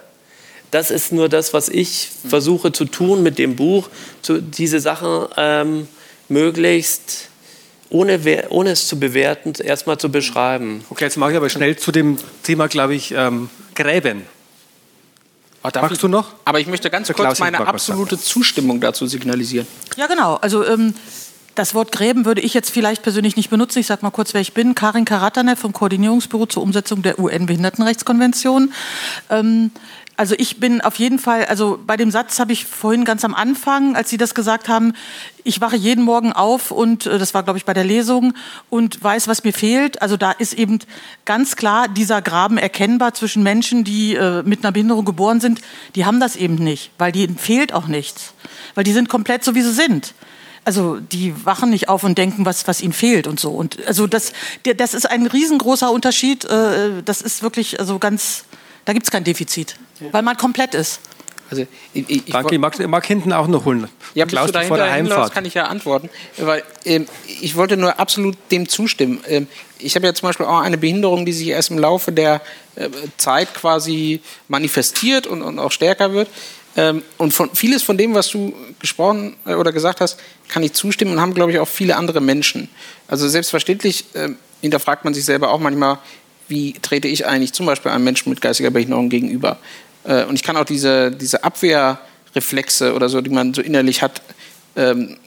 [0.72, 3.90] Das ist nur das, was ich versuche zu tun mit dem Buch,
[4.28, 5.88] diese Sachen ähm,
[6.30, 7.30] möglichst
[7.90, 8.20] ohne,
[8.50, 10.84] ohne es zu bewerten, erstmal zu beschreiben.
[10.90, 14.24] Okay, jetzt mache ich aber schnell zu dem Thema, glaube ich, ähm, Gräben.
[15.76, 16.34] Oh, Magst ich, du noch?
[16.46, 19.68] Aber ich möchte ganz kurz meine absolute Zustimmung dazu signalisieren.
[19.96, 20.36] Ja, genau.
[20.36, 20.94] Also ähm,
[21.56, 23.80] das Wort Gräben würde ich jetzt vielleicht persönlich nicht benutzen.
[23.80, 24.76] Ich sage mal kurz, wer ich bin.
[24.76, 28.74] Karin Karatanev vom Koordinierungsbüro zur Umsetzung der UN-Behindertenrechtskonvention.
[29.30, 29.72] Ähm,
[30.18, 33.36] also ich bin auf jeden Fall, also bei dem Satz habe ich vorhin ganz am
[33.36, 34.94] Anfang, als Sie das gesagt haben,
[35.44, 38.34] ich wache jeden Morgen auf und äh, das war, glaube ich, bei der Lesung
[38.72, 40.02] und weiß, was mir fehlt.
[40.02, 40.80] Also da ist eben
[41.26, 45.62] ganz klar dieser Graben erkennbar zwischen Menschen, die äh, mit einer Behinderung geboren sind,
[45.94, 48.34] die haben das eben nicht, weil denen fehlt auch nichts,
[48.74, 50.14] weil die sind komplett so, wie sie sind
[50.66, 53.52] also die wachen nicht auf und denken, was, was ihnen fehlt und so.
[53.52, 54.34] Und also das,
[54.76, 56.44] das ist ein riesengroßer Unterschied.
[56.44, 58.44] Äh, das ist wirklich also ganz,
[58.84, 60.08] da gibt es kein Defizit, ja.
[60.12, 61.00] weil man komplett ist.
[61.50, 63.88] Also ich, ich, Danke, ich mag, mag, hinten auch noch holen.
[64.14, 65.34] Ja, Klaus, du vor der Heimfahrt.
[65.34, 66.10] kann ich ja antworten.
[66.38, 67.08] Weil, ähm,
[67.42, 69.24] ich wollte nur absolut dem zustimmen.
[69.28, 69.48] Ähm,
[69.80, 72.42] ich habe ja zum Beispiel auch eine Behinderung, die sich erst im Laufe der
[72.76, 76.28] äh, Zeit quasi manifestiert und, und auch stärker wird.
[76.76, 80.20] Ähm, und von, vieles von dem, was du gesprochen äh, oder gesagt hast,
[80.50, 82.70] kann ich zustimmen und haben, glaube ich, auch viele andere Menschen.
[83.08, 84.30] Also selbstverständlich äh,
[84.62, 85.98] hinterfragt man sich selber auch manchmal,
[86.48, 89.58] wie trete ich eigentlich zum Beispiel einem Menschen mit geistiger Behinderung gegenüber.
[90.08, 94.22] Äh, und ich kann auch diese, diese Abwehrreflexe oder so, die man so innerlich hat,
[94.76, 95.18] ähm,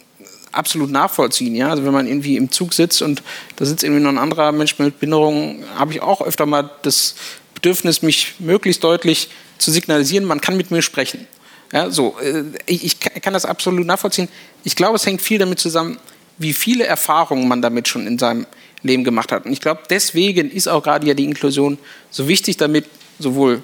[0.52, 1.54] absolut nachvollziehen.
[1.54, 1.70] Ja?
[1.70, 3.22] Also wenn man irgendwie im Zug sitzt und
[3.56, 7.14] da sitzt irgendwie noch ein anderer Mensch mit Behinderung, habe ich auch öfter mal das
[7.54, 9.28] Bedürfnis, mich möglichst deutlich
[9.58, 11.26] zu signalisieren, man kann mit mir sprechen.
[11.72, 14.28] Ja, so, äh, ich, ich kann das absolut nachvollziehen.
[14.64, 15.98] Ich glaube, es hängt viel damit zusammen,
[16.38, 18.46] wie viele Erfahrungen man damit schon in seinem
[18.82, 19.44] Leben gemacht hat.
[19.44, 21.78] Und ich glaube, deswegen ist auch gerade ja die Inklusion
[22.10, 22.86] so wichtig, damit
[23.18, 23.62] sowohl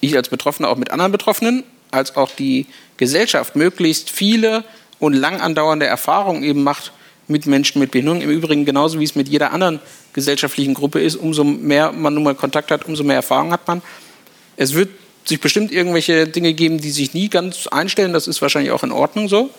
[0.00, 2.66] ich als Betroffener auch mit anderen Betroffenen, als auch die
[2.96, 4.64] Gesellschaft möglichst viele
[4.98, 6.92] und lang andauernde Erfahrungen eben macht
[7.28, 8.20] mit Menschen mit Behinderung.
[8.20, 9.80] Im Übrigen genauso wie es mit jeder anderen
[10.12, 11.16] gesellschaftlichen Gruppe ist.
[11.16, 13.82] Umso mehr man nun mal Kontakt hat, umso mehr Erfahrung hat man.
[14.56, 14.90] Es wird
[15.24, 18.12] sich bestimmt irgendwelche Dinge geben, die sich nie ganz einstellen.
[18.12, 19.50] Das ist wahrscheinlich auch in Ordnung so.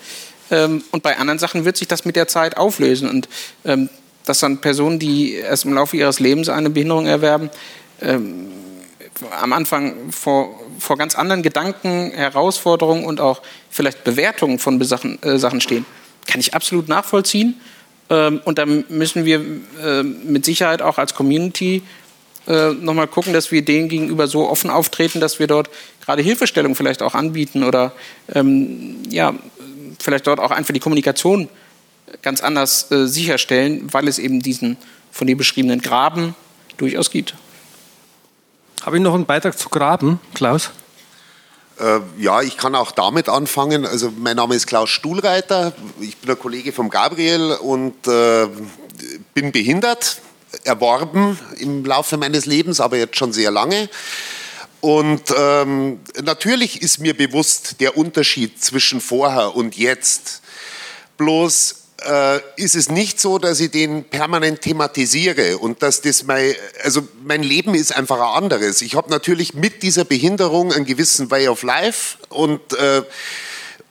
[0.49, 3.09] Ähm, und bei anderen Sachen wird sich das mit der Zeit auflösen.
[3.09, 3.27] Und
[3.65, 3.89] ähm,
[4.25, 7.49] dass dann Personen, die erst im Laufe ihres Lebens eine Behinderung erwerben,
[8.01, 8.47] ähm,
[9.39, 15.37] am Anfang vor, vor ganz anderen Gedanken, Herausforderungen und auch vielleicht Bewertungen von Sachen, äh,
[15.37, 15.85] Sachen stehen,
[16.25, 17.59] kann ich absolut nachvollziehen.
[18.09, 19.43] Ähm, und da müssen wir
[19.83, 21.81] äh, mit Sicherheit auch als Community
[22.47, 25.69] äh, nochmal gucken, dass wir denen gegenüber so offen auftreten, dass wir dort
[26.05, 27.91] gerade Hilfestellung vielleicht auch anbieten oder
[28.33, 29.33] ähm, ja,
[29.99, 31.49] vielleicht dort auch einfach die Kommunikation
[32.21, 34.77] ganz anders äh, sicherstellen, weil es eben diesen
[35.11, 36.35] von dir beschriebenen Graben
[36.77, 37.33] durchaus gibt.
[38.87, 40.71] Habe ich noch einen Beitrag zu Graben, Klaus?
[41.77, 43.85] Äh, ja, ich kann auch damit anfangen.
[43.85, 45.73] Also mein Name ist Klaus Stuhlreiter.
[45.99, 48.47] Ich bin der Kollege von Gabriel und äh,
[49.33, 50.21] bin behindert,
[50.63, 53.89] erworben im Laufe meines Lebens, aber jetzt schon sehr lange.
[54.79, 60.41] Und ähm, natürlich ist mir bewusst der Unterschied zwischen vorher und jetzt.
[61.17, 66.53] Bloß äh, ist es nicht so, dass ich den permanent thematisiere und dass das mein,
[66.83, 68.81] also mein Leben ist einfach ein anderes.
[68.81, 73.03] Ich habe natürlich mit dieser Behinderung einen gewissen Way of Life und äh,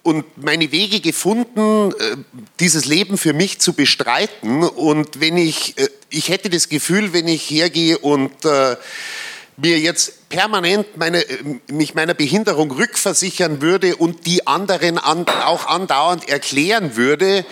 [0.02, 2.16] und meine Wege gefunden, äh,
[2.60, 4.62] dieses Leben für mich zu bestreiten.
[4.62, 8.76] Und wenn ich, äh, ich hätte das Gefühl, wenn ich hergehe und äh,
[9.56, 11.24] mir jetzt permanent meine,
[11.66, 17.44] mich meiner Behinderung rückversichern würde und die anderen an, auch andauernd erklären würde,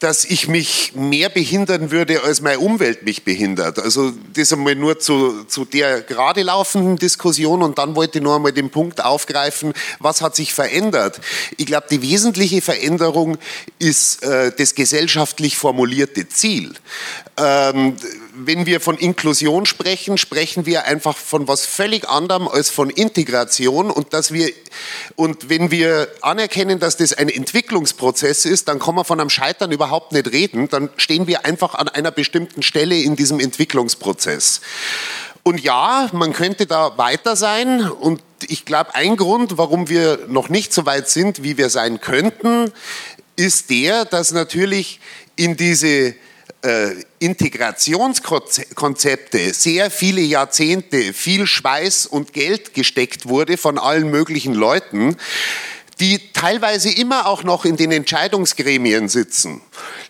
[0.00, 3.78] dass ich mich mehr behindern würde, als meine Umwelt mich behindert.
[3.78, 8.36] Also das einmal nur zu, zu der gerade laufenden Diskussion und dann wollte ich noch
[8.36, 11.20] einmal den Punkt aufgreifen, was hat sich verändert?
[11.56, 13.38] Ich glaube, die wesentliche Veränderung
[13.78, 16.74] ist äh, das gesellschaftlich formulierte Ziel.
[17.36, 17.96] Ähm,
[18.36, 23.90] wenn wir von Inklusion sprechen, sprechen wir einfach von was völlig anderem als von Integration.
[23.90, 24.50] Und dass wir
[25.16, 29.72] und wenn wir anerkennen, dass das ein Entwicklungsprozess ist, dann kann man von einem Scheitern
[29.72, 34.60] überhaupt nicht reden, dann stehen wir einfach an einer bestimmten Stelle in diesem Entwicklungsprozess.
[35.42, 37.88] Und ja, man könnte da weiter sein.
[37.88, 42.00] Und ich glaube, ein Grund, warum wir noch nicht so weit sind, wie wir sein
[42.00, 42.72] könnten,
[43.36, 45.00] ist der, dass natürlich
[45.36, 46.14] in diese
[47.18, 55.16] Integrationskonzepte sehr viele Jahrzehnte viel Schweiß und Geld gesteckt wurde von allen möglichen Leuten,
[56.00, 59.60] die teilweise immer auch noch in den Entscheidungsgremien sitzen.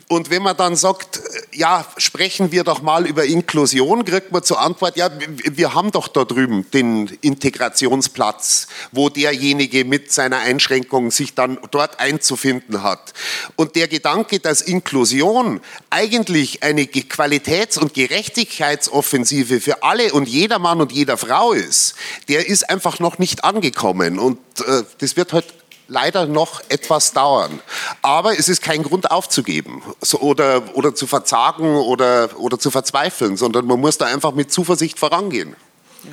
[0.09, 1.23] Und wenn man dann sagt,
[1.53, 6.09] ja, sprechen wir doch mal über Inklusion, kriegt man zur Antwort, ja, wir haben doch
[6.09, 13.15] da drüben den Integrationsplatz, wo derjenige mit seiner Einschränkung sich dann dort einzufinden hat.
[13.57, 20.83] Und der Gedanke, dass Inklusion eigentlich eine Qualitäts- und Gerechtigkeitsoffensive für alle und jeder Mann
[20.83, 21.95] und jeder Frau ist,
[22.29, 24.19] der ist einfach noch nicht angekommen.
[24.19, 25.47] Und äh, das wird halt
[25.89, 27.61] leider noch etwas dauern.
[28.03, 33.37] Aber es ist kein Grund aufzugeben so, oder, oder zu verzagen oder, oder zu verzweifeln,
[33.37, 35.57] sondern man muss da einfach mit Zuversicht vorangehen.
[36.05, 36.11] Ja.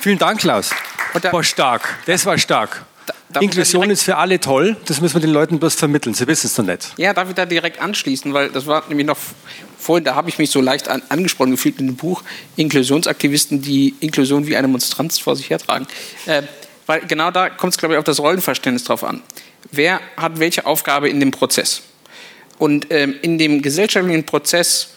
[0.00, 0.70] Vielen Dank, Klaus.
[1.20, 1.98] Da, war stark.
[2.06, 2.84] Das war stark.
[3.28, 6.14] Da, Inklusion ist für alle toll, das müssen wir den Leuten bloß vermitteln.
[6.14, 6.92] Sie wissen es noch nicht.
[6.96, 9.18] Ja, darf ich da direkt anschließen, weil das war nämlich noch
[9.76, 12.22] vorhin, da habe ich mich so leicht an, angesprochen gefühlt in dem Buch
[12.56, 15.86] Inklusionsaktivisten, die Inklusion wie eine Monstranz vor sich hertragen.
[16.26, 16.42] Äh,
[16.86, 19.22] weil genau da kommt es, glaube ich, auf das Rollenverständnis drauf an.
[19.70, 21.82] Wer hat welche Aufgabe in dem Prozess?
[22.58, 24.90] Und ähm, in dem gesellschaftlichen Prozess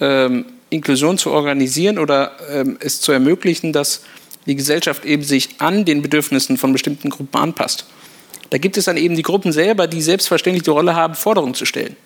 [0.00, 4.02] ähm, Inklusion zu organisieren oder ähm, es zu ermöglichen, dass
[4.46, 7.86] die Gesellschaft eben sich an den Bedürfnissen von bestimmten Gruppen anpasst.
[8.50, 11.64] Da gibt es dann eben die Gruppen selber, die selbstverständlich die Rolle haben, Forderungen zu
[11.64, 11.96] stellen.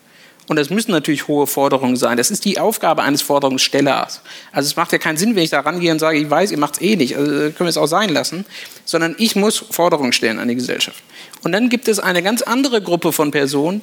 [0.48, 2.16] Und das müssen natürlich hohe Forderungen sein.
[2.16, 4.20] Das ist die Aufgabe eines Forderungsstellers.
[4.52, 6.59] Also es macht ja keinen Sinn, wenn ich da rangehe und sage, ich weiß, ihr
[6.59, 8.44] macht es eh nicht, also können wir es auch sein lassen,
[8.85, 11.02] sondern ich muss Forderungen stellen an die Gesellschaft.
[11.43, 13.82] Und dann gibt es eine ganz andere Gruppe von Personen,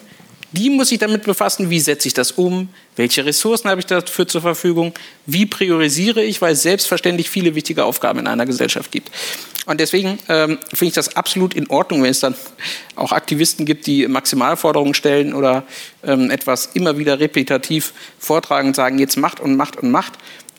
[0.54, 4.28] die muss sich damit befassen, wie setze ich das um, welche Ressourcen habe ich dafür
[4.28, 4.94] zur Verfügung,
[5.26, 9.10] wie priorisiere ich, weil es selbstverständlich viele wichtige Aufgaben in einer Gesellschaft gibt.
[9.66, 12.36] Und deswegen ähm, finde ich das absolut in Ordnung, wenn es dann
[12.96, 15.64] auch Aktivisten gibt, die Maximalforderungen stellen oder
[16.04, 20.14] ähm, etwas immer wieder repetitiv vortragen und sagen, jetzt macht und macht und macht.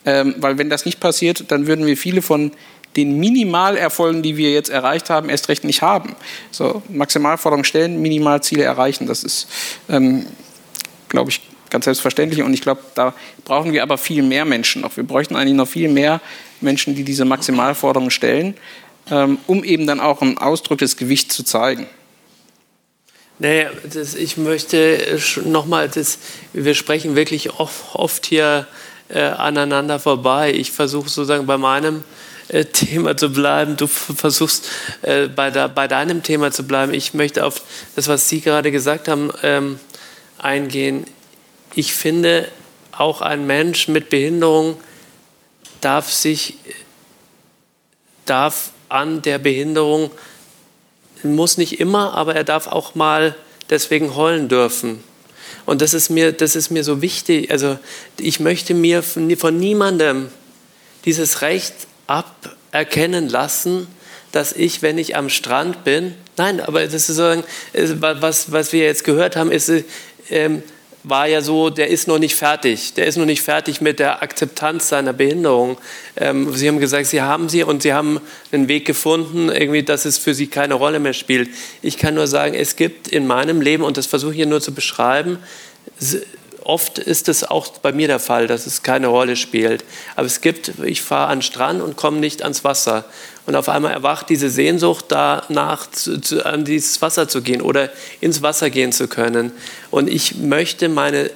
[0.06, 2.52] Ähm, weil wenn das nicht passiert, dann würden wir viele von
[2.97, 6.14] den Minimalerfolgen, die wir jetzt erreicht haben, erst recht nicht haben.
[6.51, 9.48] So, Maximalforderungen stellen, Minimalziele erreichen, das ist,
[9.89, 10.26] ähm,
[11.09, 11.40] glaube ich,
[11.70, 12.43] ganz selbstverständlich.
[12.43, 13.14] Und ich glaube, da
[13.44, 14.97] brauchen wir aber viel mehr Menschen noch.
[14.97, 16.20] Wir bräuchten eigentlich noch viel mehr
[16.60, 18.55] Menschen, die diese Maximalforderungen stellen,
[19.10, 21.86] um eben dann auch ein Ausdruck des Gewichts zu zeigen.
[23.39, 25.90] Nee, das, ich möchte nochmal,
[26.52, 28.66] wir sprechen wirklich oft, oft hier
[29.09, 30.52] äh, aneinander vorbei.
[30.52, 32.05] Ich versuche sozusagen bei meinem
[32.48, 33.76] äh, Thema zu bleiben.
[33.76, 34.68] Du versuchst
[35.02, 36.94] äh, bei, de, bei, deinem Thema zu bleiben.
[36.94, 37.62] Ich möchte auf
[37.97, 39.81] das, was Sie gerade gesagt haben, ähm,
[40.39, 41.05] eingehen.
[41.74, 42.48] Ich finde,
[42.93, 44.76] auch ein Mensch mit Behinderung
[45.81, 46.56] darf sich
[48.26, 50.11] darf an der Behinderung
[51.25, 53.35] muss nicht immer, aber er darf auch mal
[53.69, 55.03] deswegen heulen dürfen.
[55.66, 57.51] Und das ist mir, das ist mir so wichtig.
[57.51, 57.79] Also
[58.19, 60.29] ich möchte mir von, niemandem
[61.05, 61.75] dieses Recht
[62.07, 63.89] aberkennen lassen,
[64.31, 67.45] dass ich, wenn ich am Strand bin, nein, aber das ist sozusagen,
[68.21, 69.73] was, was wir jetzt gehört haben, ist,
[70.31, 70.62] ähm,
[71.05, 72.94] war ja so, der ist noch nicht fertig.
[72.94, 75.76] Der ist noch nicht fertig mit der Akzeptanz seiner Behinderung.
[76.16, 78.20] Ähm, sie haben gesagt, Sie haben sie und Sie haben
[78.51, 81.51] einen Weg gefunden, irgendwie, dass es für Sie keine Rolle mehr spielt.
[81.82, 84.62] Ich kann nur sagen, es gibt in meinem Leben, und das versuche ich hier nur
[84.62, 85.39] zu beschreiben,
[86.64, 89.85] oft ist es auch bei mir der Fall, dass es keine Rolle spielt.
[90.16, 93.05] Aber es gibt, ich fahre an den Strand und komme nicht ans Wasser.
[93.47, 97.91] Und auf einmal erwacht diese Sehnsucht danach, zu, zu, an dieses Wasser zu gehen oder
[98.21, 99.53] ins Wasser gehen zu können.
[99.91, 101.31] Und ich möchte meine,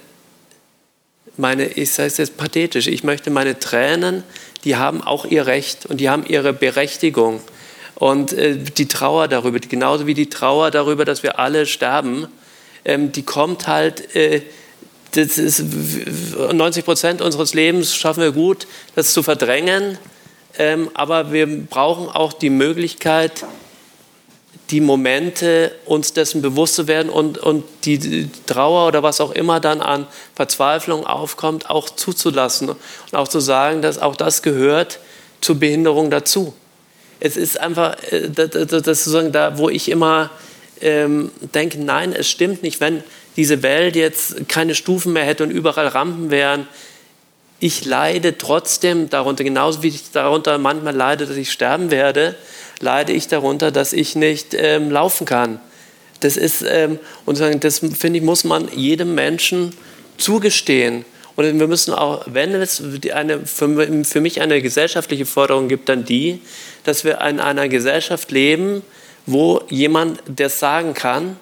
[1.37, 4.23] meine ich sage es jetzt pathetisch, ich möchte meine Tränen,
[4.65, 7.41] die haben auch ihr Recht und die haben ihre Berechtigung.
[7.95, 12.29] Und äh, die Trauer darüber, genauso wie die Trauer darüber, dass wir alle sterben,
[12.85, 14.15] ähm, die kommt halt...
[14.15, 14.43] Äh,
[15.13, 15.65] das ist
[16.53, 19.97] 90 Prozent unseres Lebens schaffen wir gut, das zu verdrängen.
[20.59, 23.45] Ähm, aber wir brauchen auch die Möglichkeit,
[24.71, 29.61] die Momente uns dessen bewusst zu werden und, und die, Trauer oder was auch immer
[29.61, 32.79] dann an Verzweiflung aufkommt, auch zuzulassen und
[33.13, 34.99] auch zu sagen, dass auch das gehört
[35.41, 36.53] zur Behinderung dazu.
[37.21, 40.31] Es ist einfach, äh, das, das sozusagen da, wo ich immer
[40.81, 43.03] ähm, denke, nein, es stimmt nicht, wenn
[43.37, 46.67] diese Welt jetzt keine Stufen mehr hätte und überall Rampen wären.
[47.61, 52.37] Ich leide trotzdem darunter, genauso wie ich darunter manchmal leide, dass ich sterben werde,
[52.81, 55.61] leide ich darunter, dass ich nicht ähm, laufen kann.
[56.21, 59.75] Das ist, ähm, und das finde ich, muss man jedem Menschen
[60.19, 61.05] zugestehen.
[61.37, 62.83] Und wir müssen auch, wenn es
[63.13, 66.41] eine, für, für mich eine gesellschaftliche Forderung gibt, dann die,
[66.85, 68.83] dass wir in einer Gesellschaft leben,
[69.27, 71.37] wo jemand das sagen kann,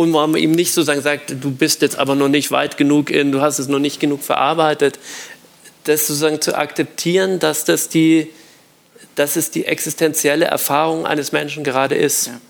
[0.00, 3.32] und man ihm nicht sozusagen sagt, du bist jetzt aber noch nicht weit genug in,
[3.32, 4.98] du hast es noch nicht genug verarbeitet,
[5.84, 8.28] das sozusagen zu akzeptieren, dass das die,
[9.14, 12.28] dass es die existenzielle Erfahrung eines Menschen gerade ist.
[12.28, 12.40] Ja.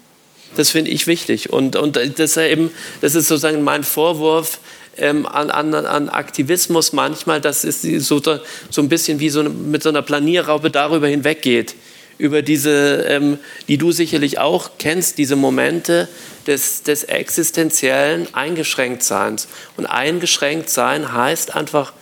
[0.54, 1.52] Das finde ich wichtig.
[1.52, 2.70] Und, und das, ist eben,
[3.00, 4.60] das ist sozusagen mein Vorwurf
[4.96, 9.48] ähm, an, an, an, Aktivismus manchmal, dass es so, so ein bisschen wie so eine,
[9.48, 11.74] mit so einer Planierraube darüber hinweggeht
[12.20, 16.06] über diese, ähm, die du sicherlich auch kennst, diese Momente
[16.46, 19.48] des, des existenziellen Eingeschränktseins.
[19.76, 21.92] Und eingeschränkt sein heißt einfach,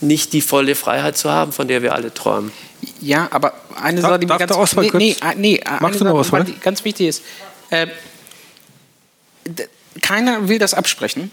[0.00, 2.52] nicht die volle Freiheit zu haben, von der wir alle träumen.
[3.00, 6.84] Ja, aber eine Sache, die mir ganz, nee, nee, nee, eine Sache, Sache, die ganz
[6.84, 7.22] wichtig ist.
[7.70, 7.86] Äh,
[10.00, 11.30] keiner will das absprechen.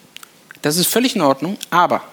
[0.62, 1.58] Das ist völlig in Ordnung.
[1.70, 2.04] Aber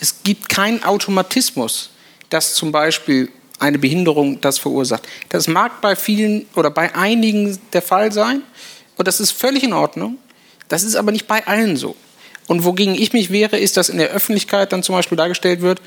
[0.00, 1.90] es gibt keinen Automatismus,
[2.30, 5.06] dass zum Beispiel eine Behinderung das verursacht.
[5.30, 8.42] Das mag bei vielen oder bei einigen der Fall sein
[8.96, 10.18] und das ist völlig in Ordnung.
[10.68, 11.96] Das ist aber nicht bei allen so.
[12.46, 15.80] Und wogegen ich mich wehre, ist, dass in der Öffentlichkeit dann zum Beispiel dargestellt wird,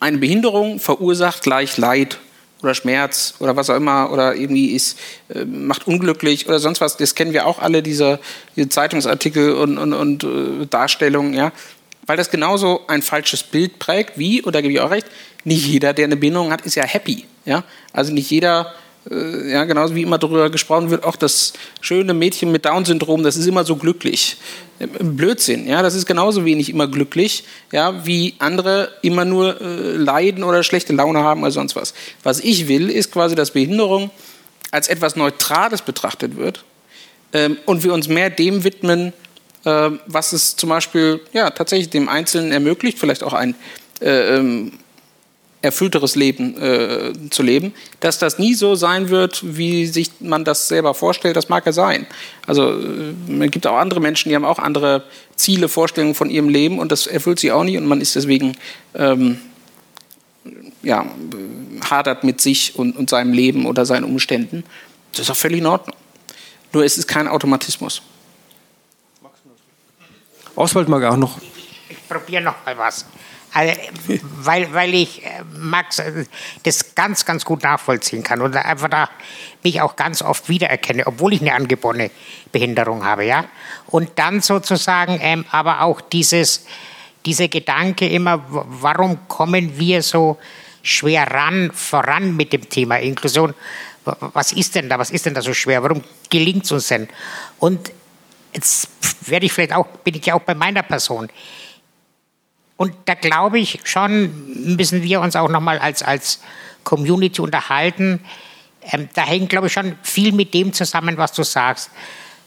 [0.00, 2.18] eine Behinderung verursacht gleich Leid
[2.62, 4.98] oder Schmerz oder was auch immer oder irgendwie ist,
[5.28, 6.96] äh, macht unglücklich oder sonst was.
[6.96, 8.20] Das kennen wir auch alle, diese,
[8.56, 11.52] diese Zeitungsartikel und, und, und äh, Darstellungen, ja.
[12.06, 15.06] Weil das genauso ein falsches Bild prägt, wie, oder gebe ich auch recht,
[15.44, 17.26] nicht jeder, der eine Behinderung hat, ist ja happy.
[17.44, 17.64] Ja?
[17.92, 18.74] Also nicht jeder,
[19.10, 23.46] ja, genauso wie immer darüber gesprochen wird, auch das schöne Mädchen mit Down-Syndrom, das ist
[23.46, 24.36] immer so glücklich.
[24.78, 29.96] Äh, Blödsinn, ja, das ist genauso wenig immer glücklich, ja, wie andere immer nur äh,
[29.96, 31.94] leiden oder schlechte Laune haben oder sonst was.
[32.22, 34.10] Was ich will, ist quasi, dass Behinderung
[34.70, 36.64] als etwas Neutrales betrachtet wird
[37.32, 39.12] ähm, und wir uns mehr dem widmen,
[39.64, 43.56] äh, was es zum Beispiel ja, tatsächlich dem Einzelnen ermöglicht, vielleicht auch ein
[44.00, 44.72] äh, ähm,
[45.62, 47.72] erfüllteres Leben äh, zu leben.
[48.00, 51.72] Dass das nie so sein wird, wie sich man das selber vorstellt, das mag ja
[51.72, 52.06] sein.
[52.46, 55.04] Also äh, es gibt auch andere Menschen, die haben auch andere
[55.36, 58.56] Ziele, Vorstellungen von ihrem Leben und das erfüllt sie auch nicht und man ist deswegen
[58.94, 59.38] ähm,
[60.82, 61.06] ja,
[61.88, 64.64] hadert mit sich und, und seinem Leben oder seinen Umständen.
[65.12, 65.96] Das ist auch völlig in Ordnung.
[66.72, 68.02] Nur es ist kein Automatismus.
[70.56, 71.38] Oswald mag auch noch.
[71.40, 73.06] Ich, ich probiere noch mal was.
[73.54, 73.78] Also,
[74.22, 76.24] weil, weil ich äh, Max äh,
[76.62, 79.10] das ganz, ganz gut nachvollziehen kann und einfach da
[79.62, 82.10] mich auch ganz oft wiedererkenne, obwohl ich eine angeborene
[82.50, 83.44] Behinderung habe, ja.
[83.86, 86.64] Und dann sozusagen ähm, aber auch dieses,
[87.26, 90.38] dieser Gedanke immer, warum kommen wir so
[90.82, 93.54] schwer ran, voran mit dem Thema Inklusion?
[94.04, 94.98] Was ist denn da?
[94.98, 95.82] Was ist denn da so schwer?
[95.82, 97.08] Warum gelingt es uns denn?
[97.58, 97.92] Und
[98.52, 98.88] jetzt
[99.28, 101.28] werde ich vielleicht auch, bin ich ja auch bei meiner Person.
[102.82, 106.40] Und da glaube ich schon, müssen wir uns auch nochmal als, als
[106.82, 108.18] Community unterhalten.
[108.90, 111.90] Ähm, da hängt, glaube ich, schon viel mit dem zusammen, was du sagst.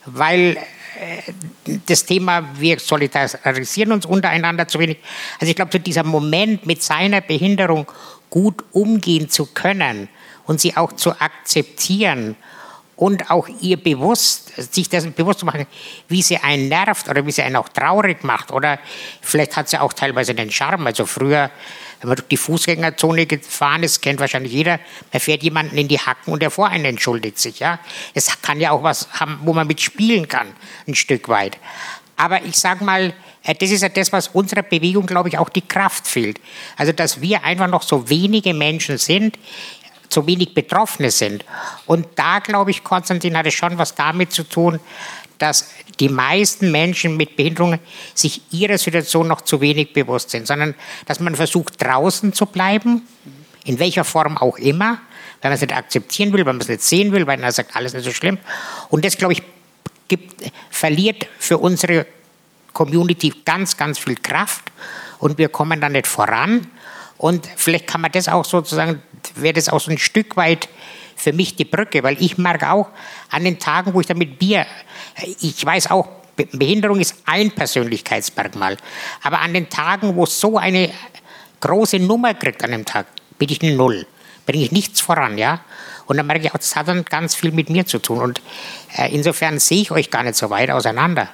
[0.05, 0.57] Weil
[0.99, 4.97] äh, das Thema, wir solidarisieren uns untereinander zu wenig.
[5.39, 7.89] Also ich glaube, so dieser Moment mit seiner Behinderung
[8.29, 10.09] gut umgehen zu können
[10.47, 12.35] und sie auch zu akzeptieren
[12.95, 15.65] und auch ihr bewusst, sich dessen bewusst zu machen,
[16.07, 18.79] wie sie einen nervt oder wie sie einen auch traurig macht oder
[19.21, 20.87] vielleicht hat sie auch teilweise den Charme.
[20.87, 21.51] Also früher,
[21.99, 24.79] wenn man durch die Fußgängerzone gefahren ist, kennt wahrscheinlich jeder,
[25.11, 27.59] man fährt jemanden in die Hacken und der vor einen entschuldigt sich.
[27.59, 27.79] Ja,
[28.13, 30.47] es kann ja auch was haben, wo man mitspielen kann,
[30.87, 31.57] ein Stück weit.
[32.17, 33.13] Aber ich sage mal,
[33.43, 36.39] äh, das ist ja das, was unserer Bewegung, glaube ich, auch die Kraft fehlt.
[36.77, 39.37] Also, dass wir einfach noch so wenige Menschen sind,
[40.15, 41.45] so wenig Betroffene sind.
[41.85, 44.79] Und da, glaube ich, Konstantin hatte schon was damit zu tun,
[45.37, 45.69] dass
[45.99, 47.79] die meisten Menschen mit Behinderungen
[48.13, 50.73] sich ihrer Situation noch zu wenig bewusst sind, sondern
[51.05, 53.03] dass man versucht, draußen zu bleiben,
[53.65, 54.99] in welcher Form auch immer,
[55.41, 57.75] wenn man es nicht akzeptieren will, wenn man es nicht sehen will, weil man sagt,
[57.75, 58.37] alles nicht so schlimm.
[58.89, 59.43] Und das, glaube ich,
[60.07, 62.05] gibt, verliert für unsere
[62.73, 64.63] Community ganz, ganz viel Kraft
[65.19, 66.67] und wir kommen da nicht voran.
[67.17, 69.01] Und vielleicht kann man das auch sozusagen
[69.35, 70.69] wäre das auch so ein Stück weit
[71.15, 72.89] für mich die Brücke, weil ich merke auch
[73.29, 74.65] an den Tagen, wo ich dann mit Bier,
[75.39, 78.77] ich weiß auch, Behinderung ist ein Persönlichkeitsmerkmal,
[79.23, 80.91] aber an den Tagen, wo es so eine
[81.61, 83.07] große Nummer kriegt an dem Tag,
[83.39, 84.05] bin ich eine Null,
[84.45, 85.61] bringe ich nichts voran, ja.
[86.05, 88.19] Und dann merke ich auch, das hat dann ganz viel mit mir zu tun.
[88.19, 88.41] Und
[88.95, 91.29] äh, insofern sehe ich euch gar nicht so weit auseinander.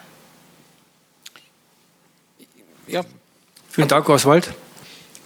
[2.87, 3.03] Ja.
[3.69, 4.53] Vielen Dank, Oswald.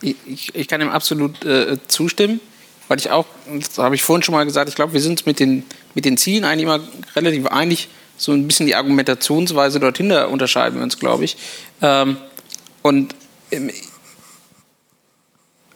[0.02, 2.40] Ich, ich kann ihm absolut äh, zustimmen
[2.88, 3.26] weil ich auch,
[3.60, 5.64] das habe ich vorhin schon mal gesagt, ich glaube, wir sind mit den,
[5.94, 6.80] mit den Zielen eigentlich immer
[7.16, 7.90] relativ einig.
[8.18, 11.38] So ein bisschen die Argumentationsweise dorthin unterscheiden wir uns, glaube ich.
[11.82, 12.18] Ähm,
[12.82, 13.16] und
[13.52, 13.72] ähm,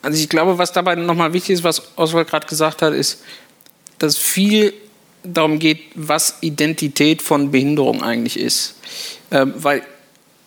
[0.02, 3.22] also ich glaube, was dabei nochmal wichtig ist, was Oswald gerade gesagt hat, ist,
[3.98, 4.74] dass viel
[5.24, 8.76] darum geht, was Identität von Behinderung eigentlich ist.
[9.32, 9.84] Ähm, weil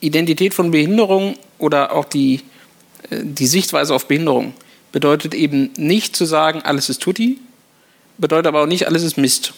[0.01, 2.41] Identität von Behinderung oder auch die,
[3.11, 4.55] äh, die Sichtweise auf Behinderung
[4.93, 7.39] bedeutet eben nicht zu sagen, alles ist Tutti,
[8.19, 9.55] bedeutet aber auch nicht, alles ist Mist.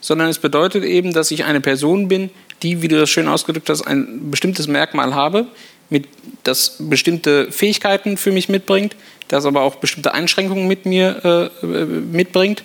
[0.00, 2.30] Sondern es bedeutet eben, dass ich eine Person bin,
[2.62, 5.46] die, wie du das schön ausgedrückt hast, ein bestimmtes Merkmal habe,
[5.90, 6.06] mit,
[6.44, 8.94] das bestimmte Fähigkeiten für mich mitbringt,
[9.28, 12.62] das aber auch bestimmte Einschränkungen mit mir äh, mitbringt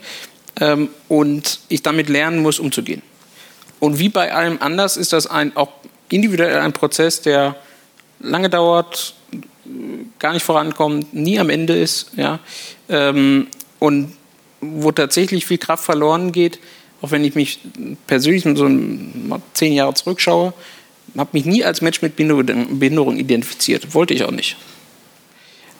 [0.59, 3.01] ähm, und ich damit lernen muss, umzugehen.
[3.79, 5.69] Und wie bei allem anders ist das ein, auch
[6.09, 7.55] individuell ein Prozess, der
[8.19, 9.13] lange dauert,
[10.19, 12.39] gar nicht vorankommt, nie am Ende ist, ja,
[12.89, 13.47] ähm,
[13.79, 14.13] und
[14.61, 16.59] wo tatsächlich viel Kraft verloren geht,
[17.01, 17.59] auch wenn ich mich
[18.07, 18.69] persönlich so
[19.53, 20.53] zehn Jahre zurückschaue,
[21.17, 24.55] habe mich nie als Mensch mit Behinderung identifiziert, wollte ich auch nicht.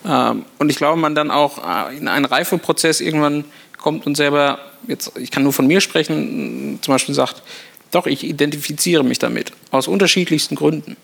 [0.06, 3.44] Ähm, und ich glaube, man dann auch äh, in einen Reifeprozess irgendwann
[3.78, 7.42] kommt und selber, jetzt, ich kann nur von mir sprechen, zum Beispiel sagt,
[7.90, 10.96] doch, ich identifiziere mich damit, aus unterschiedlichsten Gründen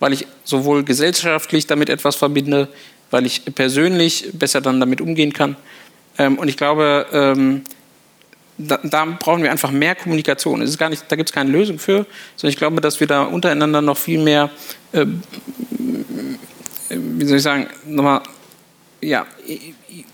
[0.00, 2.68] weil ich sowohl gesellschaftlich damit etwas verbinde,
[3.10, 5.56] weil ich persönlich besser dann damit umgehen kann.
[6.18, 7.62] Ähm, und ich glaube, ähm,
[8.58, 10.62] da, da, brauchen wir einfach mehr Kommunikation.
[10.62, 12.06] Es ist gar nicht, da gibt es keine Lösung für,
[12.36, 14.50] sondern ich glaube, dass wir da untereinander noch viel mehr,
[14.92, 15.06] äh,
[16.88, 18.22] wie soll ich sagen, nochmal
[19.02, 19.26] ja,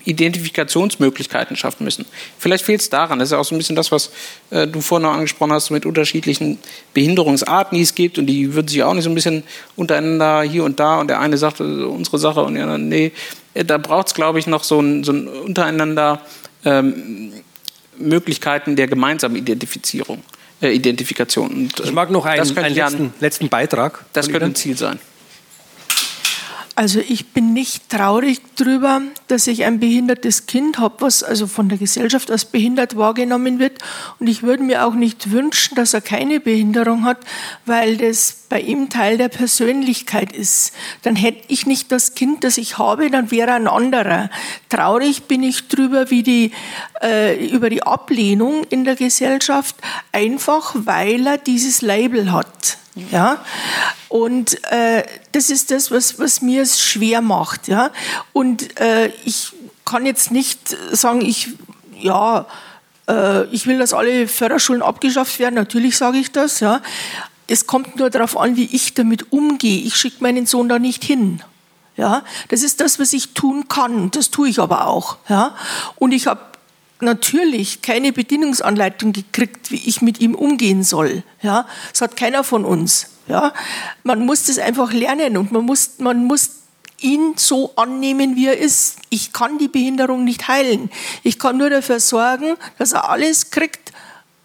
[0.05, 2.05] Identifikationsmöglichkeiten schaffen müssen.
[2.39, 3.19] Vielleicht fehlt es daran.
[3.19, 4.11] Das ist ja auch so ein bisschen das, was
[4.51, 6.59] äh, du vorhin noch angesprochen hast, mit unterschiedlichen
[6.95, 8.19] Behinderungsarten, die es gibt.
[8.19, 9.43] Und die würden sich auch nicht so ein bisschen
[9.77, 11.01] untereinander hier und da.
[11.01, 13.13] Und der eine sagt äh, unsere Sache und der andere, nee.
[13.55, 16.21] Äh, da braucht es, glaube ich, noch so ein, so ein untereinander
[16.65, 17.33] ähm,
[17.99, 20.23] Möglichkeiten der gemeinsamen Identifizierung.
[20.61, 21.51] Äh, Identifikation.
[21.51, 24.05] Und, ich mag noch einen, einen letzten, letzten Beitrag.
[24.13, 25.01] Das könnte ein Ziel sein.
[26.75, 31.69] Also ich bin nicht traurig darüber, dass ich ein behindertes Kind habe, was also von
[31.69, 33.79] der Gesellschaft als behindert wahrgenommen wird.
[34.19, 37.19] Und ich würde mir auch nicht wünschen, dass er keine Behinderung hat,
[37.67, 40.73] weil das bei ihm Teil der Persönlichkeit ist.
[41.03, 44.31] Dann hätte ich nicht das Kind, das ich habe, dann wäre er ein anderer.
[44.71, 46.53] Traurig bin ich darüber, wie die,
[47.03, 49.77] äh, über die Ablehnung in der Gesellschaft,
[50.11, 52.79] einfach weil er dieses Label hat.
[52.95, 53.45] Ja?
[54.09, 57.69] Und äh, das ist das, was, was mir es schwer macht.
[57.69, 57.91] Ja?
[58.33, 59.53] Und äh, ich
[59.85, 61.49] kann jetzt nicht sagen, ich,
[61.99, 62.47] ja,
[63.09, 66.81] äh, ich will, dass alle Förderschulen abgeschafft werden, natürlich sage ich das, ja.
[67.49, 69.83] es kommt nur darauf an, wie ich damit umgehe.
[69.83, 71.43] Ich schicke meinen Sohn da nicht hin.
[71.97, 74.11] Ja, das ist das, was ich tun kann.
[74.13, 75.19] Das tue ich aber auch.
[75.29, 75.55] Ja,
[75.97, 76.41] und ich habe
[77.03, 81.23] natürlich keine Bedienungsanleitung gekriegt, wie ich mit ihm umgehen soll.
[81.43, 83.09] Ja, das hat keiner von uns.
[83.29, 83.53] Ja,
[84.03, 86.63] man muss das einfach lernen und man muss, man muss
[87.01, 88.97] ihn so annehmen, wie er ist.
[89.11, 90.91] Ich kann die Behinderung nicht heilen.
[91.23, 93.93] Ich kann nur dafür sorgen, dass er alles kriegt,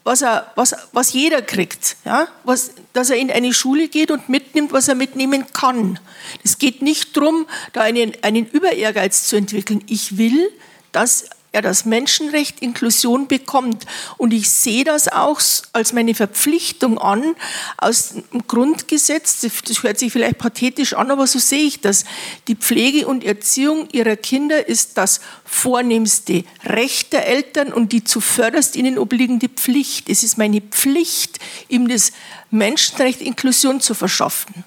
[0.04, 1.96] was, er, was, was jeder kriegt.
[2.04, 2.28] Ja?
[2.44, 5.98] Was, dass er in eine Schule geht und mitnimmt, was er mitnehmen kann.
[6.44, 9.84] Es geht nicht darum, da einen, einen Überehrgeiz zu entwickeln.
[9.86, 10.50] Ich will,
[10.92, 13.86] dass er das Menschenrecht Inklusion bekommt.
[14.16, 15.40] Und ich sehe das auch
[15.72, 17.34] als meine Verpflichtung an,
[17.76, 22.04] aus dem Grundgesetz, das hört sich vielleicht pathetisch an, aber so sehe ich das.
[22.48, 28.76] Die Pflege und Erziehung ihrer Kinder ist das vornehmste Recht der Eltern und die zuvörderst
[28.76, 30.08] ihnen obliegende Pflicht.
[30.08, 31.38] Es ist meine Pflicht,
[31.68, 32.12] ihm das
[32.50, 34.64] Menschenrecht Inklusion zu verschaffen.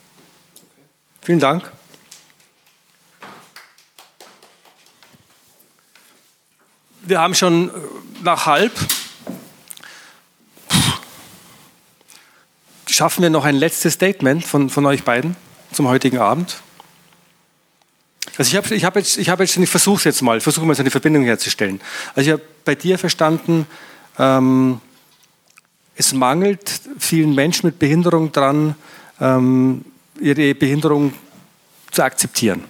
[1.22, 1.72] Vielen Dank.
[7.02, 7.72] Wir haben schon äh,
[8.24, 8.72] nach halb.
[12.88, 15.36] Schaffen wir noch ein letztes Statement von, von euch beiden
[15.72, 16.62] zum heutigen Abend?
[18.38, 20.84] Also ich habe ich hab jetzt, hab jetzt, ich versuche jetzt mal, versuche mal so
[20.84, 21.82] eine Verbindung herzustellen.
[22.16, 23.66] Also ich habe bei dir verstanden,
[24.20, 24.80] ähm,
[25.96, 28.76] es mangelt vielen Menschen mit Behinderung daran,
[29.20, 29.86] ähm,
[30.20, 31.14] ihre Behinderung
[31.92, 32.64] zu akzeptieren.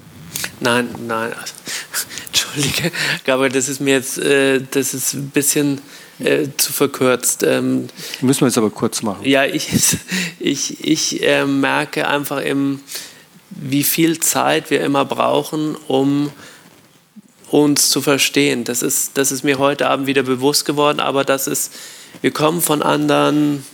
[0.59, 1.31] Nein, nein.
[2.55, 2.91] Entschuldige,
[3.27, 5.81] aber das ist mir jetzt, äh, das ist ein bisschen
[6.19, 7.43] äh, zu verkürzt.
[7.43, 7.87] Ähm,
[8.21, 9.25] Müssen wir jetzt aber kurz machen.
[9.25, 9.69] Ja, ich,
[10.39, 12.79] ich, ich äh, merke einfach, im,
[13.49, 16.31] wie viel Zeit wir immer brauchen, um
[17.49, 18.63] uns zu verstehen.
[18.63, 21.73] Das ist, das ist mir heute Abend wieder bewusst geworden, aber das ist,
[22.21, 23.65] wir kommen von anderen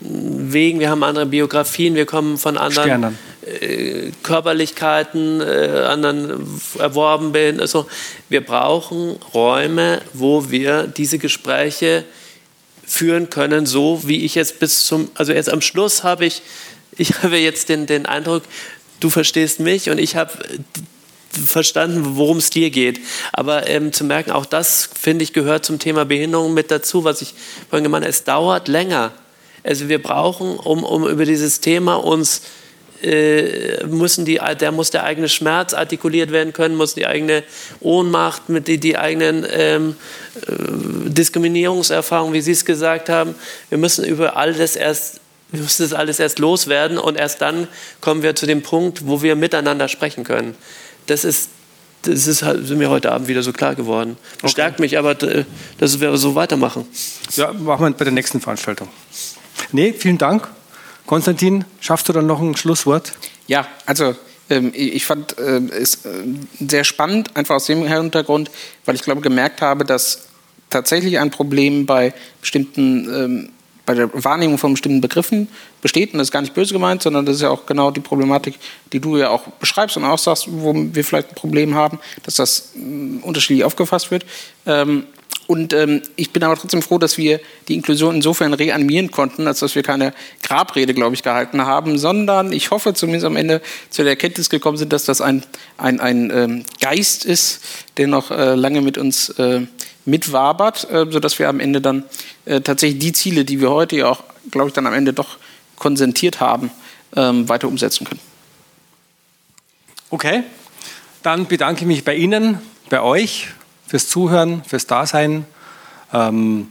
[0.00, 3.18] Wegen, wir haben andere Biografien, wir kommen von anderen Sternen.
[3.46, 7.60] Äh, Körperlichkeiten, äh, anderen erworben bin.
[7.60, 7.86] Also
[8.28, 12.02] wir brauchen Räume, wo wir diese Gespräche
[12.84, 16.42] führen können, so wie ich jetzt bis zum, also jetzt am Schluss habe ich,
[16.96, 18.42] ich habe jetzt den, den Eindruck,
[18.98, 20.32] du verstehst mich und ich habe
[21.30, 22.98] verstanden, worum es dir geht.
[23.32, 27.22] Aber ähm, zu merken, auch das, finde ich, gehört zum Thema Behinderung mit dazu, was
[27.22, 27.34] ich
[27.70, 29.12] vorhin gemeint habe, es dauert länger.
[29.62, 32.42] Also wir brauchen, um, um über dieses Thema uns
[33.02, 37.42] äh, müssen die, der muss der eigene Schmerz artikuliert werden können, muss die eigene
[37.80, 39.96] Ohnmacht, mit die, die eigenen ähm,
[40.46, 43.34] äh, Diskriminierungserfahrungen, wie Sie es gesagt haben.
[43.68, 45.20] Wir müssen über all das erst
[45.50, 47.68] wir müssen das alles erst loswerden und erst dann
[48.00, 50.56] kommen wir zu dem Punkt, wo wir miteinander sprechen können.
[51.06, 51.50] Das ist,
[52.02, 54.16] das ist, halt, mir heute Abend wieder so klar geworden.
[54.42, 54.72] Okay.
[54.78, 55.44] mich, aber äh,
[55.78, 56.86] dass wir so weitermachen.
[57.36, 58.88] Ja, machen wir bei der nächsten Veranstaltung.
[59.72, 60.48] Nee, vielen Dank.
[61.06, 63.12] Konstantin, schaffst du dann noch ein Schlusswort?
[63.46, 64.14] Ja, also
[64.50, 66.24] ähm, ich fand es äh,
[66.60, 68.50] sehr spannend, einfach aus dem Hintergrund,
[68.84, 70.26] weil ich glaube gemerkt habe, dass
[70.70, 73.48] tatsächlich ein Problem bei bestimmten ähm,
[73.86, 75.48] bei der Wahrnehmung von bestimmten Begriffen
[75.80, 76.12] besteht.
[76.12, 78.58] Und das ist gar nicht böse gemeint, sondern das ist ja auch genau die Problematik,
[78.92, 82.34] die du ja auch beschreibst und auch sagst, wo wir vielleicht ein Problem haben, dass
[82.34, 84.26] das mm, unterschiedlich aufgefasst wird.
[84.66, 85.04] Ähm,
[85.46, 89.60] und ähm, ich bin aber trotzdem froh, dass wir die Inklusion insofern reanimieren konnten, als
[89.60, 90.12] dass wir keine
[90.42, 94.76] Grabrede, glaube ich, gehalten haben, sondern ich hoffe zumindest am Ende zu der Erkenntnis gekommen
[94.76, 95.44] sind, dass das ein,
[95.78, 97.60] ein, ein ähm, Geist ist,
[97.96, 99.62] der noch äh, lange mit uns äh,
[100.04, 102.04] mitwabert, äh, sodass wir am Ende dann
[102.44, 105.38] äh, tatsächlich die Ziele, die wir heute ja auch, glaube ich, dann am Ende doch
[105.76, 106.70] konsentiert haben,
[107.14, 108.20] ähm, weiter umsetzen können.
[110.10, 110.42] Okay,
[111.22, 113.48] dann bedanke ich mich bei Ihnen, bei euch
[113.86, 115.44] fürs Zuhören, fürs Dasein.
[116.12, 116.68] Ähm,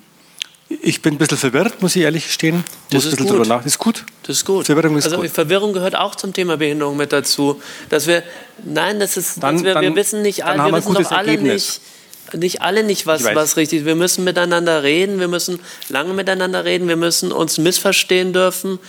[0.68, 2.64] ich bin ein bisschen verwirrt, muss ich ehrlich gestehen.
[2.90, 3.48] Das ist gut.
[3.48, 4.04] Das ist gut.
[4.24, 4.66] Das ist gut.
[4.66, 5.30] Verwirrung ist also gut.
[5.30, 7.62] Verwirrung gehört auch zum Thema Behinderung mit dazu.
[7.90, 8.24] Dass wir,
[8.64, 11.82] nein, das ist, dann, wir, dann, wir wissen nicht, wir wissen doch alle Ergebnis.
[12.32, 13.86] nicht, nicht alle nicht, was, was richtig ist.
[13.86, 15.60] Wir müssen miteinander reden, wir müssen
[15.90, 18.80] lange miteinander reden, wir müssen uns missverstehen dürfen.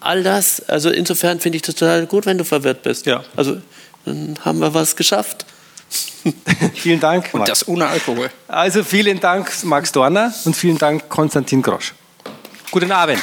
[0.00, 3.06] All das, also insofern finde ich das total gut, wenn du verwirrt bist.
[3.06, 3.24] Ja.
[3.36, 3.58] Also
[4.04, 5.46] dann haben wir was geschafft.
[6.74, 7.30] vielen Dank.
[7.32, 8.30] Und das ohne Alkohol.
[8.48, 11.94] Also vielen Dank, Max Dorner und vielen Dank, Konstantin Grosch.
[12.70, 13.22] Guten Abend.